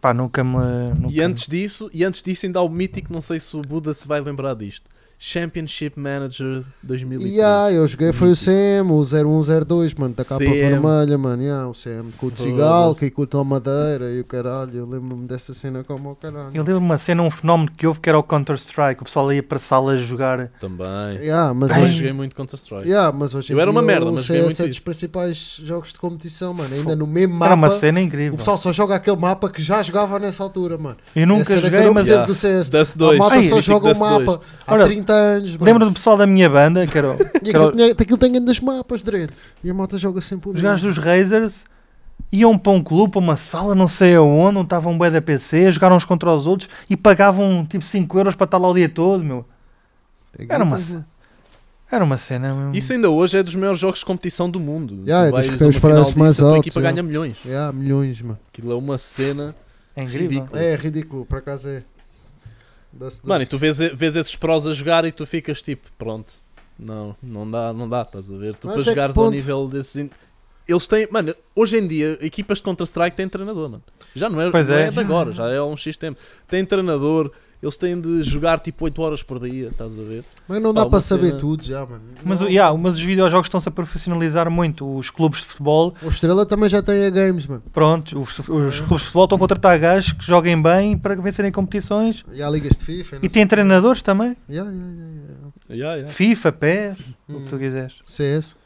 pá, 0.00 0.12
nunca 0.12 0.42
me... 0.42 0.58
Nunca 0.98 1.12
E 1.12 1.20
antes 1.20 1.46
disso, 1.46 1.88
e 1.92 2.04
antes 2.04 2.22
disso 2.22 2.46
ainda 2.46 2.58
há 2.58 2.62
o 2.62 2.68
mítico, 2.68 3.12
não 3.12 3.22
sei 3.22 3.38
se 3.38 3.56
o 3.56 3.60
Buda 3.60 3.94
se 3.94 4.08
vai 4.08 4.20
lembrar 4.20 4.54
disto. 4.54 4.90
Championship 5.22 6.00
Manager 6.00 6.64
2003. 6.82 7.30
Yeah, 7.34 7.70
eu 7.72 7.86
joguei 7.86 8.10
foi 8.10 8.30
o 8.32 8.34
CM, 8.34 8.90
o 8.90 9.04
0102, 9.04 9.92
mano, 9.92 10.14
da 10.14 10.24
capa 10.24 10.38
CM. 10.38 10.54
vermelha, 10.58 11.18
mano. 11.18 11.42
Yeah, 11.42 11.68
o 11.68 11.72
CM 11.74 12.10
com 12.16 12.26
o 12.28 12.30
Foda-se. 12.30 12.42
Cigalca 12.48 13.04
e 13.04 13.10
com 13.10 13.22
o 13.30 13.44
Madeira 13.44 14.10
e 14.12 14.20
o 14.20 14.24
caralho. 14.24 14.74
Eu 14.78 14.86
lembro-me 14.86 15.28
dessa 15.28 15.52
cena 15.52 15.84
como 15.84 16.12
o 16.12 16.16
caralho. 16.16 16.52
Eu 16.54 16.64
lembro 16.64 16.78
uma 16.78 16.96
cena, 16.96 17.22
um 17.22 17.30
fenómeno 17.30 17.70
que 17.76 17.86
houve 17.86 18.00
que 18.00 18.08
era 18.08 18.18
o 18.18 18.22
Counter-Strike. 18.22 19.02
O 19.02 19.04
pessoal 19.04 19.30
ia 19.30 19.42
para 19.42 19.58
salas 19.58 20.00
jogar. 20.00 20.48
Também. 20.58 21.18
Yeah, 21.18 21.52
mas 21.52 21.70
hoje, 21.76 21.98
joguei 21.98 22.12
muito 22.14 22.34
Counter-Strike. 22.34 22.88
yeah, 22.88 23.14
mas 23.14 23.34
hoje 23.34 23.52
Eu 23.52 23.60
era 23.60 23.70
uma 23.70 23.82
merda, 23.82 24.06
o 24.06 24.12
mas 24.14 24.24
joguei 24.24 24.42
muito 24.42 24.62
é 24.62 24.68
dos 24.68 24.78
principais 24.78 25.60
jogos 25.62 25.92
de 25.92 25.98
competição, 25.98 26.54
mano. 26.54 26.74
Ainda 26.74 26.96
no 26.96 27.06
mesmo 27.06 27.44
Era 27.44 27.52
uma 27.54 27.66
mapa. 27.68 27.74
cena 27.74 28.00
O 28.00 28.02
incrível. 28.02 28.38
pessoal 28.38 28.56
só 28.56 28.72
joga 28.72 28.94
aquele 28.94 29.18
mapa 29.18 29.50
que 29.50 29.60
já 29.62 29.82
jogava 29.82 30.18
nessa 30.18 30.42
altura, 30.42 30.78
mano. 30.78 30.96
Eu 31.14 31.26
nunca 31.26 31.54
que 31.54 31.60
joguei, 31.60 31.90
mas 31.90 32.06
Yeah. 32.08 32.24
do 32.26 32.32
CS. 32.32 32.70
A 32.74 32.96
2. 32.96 33.18
malta 33.18 33.42
só 33.42 33.60
joga 33.60 33.86
o 33.86 33.88
Dust 33.90 34.00
2. 34.00 34.24
mapa 34.26 34.40
há 34.66 34.72
Ora, 34.72 34.84
30 34.86 35.09
anos. 35.10 35.52
mano. 35.52 35.64
lembro 35.64 35.84
do 35.86 35.92
pessoal 35.92 36.16
da 36.16 36.26
minha 36.26 36.48
banda, 36.48 36.86
que 36.86 36.96
era 36.96 37.14
E 37.42 37.50
que 37.50 37.56
era 37.56 37.68
aquilo, 37.68 37.90
aquilo 37.90 38.18
tem 38.18 38.32
grandes 38.32 38.60
mapas, 38.60 39.02
direito. 39.02 39.32
E 39.62 39.70
a 39.70 39.74
malta 39.74 39.98
joga 39.98 40.20
sempre 40.20 40.50
o 40.50 40.52
os 40.52 40.60
gajos 40.60 40.96
dos 40.96 41.04
Razers 41.04 41.64
iam 42.32 42.56
para 42.56 42.72
um 42.72 42.82
clube, 42.82 43.12
para 43.12 43.20
uma 43.20 43.36
sala, 43.36 43.74
não 43.74 43.88
sei 43.88 44.14
aonde, 44.14 44.58
onde 44.58 44.66
estavam 44.66 44.92
um 44.92 44.98
bué 44.98 45.10
da 45.10 45.20
PC, 45.20 45.72
jogaram 45.72 45.96
uns 45.96 46.04
contra 46.04 46.32
os 46.32 46.46
outros 46.46 46.68
e 46.88 46.96
pagavam 46.96 47.66
tipo 47.68 47.84
5 47.84 48.18
euros 48.18 48.34
para 48.34 48.44
estar 48.44 48.58
lá 48.58 48.68
o 48.68 48.74
dia 48.74 48.88
todo, 48.88 49.24
meu. 49.24 49.44
É 50.38 50.44
Era 50.48 50.64
uma, 50.64 50.78
mano. 50.78 51.04
era 51.90 52.04
uma 52.04 52.16
cena. 52.16 52.54
mesmo. 52.54 52.74
Isso 52.74 52.92
ainda 52.92 53.10
hoje 53.10 53.38
é 53.38 53.42
dos 53.42 53.54
maiores 53.54 53.80
jogos 53.80 53.98
de 53.98 54.04
competição 54.04 54.48
do 54.48 54.60
mundo. 54.60 55.02
Yeah, 55.04 55.28
é 55.28 55.30
dos 55.32 55.50
que 55.50 55.58
tem 55.58 55.66
a 55.66 55.70
os 55.70 55.76
uma 55.76 55.80
final 55.80 55.96
preços 55.96 56.14
mais 56.14 56.30
disso, 56.32 56.44
a 56.44 56.48
altos, 56.48 56.66
equipa 56.66 56.80
yeah. 56.80 56.94
ganha 56.94 57.02
milhões. 57.02 57.36
Yeah, 57.44 57.72
milhões, 57.72 58.22
mano. 58.22 58.38
Aquilo 58.48 58.72
é 58.72 58.76
uma 58.76 58.98
cena. 58.98 59.54
É 59.96 60.04
incrível. 60.04 60.28
ridículo. 60.28 60.62
É 60.62 60.76
ridículo, 60.76 61.26
por 61.26 61.38
acaso 61.38 61.68
é. 61.68 61.82
Dá-se 62.92 63.26
Mano, 63.26 63.42
e 63.42 63.46
tu 63.46 63.56
vês, 63.58 63.78
vês 63.78 64.16
esses 64.16 64.34
prós 64.36 64.66
a 64.66 64.72
jogar 64.72 65.04
e 65.04 65.12
tu 65.12 65.24
ficas 65.26 65.62
tipo, 65.62 65.88
pronto. 65.96 66.32
Não, 66.78 67.14
não 67.22 67.48
dá, 67.50 67.72
não 67.72 67.88
dá, 67.88 68.02
estás 68.02 68.30
a 68.32 68.36
ver? 68.36 68.56
Tu 68.56 68.66
Mas 68.66 68.74
para 68.74 68.84
que 68.84 68.90
jogares 68.90 69.16
ao 69.18 69.30
nível 69.30 69.68
desses. 69.68 69.96
in- 69.96 70.10
Eles 70.66 70.86
têm, 70.86 71.06
mano, 71.10 71.34
hoje 71.54 71.76
em 71.78 71.86
dia, 71.86 72.18
equipas 72.22 72.58
de 72.58 72.64
Counter-Strike 72.64 73.16
têm 73.16 73.28
treinador, 73.28 73.68
mano. 73.68 73.82
Já 74.14 74.28
não 74.30 74.40
é, 74.40 74.50
Pois 74.50 74.68
não 74.68 74.74
é. 74.76 74.86
é 74.86 74.90
de 74.90 74.98
agora, 74.98 75.30
já 75.32 75.48
é 75.50 75.58
há 75.58 75.64
um 75.64 75.76
X 75.76 75.96
tempo. 75.96 76.18
Tem 76.48 76.64
treinador, 76.64 77.30
eles 77.62 77.76
têm 77.76 78.00
de 78.00 78.22
jogar 78.22 78.58
tipo 78.60 78.84
8 78.84 79.02
horas 79.02 79.22
por 79.22 79.38
dia, 79.38 79.68
estás 79.68 79.92
a 79.98 80.02
ver? 80.02 80.24
Mas 80.48 80.62
não 80.62 80.72
dá 80.72 80.84
Pá, 80.84 80.90
para 80.90 81.00
saber 81.00 81.28
cena- 81.28 81.38
tudo 81.38 81.62
já, 81.64 81.80
mano. 81.84 82.00
Mas, 82.24 82.40
o- 82.40 82.46
yeah, 82.48 82.76
mas 82.76 82.94
os 82.94 83.02
videojogos 83.02 83.46
estão-se 83.46 83.68
a 83.68 83.72
profissionalizar 83.72 84.50
muito. 84.50 84.96
Os 84.96 85.10
clubes 85.10 85.40
de 85.40 85.46
futebol, 85.46 85.94
O 86.02 86.08
Estrela 86.08 86.46
também 86.46 86.68
já 86.68 86.82
tem 86.82 87.04
a 87.06 87.10
games, 87.10 87.46
mano. 87.46 87.62
pronto, 87.72 88.18
os, 88.20 88.38
os 88.38 88.46
clubes 88.46 88.74
de 88.74 88.82
futebol 89.06 89.24
estão 89.24 89.36
a 89.36 89.38
contratar 89.38 89.78
gajos 89.78 90.12
que 90.12 90.24
joguem 90.24 90.60
bem 90.60 90.96
para 90.96 91.14
vencerem 91.16 91.52
competições. 91.52 92.24
E 92.32 92.42
há 92.42 92.48
ligas 92.48 92.76
de 92.76 92.84
FIFA. 92.84 93.18
E 93.22 93.28
tem 93.28 93.44
o 93.44 93.48
treinadores 93.48 94.00
também. 94.02 94.36
Yeah, 94.48 94.70
yeah, 94.70 94.90
yeah, 94.92 95.12
yeah. 95.12 95.50
Yeah, 95.70 95.94
yeah. 95.96 96.12
FIFA, 96.12 96.52
PES, 96.52 96.96
o 97.28 97.32
Hum. 97.32 97.44
que 97.44 97.50
tu 97.50 97.58
quiseres. 97.58 97.94
CS. 98.06 98.56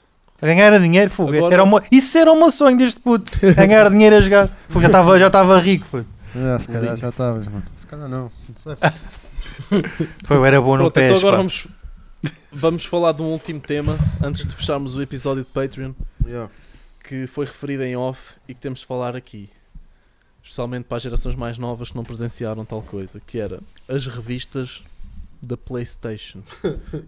A 0.42 0.46
ganhar 0.46 0.78
dinheiro, 0.80 1.10
fogo. 1.10 1.32
Agora- 1.34 1.54
Era 1.54 1.64
uma, 1.64 1.82
isso 1.90 2.18
era 2.18 2.30
o 2.32 2.36
meu 2.38 2.50
sonho 2.50 2.76
desde 2.76 2.98
puto. 3.00 3.30
Ganhar 3.54 3.88
dinheiro 3.90 4.16
a 4.16 4.20
jogar. 4.20 4.50
Fogo, 4.68 4.80
já 4.82 4.86
estava 4.88 5.18
já 5.18 5.26
estava 5.28 5.58
rico. 5.58 5.86
Puto. 5.90 6.06
Ah, 6.36 6.58
se 6.58 6.68
calhar 6.68 6.96
já 6.96 7.08
estavas, 7.10 7.46
mano. 7.46 7.64
Se 7.76 7.86
calhar 7.86 8.08
não. 8.08 8.30
Não 8.48 8.56
sei. 8.56 8.74
Foi, 10.24 10.46
era 10.46 10.60
bom 10.60 10.76
no 10.76 10.90
Pronto, 10.90 10.98
então 11.00 11.14
PES. 11.14 11.18
agora 11.18 11.36
pá. 11.36 11.38
vamos, 11.38 11.66
vamos 12.52 12.84
falar 12.84 13.12
de 13.12 13.22
um 13.22 13.26
último 13.26 13.60
tema 13.60 13.96
antes 14.22 14.44
de 14.46 14.54
fecharmos 14.54 14.94
o 14.96 15.02
episódio 15.02 15.44
de 15.44 15.50
Patreon 15.50 15.92
Yeah. 16.26 16.50
que 17.02 17.26
foi 17.26 17.44
referido 17.44 17.82
em 17.82 17.96
off 17.96 18.34
e 18.48 18.54
que 18.54 18.60
temos 18.60 18.78
de 18.80 18.86
falar 18.86 19.14
aqui. 19.14 19.50
Especialmente 20.42 20.84
para 20.84 20.96
as 20.96 21.02
gerações 21.02 21.36
mais 21.36 21.58
novas 21.58 21.90
que 21.90 21.96
não 21.96 22.04
presenciaram 22.04 22.64
tal 22.64 22.80
coisa, 22.82 23.20
que 23.26 23.38
era 23.38 23.60
as 23.86 24.06
revistas 24.06 24.82
da 25.44 25.56
Playstation 25.56 26.40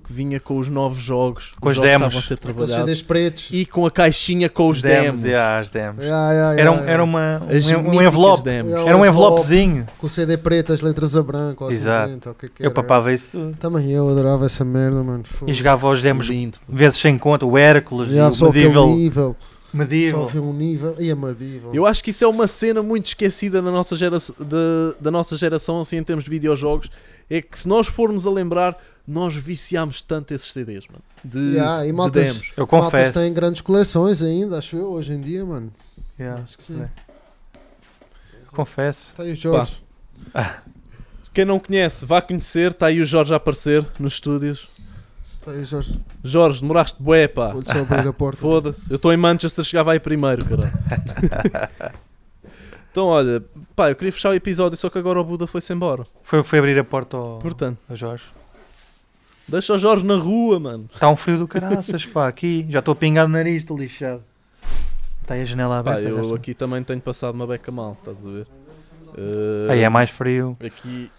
que 0.04 0.12
vinha 0.12 0.38
com 0.38 0.58
os 0.58 0.68
novos 0.68 1.02
jogos, 1.02 1.52
Com 1.60 1.68
os 1.68 1.72
os 1.72 1.76
jogos 1.76 1.90
que 1.90 1.98
demos. 1.98 2.06
estavam 2.14 2.24
a 2.24 2.28
ser 2.28 2.38
trabalhados 2.38 2.74
CDs 2.76 3.02
pretos. 3.02 3.48
e 3.52 3.64
com 3.66 3.86
a 3.86 3.90
caixinha 3.90 4.48
com 4.48 4.68
os 4.68 4.80
demos. 4.82 5.24
yeah, 5.24 5.58
as 5.58 5.68
demos. 5.68 6.02
Yeah, 6.04 6.32
yeah, 6.32 6.60
Era, 6.60 6.72
um, 6.72 6.84
era, 6.84 7.04
uma, 7.04 7.42
As 7.48 7.66
um, 7.70 7.76
um 7.90 8.02
envelope. 8.02 8.42
demos. 8.42 8.70
Yeah. 8.72 8.88
Era 8.90 8.98
um 8.98 9.04
envelopezinho. 9.06 9.86
Com 9.98 10.06
o 10.06 10.10
CD 10.10 10.36
preto, 10.36 10.72
as 10.72 10.80
letras 10.82 11.16
a 11.16 11.22
branco, 11.22 11.64
ou 11.64 11.70
Exato. 11.70 12.08
cinzento, 12.08 12.36
que 12.38 12.46
é 12.46 12.48
que 12.48 12.66
Eu 12.66 12.70
papava 12.70 13.12
isso 13.12 13.30
tudo. 13.32 13.56
Também 13.56 13.90
eu 13.90 14.08
adorava 14.08 14.46
essa 14.46 14.64
merda, 14.64 15.02
mano. 15.02 15.24
Fogo. 15.24 15.50
E 15.50 15.54
jogava 15.54 15.88
os 15.88 16.02
demos 16.02 16.26
Lindo. 16.28 16.58
vezes 16.68 16.98
sem 17.00 17.16
conta. 17.18 17.44
O 17.46 17.56
Hércules, 17.56 18.10
Yeah, 18.10 18.30
o 18.30 18.32
só 18.34 18.48
aquele 18.48 18.64
Medieval. 18.64 18.88
nível. 18.96 19.36
Só 19.70 19.76
Medieval. 19.78 20.26
vi 20.28 20.38
um 20.38 20.52
nível. 20.54 20.94
E 20.98 21.10
a 21.10 21.16
medieval. 21.16 21.74
Eu 21.74 21.84
acho 21.84 22.02
que 22.02 22.10
isso 22.10 22.24
é 22.24 22.26
uma 22.28 22.46
cena 22.46 22.82
muito 22.82 23.06
esquecida 23.06 23.60
na 23.60 23.70
nossa 23.70 23.94
gera 23.96 24.16
da, 24.38 24.56
da 25.00 25.10
nossa 25.10 25.36
geração, 25.36 25.80
assim, 25.80 25.98
em 25.98 26.04
termos 26.04 26.24
de 26.24 26.30
videojogos. 26.30 26.88
É 27.28 27.42
que 27.42 27.58
se 27.58 27.66
nós 27.68 27.86
formos 27.86 28.26
a 28.26 28.30
lembrar, 28.30 28.76
nós 29.06 29.34
viciámos 29.34 30.00
tanto 30.00 30.32
esses 30.32 30.52
CDs, 30.52 30.84
mano. 30.88 31.02
De, 31.24 31.54
Yeah, 31.54 31.84
e 31.84 31.88
de 31.88 31.92
maltas- 31.92 32.34
demos. 32.34 32.52
Eu 32.56 32.68
Maltas 32.70 32.84
confesso. 32.84 33.14
têm 33.14 33.34
grandes 33.34 33.60
coleções 33.62 34.22
ainda, 34.22 34.58
acho 34.58 34.76
eu, 34.76 34.90
hoje 34.92 35.12
em 35.12 35.20
dia, 35.20 35.44
mano. 35.44 35.72
Yeah, 36.18 36.42
Acho 36.42 36.56
que 36.56 36.62
sim. 36.62 36.80
é. 36.82 36.88
Confesso. 38.52 39.10
Está 39.10 39.22
aí 39.24 39.32
o 39.32 39.36
Jorge. 39.36 39.82
Quem 41.34 41.44
não 41.44 41.58
conhece, 41.60 42.06
vá 42.06 42.22
conhecer. 42.22 42.70
Está 42.70 42.86
aí 42.86 43.00
o 43.00 43.04
Jorge 43.04 43.34
a 43.34 43.36
aparecer 43.36 43.86
nos 43.98 44.14
estúdios. 44.14 44.66
Está 45.38 45.50
aí 45.50 45.60
o 45.60 45.66
Jorge. 45.66 46.00
Jorge, 46.24 46.60
demoraste 46.62 47.02
bué, 47.02 47.28
pá. 47.28 47.52
Vou-lhe 47.52 47.66
só 47.68 47.78
abrir 47.80 48.08
a 48.08 48.12
porta. 48.12 48.38
Foda-se. 48.40 48.90
Eu 48.90 48.96
estou 48.96 49.12
em 49.12 49.16
Manchester, 49.18 49.62
chegava 49.64 49.92
aí 49.92 50.00
primeiro, 50.00 50.42
caralho. 50.44 50.72
então, 52.96 53.08
olha, 53.08 53.44
pá, 53.74 53.90
eu 53.90 53.94
queria 53.94 54.10
fechar 54.10 54.30
o 54.30 54.34
episódio, 54.34 54.74
só 54.78 54.88
que 54.88 54.96
agora 54.96 55.20
o 55.20 55.24
Buda 55.24 55.46
foi-se 55.46 55.70
embora. 55.72 56.04
Foi, 56.22 56.42
foi 56.42 56.58
abrir 56.60 56.78
a 56.78 56.84
porta 56.84 57.14
ao, 57.16 57.38
Portanto, 57.40 57.76
ao 57.90 57.94
Jorge. 57.94 58.24
deixa 59.46 59.74
o 59.74 59.78
Jorge 59.78 60.02
na 60.02 60.16
rua, 60.16 60.58
mano. 60.58 60.88
Está 60.94 61.06
um 61.10 61.14
frio 61.14 61.36
do 61.38 61.46
caraças, 61.46 62.06
pá, 62.06 62.26
aqui. 62.26 62.64
Já 62.70 62.78
estou 62.78 62.92
a 62.92 62.96
pingar 62.96 63.26
o 63.26 63.28
nariz, 63.28 63.56
estou 63.62 63.76
lixado. 63.78 64.22
Está 65.20 65.34
aí 65.34 65.42
a 65.42 65.44
janela 65.44 65.82
Pá, 65.84 65.90
aberta. 65.92 66.08
já 66.10 66.22
eu 66.22 66.34
aqui 66.34 66.54
também 66.54 66.82
tenho 66.82 67.00
passado 67.02 67.34
uma 67.34 67.46
beca 67.46 67.70
mal, 67.70 67.96
estás 67.98 68.16
a 68.18 68.30
ver? 68.30 68.46
Eh, 69.18 69.72
Aí 69.72 69.80
é 69.82 69.88
mais 69.90 70.08
frio. 70.08 70.56
Aqui. 70.64 71.10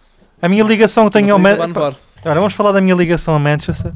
A 0.42 0.50
minha 0.50 0.64
ligação 0.64 1.06
que 1.06 1.12
tenho 1.12 1.32
ao 1.34 1.38
não 1.40 1.44
podia 1.44 1.58
Manchester. 1.68 1.76
levar 1.84 1.90
nevar. 1.92 2.32
Ora, 2.32 2.40
vamos 2.40 2.54
falar 2.54 2.72
da 2.72 2.82
minha 2.82 2.96
ligação 2.96 3.36
a 3.36 3.40
Manchester. 3.40 3.94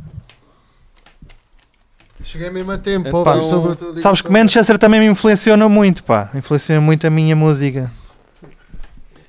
Cheguei 2.24 2.50
mesmo 2.50 2.72
a 2.72 2.78
tempo, 2.78 3.08
Então, 3.08 3.24
para 3.24 3.38
ouvir 3.38 3.50
sobre 3.50 3.72
a 3.74 3.76
tua 3.76 4.00
Sabes 4.00 4.22
que. 4.22 4.30
Manchester 4.32 4.78
também 4.78 5.00
me 5.00 5.08
influenciona 5.08 5.68
muito, 5.68 6.04
pá. 6.04 6.30
Influencia 6.36 6.80
muito 6.80 7.06
a 7.08 7.10
minha 7.10 7.36
música. 7.36 7.92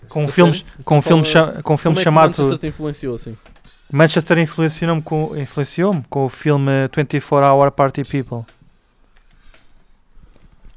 Com 0.09 0.25
A 0.25 0.29
filmes, 0.29 0.59
sério? 0.59 0.85
com 0.85 1.01
Fala- 1.01 1.03
filme, 1.03 1.25
cha- 1.25 1.63
com 1.63 1.77
filme 1.77 1.95
Como 1.95 1.99
é 1.99 2.01
que 2.01 2.05
chamado 2.05 2.29
Manchester 2.31 2.59
te 2.59 2.67
influenciou 2.67 3.15
assim? 3.15 3.37
Manchester 3.91 4.39
influenciou-me 4.39 5.03
com, 5.03 5.37
influenciou 5.37 6.05
com 6.11 6.27
o 6.27 6.29
filme 6.29 6.71
24 6.95 7.47
Hour 7.47 7.71
Party 7.71 8.03
People. 8.03 8.45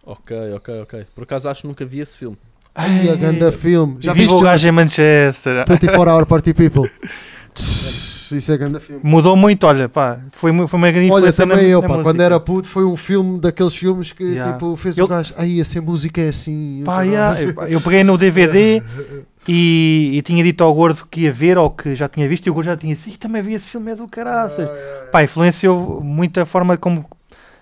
Ok, 0.06 0.54
ok, 0.54 0.82
ok. 0.82 1.06
Por 1.16 1.24
acaso 1.24 1.50
acho 1.50 1.62
que 1.62 1.68
nunca 1.68 1.86
vi 1.86 2.00
esse 2.00 2.18
filme. 2.18 2.38
Ai, 2.74 3.10
a 3.10 3.16
ganda 3.16 3.52
filme. 3.52 3.98
Já 4.00 4.14
viste 4.14 4.34
o 4.34 4.40
gajo 4.42 4.68
em 4.68 4.72
Manchester. 4.72 5.66
24 5.68 6.12
Hour 6.12 6.26
Party 6.26 6.54
People. 6.54 6.90
Isso 8.32 8.52
é 8.52 8.58
ganda 8.58 8.80
filme. 8.80 9.02
Mudou 9.04 9.36
muito, 9.36 9.66
olha, 9.68 9.90
pá. 9.90 10.20
Foi, 10.32 10.52
foi 10.68 10.78
uma 10.78 10.92
grande 10.92 11.12
Olha, 11.12 11.32
também 11.34 11.58
na, 11.58 11.64
eu, 11.64 11.82
na 11.82 11.88
pá, 11.88 11.94
música. 11.96 12.10
quando 12.12 12.22
era 12.22 12.40
puto, 12.40 12.68
foi 12.68 12.86
um 12.86 12.96
filme 12.96 13.40
daqueles 13.40 13.76
filmes 13.76 14.12
que 14.14 14.24
Yeah. 14.24 14.54
tipo 14.54 14.76
fez 14.76 14.98
Eu- 14.98 15.06
o 15.06 15.08
gajo. 15.08 15.34
Ai, 15.38 15.60
essa 15.60 15.82
música 15.82 16.22
é 16.22 16.30
assim. 16.30 16.82
Pá, 16.86 17.06
Eu, 17.06 17.12
yeah, 17.12 17.42
eu, 17.42 17.54
eu 17.68 17.82
peguei 17.82 18.04
no 18.04 18.18
DVD 18.18 18.82
e, 19.48 20.12
e 20.14 20.22
tinha 20.22 20.44
dito 20.44 20.64
ao 20.64 20.74
gordo 20.74 21.06
que 21.10 21.22
ia 21.22 21.32
ver 21.32 21.58
ou 21.58 21.70
que 21.70 21.96
já 21.96 22.08
tinha 22.08 22.28
visto 22.28 22.48
e 22.48 22.50
o 22.50 22.54
gordo 22.54 22.68
já 22.68 22.78
tinha 22.78 22.96
dito, 22.96 23.08
"Ih, 23.10 23.18
também 23.18 23.42
vi 23.42 23.54
esse 23.54 23.70
filme, 23.70 23.92
é 23.92 23.96
do 23.96 24.08
caraças. 24.08 24.68
Pá, 25.12 25.24
influenciou 25.24 26.02
muito 26.02 26.40
a 26.40 26.46
forma 26.46 26.78
como. 26.78 27.06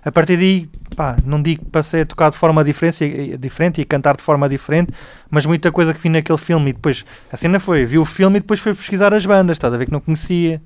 A 0.05 0.11
partir 0.11 0.35
daí, 0.37 0.69
pá, 0.95 1.15
não 1.25 1.41
digo 1.41 1.63
que 1.63 1.71
passei 1.71 2.01
a 2.01 2.05
tocar 2.05 2.29
de 2.31 2.37
forma 2.37 2.63
diferente, 2.63 3.37
diferente 3.37 3.79
e 3.79 3.83
a 3.83 3.85
cantar 3.85 4.17
de 4.17 4.21
forma 4.23 4.49
diferente, 4.49 4.91
mas 5.29 5.45
muita 5.45 5.71
coisa 5.71 5.93
que 5.93 5.99
vi 6.01 6.09
naquele 6.09 6.37
filme. 6.37 6.71
E 6.71 6.73
depois, 6.73 7.05
a 7.31 7.37
cena 7.37 7.59
foi, 7.59 7.85
vi 7.85 7.97
o 7.97 8.05
filme 8.05 8.37
e 8.37 8.39
depois 8.41 8.59
foi 8.59 8.73
pesquisar 8.73 9.13
as 9.13 9.25
bandas, 9.25 9.55
estás 9.55 9.73
a 9.73 9.77
ver 9.77 9.85
que 9.85 9.91
não 9.91 9.99
conhecia. 10.01 10.61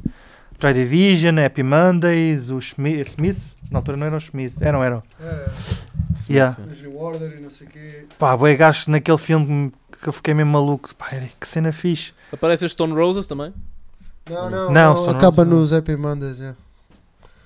Joy 0.60 0.74
Division, 0.74 1.38
Happy 1.38 1.62
Mondays, 1.62 2.50
os 2.50 2.70
Smith, 2.70 3.08
Smith, 3.10 3.38
na 3.70 3.78
altura 3.78 3.96
não 3.96 4.08
eram 4.08 4.18
os 4.18 4.24
Smith, 4.24 4.54
eram, 4.60 4.84
eram. 4.84 5.04
Sim, 6.16 6.34
Yeah. 6.34 6.56
sim. 6.74 6.88
Order 6.96 7.38
e 7.38 7.42
não 7.42 7.50
sei 7.52 7.68
o 7.68 7.70
quê. 7.70 8.06
Pá, 8.18 8.36
boi 8.36 8.56
gajo 8.56 8.90
naquele 8.90 9.20
filme 9.20 9.72
que 10.02 10.10
eu 10.10 10.12
fiquei 10.14 10.34
mesmo 10.34 10.52
maluco. 10.52 10.94
Pá, 10.96 11.10
que 11.40 11.48
cena 11.48 11.72
fixe. 11.72 12.12
Aparece 12.34 12.66
as 12.66 12.72
Stone 12.72 12.94
Roses 12.94 13.28
também? 13.28 13.54
Não, 14.30 14.50
não, 14.50 14.66
Não, 14.66 14.72
não, 14.72 14.98
só 14.98 15.12
não- 15.12 15.18
acaba 15.18 15.36
só 15.38 15.46
não. 15.46 15.58
nos 15.60 15.72
Happy 15.72 15.96
Mondays. 15.96 16.40
Yeah. 16.40 16.58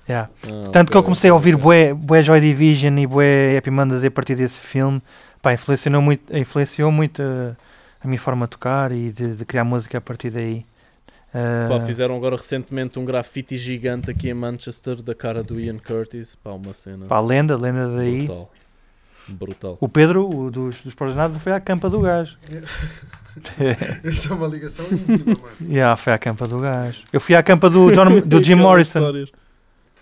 Yeah. 0.08 0.28
Ah, 0.44 0.68
Tanto 0.72 0.90
que 0.90 0.96
eu 0.96 1.02
comecei 1.02 1.30
a 1.30 1.34
ouvir 1.34 1.56
bué, 1.56 1.94
bué 1.94 2.22
Joy 2.22 2.40
Division 2.40 2.96
e 2.98 3.06
bué 3.06 3.56
Happy 3.56 3.70
Mondays 3.70 4.02
a 4.04 4.10
partir 4.10 4.34
desse 4.34 4.58
filme. 4.60 5.00
Pá, 5.40 5.52
influenciou 5.52 6.00
muito, 6.02 6.36
influenciou 6.36 6.90
muito 6.92 7.22
a, 7.22 7.56
a 8.04 8.08
minha 8.08 8.20
forma 8.20 8.46
de 8.46 8.50
tocar 8.50 8.92
e 8.92 9.10
de, 9.10 9.36
de 9.36 9.44
criar 9.44 9.64
música 9.64 9.98
a 9.98 10.00
partir 10.00 10.30
daí. 10.30 10.64
Ah, 11.34 11.66
Pá, 11.68 11.80
fizeram 11.86 12.16
agora 12.16 12.36
recentemente 12.36 12.98
um 12.98 13.04
grafite 13.04 13.56
gigante 13.56 14.10
aqui 14.10 14.28
em 14.28 14.34
Manchester 14.34 15.00
da 15.02 15.14
cara 15.14 15.42
do 15.42 15.58
Ian 15.60 15.78
Curtis. 15.78 16.34
Pá, 16.36 16.50
uma 16.50 16.74
cena 16.74 17.06
pá, 17.06 17.20
lenda, 17.20 17.56
lenda 17.56 17.88
daí. 17.96 18.26
brutal. 18.26 18.50
Brutal. 19.28 19.76
O 19.80 19.88
Pedro, 19.88 20.28
o 20.28 20.50
dos, 20.50 20.80
dos 20.82 20.94
Prós 20.94 21.14
Nada, 21.14 21.38
foi 21.38 21.52
à 21.52 21.60
campa 21.60 21.88
do 21.88 22.00
gajo. 22.00 22.36
Isso 24.04 24.32
é 24.32 24.36
uma 24.36 24.46
ligação 24.46 24.84
íntima, 24.92 25.36
mano. 25.40 25.72
yeah, 25.72 25.96
foi 25.96 26.12
à 26.12 26.18
campa 26.18 26.46
do 26.46 26.58
gajo. 26.58 27.04
Eu 27.12 27.20
fui 27.20 27.34
à 27.34 27.42
campa 27.42 27.70
do, 27.70 27.90
John, 27.92 28.20
do 28.20 28.42
Jim 28.44 28.56
Morrison. 28.56 28.98
histórias. 28.98 29.28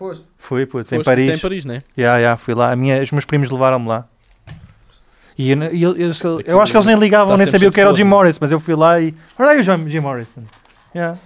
Foste. 0.01 0.25
Fui, 0.39 0.65
puto, 0.65 0.95
em 0.95 0.99
Foste- 0.99 1.05
Paris. 1.05 1.29
em 1.29 1.39
Paris, 1.39 1.65
né? 1.67 1.83
Yeah, 1.97 2.19
yeah, 2.19 2.35
fui 2.37 2.55
lá. 2.55 2.73
A 2.73 2.77
minha, 2.77 3.03
os 3.03 3.13
meus 3.13 3.27
primos 3.27 3.51
levaram-me 3.51 3.87
lá. 3.87 4.07
E 5.37 5.51
eu, 5.51 5.63
eu, 5.63 5.97
eu- 5.97 6.13
eu- 6.23 6.41
eu 6.47 6.61
acho 6.61 6.73
que 6.73 6.77
eles 6.79 6.87
nem 6.87 6.99
ligavam, 6.99 7.35
tá 7.35 7.37
nem 7.37 7.47
sempre 7.47 7.59
sabiam 7.59 7.71
o 7.71 7.73
que 7.73 7.81
era 7.81 7.93
o 7.93 7.95
Jim 7.95 8.05
Morrison, 8.05 8.39
mas 8.41 8.51
eu 8.51 8.59
fui 8.59 8.75
lá 8.75 8.99
e. 8.99 9.15
Olha 9.39 9.51
aí 9.51 9.61
o 9.61 9.63
Jim 9.63 9.91
Jim 9.91 10.01
Morrison. 10.01 10.43
Yeah. 10.95 11.19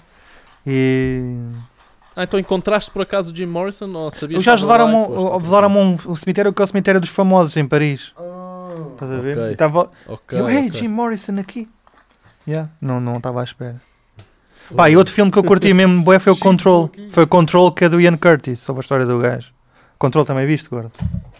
E. 0.66 1.36
Ah, 2.16 2.24
então 2.24 2.38
encontraste 2.38 2.90
por 2.90 3.02
acaso 3.02 3.32
o 3.32 3.36
Jim 3.36 3.46
Morrison 3.46 3.92
ou 3.92 4.10
sabias 4.10 4.42
que 4.44 4.50
estava 4.50 4.60
lá 4.76 4.84
levaram-me 4.84 5.02
e 5.02 5.06
foste? 5.16 5.32
um, 5.32 5.36
levaram 5.36 5.68
um, 5.70 5.98
um 6.12 6.16
cemitério 6.16 6.52
que 6.52 6.62
é 6.62 6.64
o 6.64 6.66
cemitério 6.66 7.00
dos 7.00 7.10
famosos 7.10 7.56
em 7.56 7.66
Paris. 7.66 8.12
Ah, 8.16 8.74
Estás 8.92 9.10
a 9.12 9.16
ver? 9.18 9.38
Ok. 9.38 9.52
E 9.52 9.56
tava, 9.56 9.90
Ok, 10.06 10.38
eu, 10.40 10.48
hey, 10.50 10.68
ok. 10.68 10.80
Jim 10.80 10.88
Morrison 10.88 11.38
aqui. 11.38 11.68
Yeah, 12.46 12.68
não 12.80 13.00
não 13.00 13.16
estava 13.16 13.40
à 13.40 13.44
espera. 13.44 13.76
Pá, 14.74 14.88
e 14.90 14.96
outro 14.96 15.12
filme 15.12 15.30
que 15.30 15.38
eu 15.38 15.44
curti 15.44 15.72
mesmo 15.74 16.02
bué 16.02 16.18
foi 16.18 16.32
o 16.32 16.36
Control. 16.36 16.90
Foi 17.10 17.24
o 17.24 17.26
Control 17.26 17.72
que 17.72 17.84
é 17.84 17.88
do 17.88 18.00
Ian 18.00 18.16
Curtis, 18.16 18.60
sobre 18.60 18.80
a 18.80 18.82
história 18.82 19.06
do 19.06 19.18
gajo. 19.18 19.52
Control 19.98 20.24
também 20.24 20.46
viste, 20.46 20.68
gordo? 20.68 20.90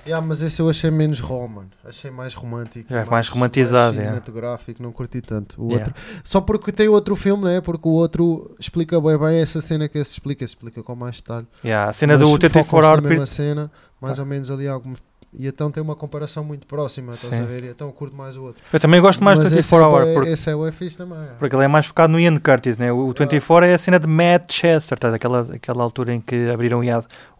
Yeah, 0.06 0.24
mas 0.26 0.42
esse 0.42 0.60
eu 0.60 0.68
achei 0.68 0.90
menos 0.90 1.20
raw, 1.20 1.46
mano. 1.48 1.70
Achei 1.84 2.10
mais 2.10 2.34
romântico. 2.34 2.94
É, 2.94 3.04
mais 3.04 3.26
romantizado, 3.28 3.94
mais 3.94 3.98
é. 3.98 4.08
cinematográfico, 4.08 4.82
não 4.82 4.92
curti 4.92 5.20
tanto. 5.20 5.60
O 5.60 5.70
Yeah. 5.72 5.86
outro. 5.86 6.02
Só 6.22 6.40
porque 6.40 6.70
tem 6.70 6.88
outro 6.88 7.16
filme, 7.16 7.44
né? 7.44 7.60
Porque 7.60 7.88
o 7.88 7.92
outro 7.92 8.54
explica 8.58 9.00
bem 9.00 9.18
bem 9.18 9.40
essa 9.40 9.60
cena 9.60 9.88
que 9.88 9.98
esse 9.98 10.12
explica, 10.12 10.44
explica 10.44 10.82
com 10.82 10.94
mais 10.94 11.16
detalhe. 11.16 11.46
Yeah, 11.64 11.90
a 11.90 11.92
cena 11.92 12.14
Mas 12.14 12.20
do 12.20 12.26
focam-se 12.26 12.48
24 12.54 12.80
na 12.80 12.88
Hour 12.88 12.96
mesma 12.96 13.08
Period. 13.08 13.28
cena, 13.28 13.70
mais 14.00 14.18
ou 14.18 14.26
menos 14.26 14.50
ali 14.50 14.68
algum. 14.68 14.94
E 15.36 15.46
então 15.48 15.70
tem 15.70 15.82
uma 15.82 15.96
comparação 15.96 16.44
muito 16.44 16.66
próxima, 16.66 17.12
estás 17.12 17.34
Sim. 17.34 17.42
a 17.42 17.44
ver? 17.46 17.64
E 17.64 17.68
então 17.68 17.88
eu 17.88 17.92
curto 17.92 18.16
mais 18.16 18.36
o 18.36 18.42
outro. 18.44 18.62
Eu 18.72 18.78
também 18.78 19.00
gosto 19.00 19.22
mais 19.22 19.38
do 19.38 19.42
Mas 19.42 19.52
esse 19.52 19.62
24 19.74 19.84
é 19.84 19.88
Hour, 19.88 20.04
bué- 20.04 20.14
porque, 20.14 20.30
Esse 20.30 20.50
é 20.50 20.54
o 20.54 20.72
fixe 20.72 20.96
também. 20.96 21.18
é. 21.18 21.34
porque 21.38 21.56
ele 21.56 21.64
é 21.64 21.68
mais 21.68 21.86
focado 21.86 22.12
no 22.12 22.20
Ian 22.20 22.36
Curtis, 22.38 22.78
né? 22.78 22.92
O 22.92 23.12
24 23.12 23.66
é 23.66 23.74
a 23.74 23.78
cena 23.78 23.98
de 23.98 24.06
Manchester, 24.06 24.96
estás? 24.96 25.12
Aquela, 25.12 25.40
aquela 25.40 25.82
altura 25.82 26.14
em 26.14 26.20
que 26.20 26.48
abriram 26.50 26.80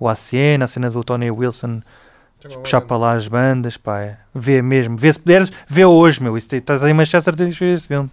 o 0.00 0.08
ACN, 0.08 0.62
a 0.64 0.66
cena 0.66 0.90
do 0.90 1.04
Tony 1.04 1.30
Wilson 1.30 1.80
puxar 2.62 2.80
para 2.82 2.96
lá 2.96 3.12
as 3.12 3.26
bandas, 3.26 3.76
pá, 3.76 4.00
é. 4.02 4.18
vê 4.34 4.60
mesmo, 4.60 4.96
vê 4.96 5.12
se 5.12 5.18
puderes, 5.18 5.50
vê 5.66 5.84
hoje, 5.84 6.22
meu. 6.22 6.36
Estás 6.36 6.82
aí 6.82 6.90
em 6.90 6.94
Manchester, 6.94 7.34
tens 7.34 7.54
de 7.54 7.58
ver 7.64 7.74
este 7.76 7.88
filme. 7.88 8.10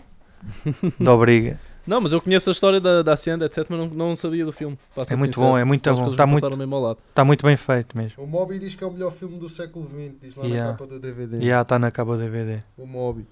Dá 0.99 1.13
obriga. 1.13 1.59
Não, 1.85 1.99
mas 1.99 2.13
eu 2.13 2.21
conheço 2.21 2.49
a 2.49 2.53
história 2.53 2.79
da, 2.79 3.01
da 3.01 3.13
Hacienda, 3.13 3.45
etc, 3.45 3.65
mas 3.69 3.79
não, 3.79 3.87
não 3.87 4.15
sabia 4.15 4.45
do 4.45 4.51
filme. 4.51 4.77
É 5.09 5.15
muito 5.15 5.33
sincero. 5.33 5.47
bom, 5.51 5.57
é 5.57 5.63
muito 5.63 5.93
bom. 5.93 6.09
Está 6.09 6.25
muito, 6.27 6.41
passaram 6.41 6.57
mesmo 6.57 6.75
ao 6.75 6.81
lado. 6.81 6.99
está 7.09 7.25
muito 7.25 7.45
bem 7.45 7.57
feito 7.57 7.97
mesmo. 7.97 8.23
O 8.23 8.27
Moby 8.27 8.59
diz 8.59 8.75
que 8.75 8.83
é 8.83 8.87
o 8.87 8.91
melhor 8.91 9.11
filme 9.13 9.37
do 9.39 9.49
século 9.49 9.85
XX, 9.89 10.13
diz 10.21 10.35
lá 10.35 10.45
Yeah. 10.45 10.65
na 10.71 10.77
capa 10.77 10.87
do 10.87 10.99
DVD. 10.99 11.37
E 11.39 11.47
já 11.47 11.61
está 11.61 11.79
na 11.79 11.91
capa 11.91 12.11
do 12.15 12.19
DVD. 12.19 12.59
O 12.77 12.85
Moby. 12.85 13.25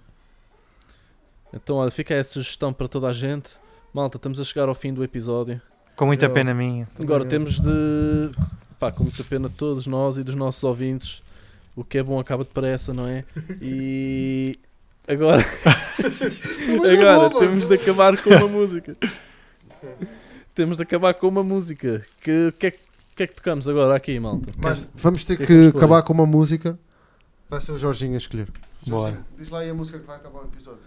Então, 1.53 1.77
olha, 1.77 1.91
fica 1.91 2.13
aí 2.13 2.19
a 2.19 2.23
sugestão 2.23 2.71
para 2.73 2.87
toda 2.87 3.07
a 3.07 3.13
gente. 3.13 3.51
Malta, 3.93 4.17
estamos 4.17 4.39
a 4.39 4.43
chegar 4.43 4.67
ao 4.69 4.75
fim 4.75 4.93
do 4.93 5.03
episódio. 5.03 5.61
Com 5.95 6.05
muita 6.05 6.25
Eu- 6.27 6.33
pena 6.33 6.53
minha. 6.53 6.87
Agora 6.99 7.23
eu. 7.23 7.29
temos 7.29 7.59
de. 7.59 8.31
Pá, 8.79 8.91
com 8.91 9.03
muita 9.03 9.23
pena 9.23 9.49
de 9.49 9.55
todos 9.55 9.85
nós 9.87 10.17
e 10.17 10.23
dos 10.23 10.35
nossos 10.35 10.63
ouvintes. 10.63 11.21
O 11.75 11.83
que 11.83 11.97
é 11.97 12.03
bom 12.03 12.19
acaba 12.19 12.43
depressa, 12.43 12.93
não 12.93 13.07
é? 13.07 13.23
E. 13.61 14.57
Agora, 15.09 15.43
Mas 16.77 16.85
é 16.85 16.93
agora 16.93 17.39
temos 17.39 17.65
de 17.67 17.73
acabar 17.73 18.15
com 18.21 18.29
uma 18.29 18.47
música. 18.47 18.95
Temos 20.53 20.77
de 20.77 20.83
acabar 20.83 21.15
com 21.15 21.27
uma 21.27 21.43
música. 21.43 22.05
Que 22.21 22.51
que 22.51 22.67
é, 22.67 22.71
que 23.15 23.23
é 23.23 23.27
que 23.27 23.33
tocamos 23.33 23.67
agora 23.67 23.95
aqui, 23.95 24.19
malta? 24.19 24.51
Mano, 24.55 24.85
vamos 24.93 25.25
ter 25.25 25.35
que 25.35 25.43
é 25.43 25.45
que, 25.47 25.67
acabar 25.75 26.03
com 26.03 26.13
uma 26.13 26.27
música. 26.27 26.77
Vai 27.49 27.59
ser 27.59 27.71
o 27.71 27.79
Jorginho 27.79 28.13
a 28.13 28.17
escolher. 28.17 28.49
Bora. 28.85 29.13
Jorginho, 29.13 29.25
diz 29.35 29.49
lá 29.49 29.59
aí 29.61 29.69
a 29.71 29.73
música 29.73 29.97
que 29.97 30.05
vai 30.05 30.17
acabar 30.17 30.41
o 30.41 30.45
episódio. 30.45 30.81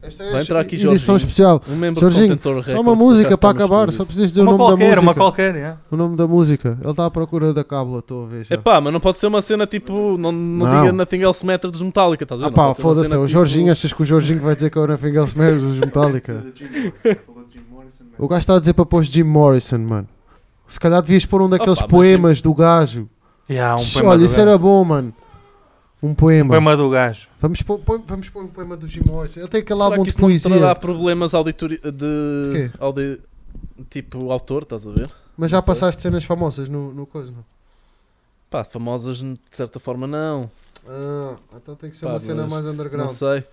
Esta 0.00 0.22
é 0.22 0.30
Vai 0.30 0.40
a 0.40 0.42
entrar 0.44 0.60
aqui 0.60 0.76
edição 0.76 0.90
Jorginho. 0.92 1.16
especial. 1.16 1.62
Um 1.68 1.74
membro 1.76 2.00
Jorginho, 2.00 2.36
do 2.36 2.40
Contentor 2.40 2.64
Só 2.72 2.80
uma 2.80 2.94
música 2.94 3.36
para 3.36 3.50
acabar, 3.50 3.90
só 3.92 4.04
precisas 4.04 4.28
dizer 4.30 4.42
o 4.42 4.44
Uma 4.44 4.52
nome 4.52 4.58
da 4.62 4.68
qualquer, 4.70 4.84
música. 4.86 5.02
uma 5.02 5.14
qualquer, 5.14 5.54
yeah. 5.56 5.80
O 5.90 5.96
nome 5.96 6.16
da 6.16 6.26
música. 6.28 6.78
Ele 6.80 6.90
está 6.90 7.06
à 7.06 7.10
procura 7.10 7.52
da 7.52 7.64
cábula, 7.64 7.98
estou 7.98 8.24
a 8.24 8.28
ver 8.28 8.44
já. 8.44 8.54
É 8.54 8.58
pá, 8.58 8.80
mas 8.80 8.92
não 8.92 9.00
pode 9.00 9.18
ser 9.18 9.26
uma 9.26 9.42
cena 9.42 9.66
tipo. 9.66 10.16
Não, 10.16 10.30
não, 10.30 10.66
Não. 10.66 10.80
diga 10.82 10.92
Nothing 10.92 11.22
Else 11.22 11.44
Matter 11.44 11.70
dos 11.70 11.82
Metallica, 11.82 12.22
estás 12.24 12.40
a 12.40 12.44
ver? 12.44 12.54
Ah 12.54 12.56
Não 12.56 12.74
pá, 12.74 12.74
foda-se, 12.80 13.08
o 13.08 13.12
tipo- 13.12 13.26
Jorginho, 13.26 13.72
achas 13.72 13.92
que 13.92 14.00
o 14.02 14.06
Jorginho 14.06 14.40
vai 14.40 14.54
dizer 14.54 14.70
que 14.70 14.78
é 14.78 14.80
o 14.80 14.86
Nothing 14.86 15.16
Else 15.16 15.36
Matters 15.36 15.62
dos 15.62 15.78
Metallica? 15.80 16.44
O 18.16 18.28
gajo 18.28 18.40
está 18.40 18.54
a 18.56 18.60
dizer 18.60 18.74
para 18.74 18.86
pôr 18.86 19.02
Jim 19.04 19.22
Morrison, 19.24 19.78
mano. 19.78 20.08
Se 20.66 20.78
calhar 20.78 21.00
devias 21.02 21.24
pôr 21.24 21.42
um 21.42 21.48
daqueles 21.48 21.78
Opa, 21.78 21.86
mas 21.86 21.90
poemas 21.90 22.42
do 22.42 22.52
gajo. 22.54 23.08
Yeah, 23.48 23.74
um 23.74 23.76
Tch, 23.78 23.94
poema 23.94 24.08
Olha, 24.10 24.18
do 24.18 24.24
isso 24.26 24.36
gajo. 24.36 24.48
era 24.48 24.58
bom, 24.58 24.84
mano. 24.84 25.14
Um 26.02 26.14
poema. 26.14 26.48
poema 26.48 26.76
do 26.76 26.88
gajo. 26.90 27.28
Vamos, 27.40 27.60
pôr, 27.62 27.78
põe- 27.80 28.02
vamos 28.06 28.28
pôr 28.28 28.44
um 28.44 28.48
poema 28.48 28.76
do 28.76 28.86
Jim 28.86 29.00
Morrison. 29.04 29.40
Ele 29.40 29.48
tem 29.48 29.60
aquele 29.62 29.78
Será 29.78 29.84
álbum 29.90 29.96
que 29.98 30.02
de 30.04 30.08
isso 30.10 30.20
não 30.20 30.28
poesia. 30.28 30.74
problemas 30.76 31.34
auditori- 31.34 31.78
de. 31.78 32.52
quê? 32.52 32.70
audi- 32.78 33.20
Tipo, 33.90 34.30
autor, 34.30 34.62
estás 34.64 34.86
a 34.86 34.90
ver? 34.90 35.10
Mas 35.36 35.50
já 35.50 35.58
Não 35.58 35.62
sei. 35.62 35.66
passaste 35.74 36.02
cenas 36.02 36.24
famosas 36.24 36.68
no, 36.68 36.92
no 36.92 37.06
coisa, 37.06 37.30
não? 37.32 37.44
Pá, 38.50 38.64
famosas 38.64 39.18
de 39.18 39.36
certa 39.50 39.78
forma 39.80 40.06
não. 40.06 40.50
Ah, 40.88 41.34
então 41.56 41.74
tem 41.76 41.90
que 41.90 41.96
ser 41.96 42.06
Pá, 42.06 42.12
uma 42.12 42.20
cena 42.20 42.46
mais 42.46 42.64
Não 42.64 42.72
underground. 42.72 43.10
sei. 43.10 43.44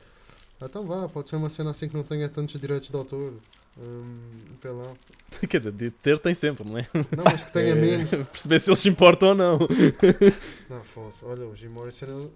Então 0.61 0.83
vá, 0.85 1.07
pode 1.09 1.29
ser 1.29 1.35
uma 1.35 1.49
cena 1.49 1.71
assim 1.71 1.87
que 1.89 1.95
não 1.95 2.03
tenha 2.03 2.27
tantos 2.29 2.59
direitos 2.59 2.89
de 2.89 2.95
autor. 2.95 3.33
Hum, 3.77 4.19
sei 4.61 4.71
lá. 4.71 4.85
Quer 5.49 5.57
dizer, 5.57 5.71
de 5.73 5.91
ter 5.91 6.17
tem 6.19 6.33
sempre, 6.33 6.65
não 6.67 6.77
é? 6.77 6.87
Não, 6.93 7.23
mas 7.25 7.43
que 7.43 7.51
tenha 7.51 7.71
É, 7.71 7.75
menos. 7.75 8.09
Perceber 8.31 8.59
se 8.59 8.69
eles 8.69 8.79
se 8.79 8.87
importam 8.89 9.29
ou 9.29 9.35
não. 9.35 9.59
Não, 10.69 10.77
Afonso, 10.77 11.25
olha, 11.27 11.45
o 11.45 11.55
Jim 11.55 11.67
Morrison 11.67 12.05
ele 12.05 12.31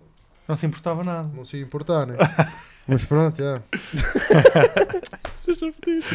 Não 0.48 0.56
se 0.56 0.66
importava 0.66 1.04
nada. 1.04 1.30
não 1.34 1.46
se 1.46 1.58
ia 1.58 1.64
importar, 1.64 2.06
né? 2.06 2.16
mas 2.88 3.06
pronto, 3.06 3.38
já. 3.42 3.62
Vocês 5.40 5.58
são 5.58 5.72
fodidos. 5.72 6.06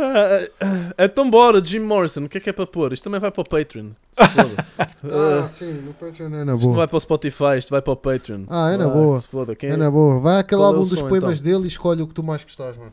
Ah, 0.00 0.48
ah, 0.60 1.04
Então 1.04 1.28
bora, 1.28 1.64
Jim 1.64 1.80
Morrison, 1.80 2.24
o 2.24 2.28
que 2.28 2.38
é 2.38 2.40
que 2.40 2.50
é 2.50 2.52
para 2.52 2.66
pôr? 2.66 2.92
Isto 2.92 3.04
também 3.04 3.18
vai 3.20 3.30
para 3.32 3.40
o 3.40 3.44
Patreon. 3.44 3.90
se 4.12 4.28
foda. 4.28 4.66
Ah, 5.04 5.42
Ah, 5.44 5.48
sim, 5.48 5.72
no 5.72 5.92
Patreon 5.94 6.26
é 6.34 6.44
na 6.44 6.54
isto 6.54 6.64
não 6.64 6.72
boa. 6.72 6.76
vai 6.76 6.88
para 6.88 6.96
o 6.96 7.00
Spotify, 7.00 7.58
isto 7.58 7.70
vai 7.70 7.82
para 7.82 7.92
o 7.92 7.96
Patreon. 7.96 8.44
Ah, 8.48 8.70
é 8.70 8.76
na 8.76 8.86
Vai, 8.86 8.94
boa. 8.94 9.18
Se 9.20 9.28
foda. 9.28 9.54
Quem 9.56 9.70
É 9.70 9.76
na 9.76 9.90
boa. 9.90 10.20
Vai 10.20 10.38
aquele 10.40 10.62
é 10.62 10.64
álbum 10.64 10.80
dos 10.80 10.98
som, 10.98 11.08
poemas 11.08 11.40
então? 11.40 11.52
dele 11.52 11.64
e 11.64 11.68
escolhe 11.68 12.02
o 12.02 12.06
que 12.06 12.14
tu 12.14 12.22
mais 12.22 12.42
gostas, 12.44 12.76
mano. 12.76 12.92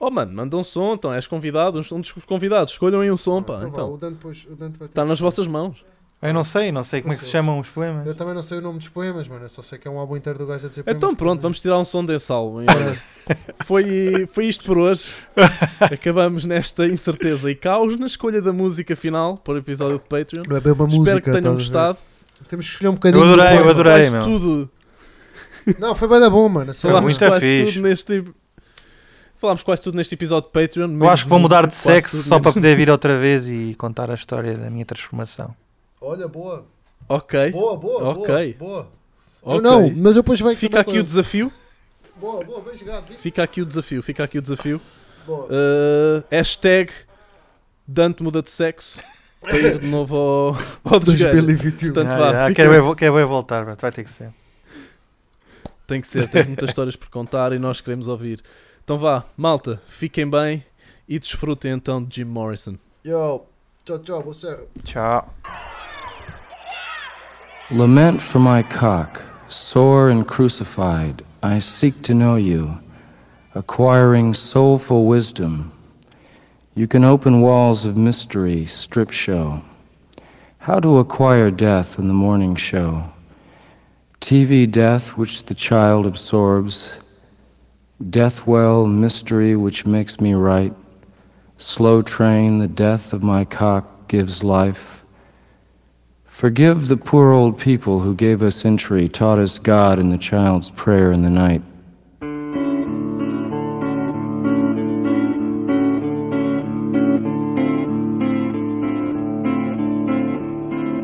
Oh 0.00 0.10
mano, 0.10 0.32
manda 0.32 0.56
um 0.56 0.62
som, 0.62 0.94
então 0.94 1.12
és 1.12 1.26
convidado, 1.26 1.80
um 1.92 2.00
dos 2.00 2.12
convidados, 2.24 2.72
escolham 2.72 3.00
aí 3.00 3.10
um 3.10 3.16
som, 3.16 3.38
Ah, 3.38 3.42
pá. 3.42 3.60
Então, 3.66 3.92
o 3.92 3.96
Dante, 3.96 4.14
depois, 4.14 4.46
o 4.48 4.54
Dante 4.54 4.78
vai 4.78 4.86
ter 4.86 4.92
está 4.92 5.02
que 5.02 5.08
nas 5.08 5.18
vossas 5.18 5.46
mãos. 5.46 5.84
Eu 6.20 6.34
não 6.34 6.42
sei, 6.42 6.72
não 6.72 6.82
sei 6.82 7.00
como 7.00 7.14
é 7.14 7.16
que 7.16 7.24
se 7.24 7.30
chamam 7.30 7.60
os 7.60 7.68
poemas. 7.68 8.04
Eu 8.04 8.14
também 8.14 8.34
não 8.34 8.42
sei 8.42 8.58
o 8.58 8.60
nome 8.60 8.78
dos 8.78 8.88
poemas, 8.88 9.28
mano. 9.28 9.44
Eu 9.44 9.48
só 9.48 9.62
sei 9.62 9.78
que 9.78 9.86
é 9.86 9.90
um 9.90 9.98
álbum 10.00 10.16
inteiro 10.16 10.36
do 10.36 10.46
gajo 10.46 10.66
a 10.66 10.68
dizer 10.68 10.82
poemas. 10.82 11.00
Então 11.00 11.14
pronto, 11.14 11.40
vamos 11.40 11.60
tirar 11.60 11.78
um 11.78 11.84
som 11.84 12.04
desse 12.04 12.32
álbum. 12.32 12.62
E 12.62 12.66
olha, 12.68 13.00
foi, 13.64 14.28
foi 14.32 14.46
isto 14.46 14.64
por 14.64 14.78
hoje. 14.78 15.12
Acabamos 15.80 16.44
nesta 16.44 16.86
incerteza 16.86 17.48
e 17.50 17.54
caos 17.54 17.98
na 17.98 18.06
escolha 18.06 18.42
da 18.42 18.52
música 18.52 18.96
final 18.96 19.36
para 19.36 19.54
o 19.54 19.58
episódio 19.58 19.98
de 19.98 20.04
Patreon. 20.04 20.42
Não 20.48 20.56
é 20.56 20.60
bem 20.60 20.72
uma 20.72 20.86
música. 20.86 21.18
Espero 21.18 21.22
que 21.22 21.30
tenham 21.30 21.54
gostado. 21.54 21.98
Temos 22.48 22.66
que 22.66 22.72
escolher 22.72 22.88
um 22.88 22.94
bocadinho. 22.94 23.24
Eu 23.24 23.32
adorei, 23.32 23.58
do 23.58 23.64
eu 23.64 23.70
adorei. 23.70 23.92
Quase 23.92 24.16
meu. 24.16 24.24
tudo. 24.24 24.70
Não, 25.78 25.94
foi 25.94 26.08
bem 26.08 26.18
da 26.18 26.30
bom, 26.30 26.48
mano. 26.48 26.74
Falámos 26.74 27.02
muito 27.02 27.18
quase 27.18 27.40
fixe. 27.40 27.72
tudo 27.74 27.88
neste. 27.88 28.24
Falámos 29.38 29.62
quase 29.62 29.80
tudo 29.82 29.96
neste 29.96 30.14
episódio 30.14 30.48
de 30.48 30.52
Patreon. 30.52 30.98
Eu 31.00 31.08
acho 31.08 31.22
que 31.24 31.30
vou 31.30 31.38
mudar 31.38 31.64
de 31.66 31.74
sexo 31.74 32.22
só 32.24 32.40
para 32.40 32.52
poder 32.52 32.76
vir 32.76 32.90
outra 32.90 33.16
vez 33.18 33.46
e 33.48 33.74
contar 33.78 34.10
a 34.10 34.14
história 34.14 34.56
da 34.56 34.68
minha 34.68 34.84
transformação. 34.84 35.54
Olha, 36.00 36.26
boa. 36.26 36.66
Ok. 37.08 37.52
Boa, 37.52 37.76
boa, 37.76 38.08
Ok. 38.10 38.56
boa. 38.58 38.82
boa. 38.82 38.88
ok. 39.42 39.56
Eu 39.58 39.62
não, 39.62 39.90
mas 39.96 40.16
eu 40.16 40.22
depois 40.22 40.40
vai 40.40 40.56
Fica 40.56 40.80
aqui 40.80 40.98
o 40.98 41.04
desafio. 41.04 41.52
Boa, 42.16 42.44
boa, 42.44 42.60
bem 42.60 42.76
jogado. 42.76 43.12
Fica 43.16 43.42
aqui 43.44 43.62
o 43.62 43.66
desafio. 43.66 44.02
Fica 44.02 44.24
aqui 44.24 44.38
o 44.38 44.42
desafio. 44.42 44.80
Boa. 45.24 45.44
Uh, 45.46 46.24
hashtag 46.30 46.90
Dante 47.86 48.22
muda 48.24 48.42
de 48.42 48.50
sexo. 48.50 48.98
Para 49.40 49.56
ir 49.56 49.78
de 49.78 49.86
novo 49.86 50.16
ao, 50.16 50.56
ao 50.94 50.98
desgaste. 50.98 51.36
2021. 51.36 51.92
Portanto, 51.92 52.12
Ah, 52.12 52.18
vá, 52.18 52.28
ah, 52.44 52.48
fica- 52.48 52.62
quero, 52.64 52.84
bem, 52.84 52.94
quero 52.96 53.14
bem 53.14 53.24
voltar, 53.24 53.64
vai 53.76 53.92
ter 53.92 54.02
que 54.02 54.10
ser. 54.10 54.30
Tem 55.86 56.00
que 56.00 56.08
ser, 56.08 56.28
tem 56.28 56.44
muitas 56.44 56.68
histórias 56.70 56.96
por 56.96 57.08
contar 57.08 57.52
e 57.52 57.58
nós 57.58 57.80
queremos 57.80 58.08
ouvir. 58.08 58.42
Então 58.88 58.96
vá, 58.96 59.22
malta, 59.36 59.82
fiquem 59.86 60.26
bem 60.26 60.64
e 61.06 61.18
desfrutem 61.18 61.72
então 61.72 62.02
de 62.02 62.16
Jim 62.16 62.24
Morrison. 62.24 62.78
Yo, 63.04 63.42
tchau, 63.84 63.98
tchau, 63.98 64.22
você. 64.22 64.66
Tchau. 64.82 65.28
Lament 67.70 68.22
for 68.22 68.40
my 68.40 68.62
cock, 68.62 69.20
sore 69.46 70.10
and 70.10 70.24
crucified, 70.24 71.22
I 71.42 71.60
seek 71.60 72.00
to 72.04 72.14
know 72.14 72.38
you, 72.38 72.78
acquiring 73.54 74.32
soulful 74.32 75.04
wisdom. 75.06 75.70
You 76.74 76.88
can 76.88 77.04
open 77.04 77.42
walls 77.42 77.84
of 77.84 77.94
mystery, 77.94 78.64
strip 78.64 79.10
show. 79.10 79.60
How 80.60 80.80
to 80.80 80.98
acquire 80.98 81.50
death 81.50 81.98
in 81.98 82.08
the 82.08 82.14
morning 82.14 82.56
show. 82.56 83.12
TV 84.22 84.66
death 84.66 85.18
which 85.18 85.44
the 85.44 85.54
child 85.54 86.06
absorbs. 86.06 86.96
Death 87.98 88.46
well, 88.46 88.86
mystery 88.86 89.56
which 89.56 89.84
makes 89.84 90.20
me 90.20 90.32
right. 90.32 90.72
Slow 91.56 92.00
train, 92.00 92.60
the 92.60 92.68
death 92.68 93.12
of 93.12 93.24
my 93.24 93.44
cock 93.44 94.06
gives 94.06 94.44
life. 94.44 95.04
Forgive 96.24 96.86
the 96.86 96.96
poor 96.96 97.32
old 97.32 97.58
people 97.58 98.00
who 98.00 98.14
gave 98.14 98.40
us 98.40 98.64
entry, 98.64 99.08
taught 99.08 99.40
us 99.40 99.58
God 99.58 99.98
in 99.98 100.10
the 100.10 100.16
child's 100.16 100.70
prayer 100.70 101.10
in 101.10 101.22
the 101.22 101.28
night. 101.28 101.60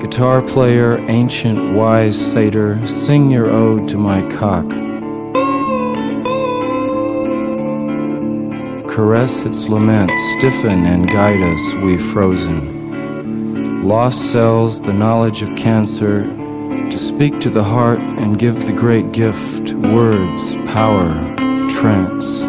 Guitar 0.00 0.42
player, 0.42 0.98
ancient 1.08 1.74
wise 1.74 2.16
satyr, 2.16 2.86
sing 2.86 3.32
your 3.32 3.46
ode 3.46 3.88
to 3.88 3.96
my 3.96 4.22
cock. 4.36 4.93
Caress 8.94 9.44
its 9.44 9.68
lament, 9.68 10.08
stiffen 10.38 10.86
and 10.86 11.08
guide 11.08 11.40
us, 11.42 11.74
we 11.82 11.98
frozen. 11.98 13.82
Lost 13.84 14.30
cells, 14.30 14.80
the 14.80 14.92
knowledge 14.92 15.42
of 15.42 15.56
cancer, 15.56 16.22
to 16.22 16.96
speak 16.96 17.40
to 17.40 17.50
the 17.50 17.64
heart 17.64 17.98
and 17.98 18.38
give 18.38 18.66
the 18.66 18.72
great 18.72 19.10
gift, 19.10 19.72
words, 19.72 20.54
power, 20.66 21.08
trance. 21.72 22.42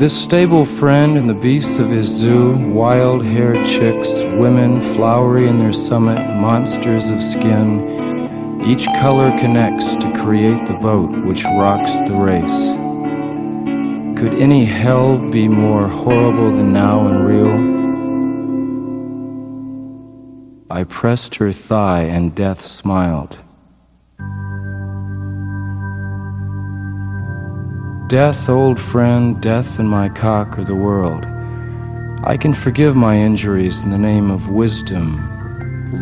This 0.00 0.24
stable 0.24 0.64
friend 0.64 1.16
and 1.16 1.30
the 1.30 1.34
beasts 1.34 1.78
of 1.78 1.88
his 1.88 2.08
zoo, 2.08 2.56
wild 2.56 3.24
haired 3.24 3.64
chicks, 3.64 4.10
women 4.40 4.80
flowery 4.80 5.46
in 5.46 5.60
their 5.60 5.72
summit, 5.72 6.18
monsters 6.34 7.10
of 7.10 7.22
skin, 7.22 8.64
each 8.66 8.86
color 9.00 9.30
connects 9.38 9.94
to 9.94 10.12
create 10.20 10.66
the 10.66 10.74
boat 10.74 11.10
which 11.24 11.44
rocks 11.44 11.92
the 12.08 12.16
race. 12.16 12.77
Could 14.18 14.34
any 14.34 14.64
hell 14.64 15.16
be 15.16 15.46
more 15.46 15.86
horrible 15.86 16.50
than 16.50 16.72
now 16.72 17.06
and 17.06 17.24
real? 17.24 17.78
I 20.68 20.82
pressed 20.82 21.36
her 21.36 21.52
thigh 21.52 22.02
and 22.02 22.34
death 22.34 22.60
smiled. 22.60 23.38
Death, 28.08 28.48
old 28.48 28.80
friend, 28.80 29.40
death 29.40 29.78
and 29.78 29.88
my 29.88 30.08
cock 30.08 30.58
are 30.58 30.64
the 30.64 30.74
world. 30.74 31.24
I 32.24 32.36
can 32.36 32.54
forgive 32.54 32.96
my 32.96 33.16
injuries 33.16 33.84
in 33.84 33.92
the 33.92 33.98
name 33.98 34.32
of 34.32 34.48
wisdom, 34.48 35.22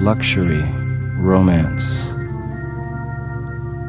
luxury, 0.02 0.64
romance. 1.18 2.15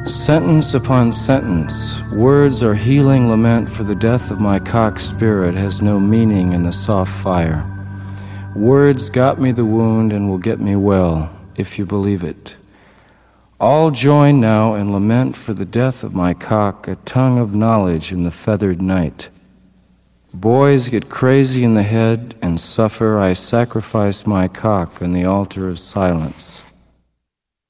Sentence 0.07 0.73
upon 0.73 1.11
sentence, 1.11 2.01
words 2.13 2.63
are 2.63 2.73
healing 2.73 3.29
lament 3.29 3.67
for 3.67 3.83
the 3.83 3.93
death 3.93 4.31
of 4.31 4.39
my 4.39 4.57
cock 4.57 4.99
spirit 4.99 5.53
has 5.53 5.81
no 5.81 5.99
meaning 5.99 6.53
in 6.53 6.63
the 6.63 6.71
soft 6.71 7.11
fire. 7.11 7.65
Words 8.55 9.09
got 9.09 9.37
me 9.37 9.51
the 9.51 9.65
wound 9.65 10.13
and 10.13 10.29
will 10.29 10.37
get 10.37 10.61
me 10.61 10.77
well, 10.77 11.29
if 11.57 11.77
you 11.77 11.85
believe 11.85 12.23
it. 12.23 12.55
All 13.59 13.91
join 13.91 14.39
now 14.39 14.75
and 14.75 14.93
lament 14.93 15.35
for 15.35 15.53
the 15.53 15.65
death 15.65 16.05
of 16.05 16.15
my 16.15 16.33
cock, 16.33 16.87
a 16.87 16.95
tongue 16.95 17.37
of 17.37 17.53
knowledge 17.53 18.13
in 18.13 18.23
the 18.23 18.31
feathered 18.31 18.81
night. 18.81 19.27
Boys 20.33 20.87
get 20.87 21.09
crazy 21.09 21.65
in 21.65 21.73
the 21.73 21.83
head 21.83 22.33
and 22.41 22.61
suffer. 22.61 23.19
I 23.19 23.33
sacrifice 23.33 24.25
my 24.25 24.47
cock 24.47 25.01
on 25.01 25.11
the 25.11 25.25
altar 25.25 25.67
of 25.67 25.79
silence. 25.79 26.63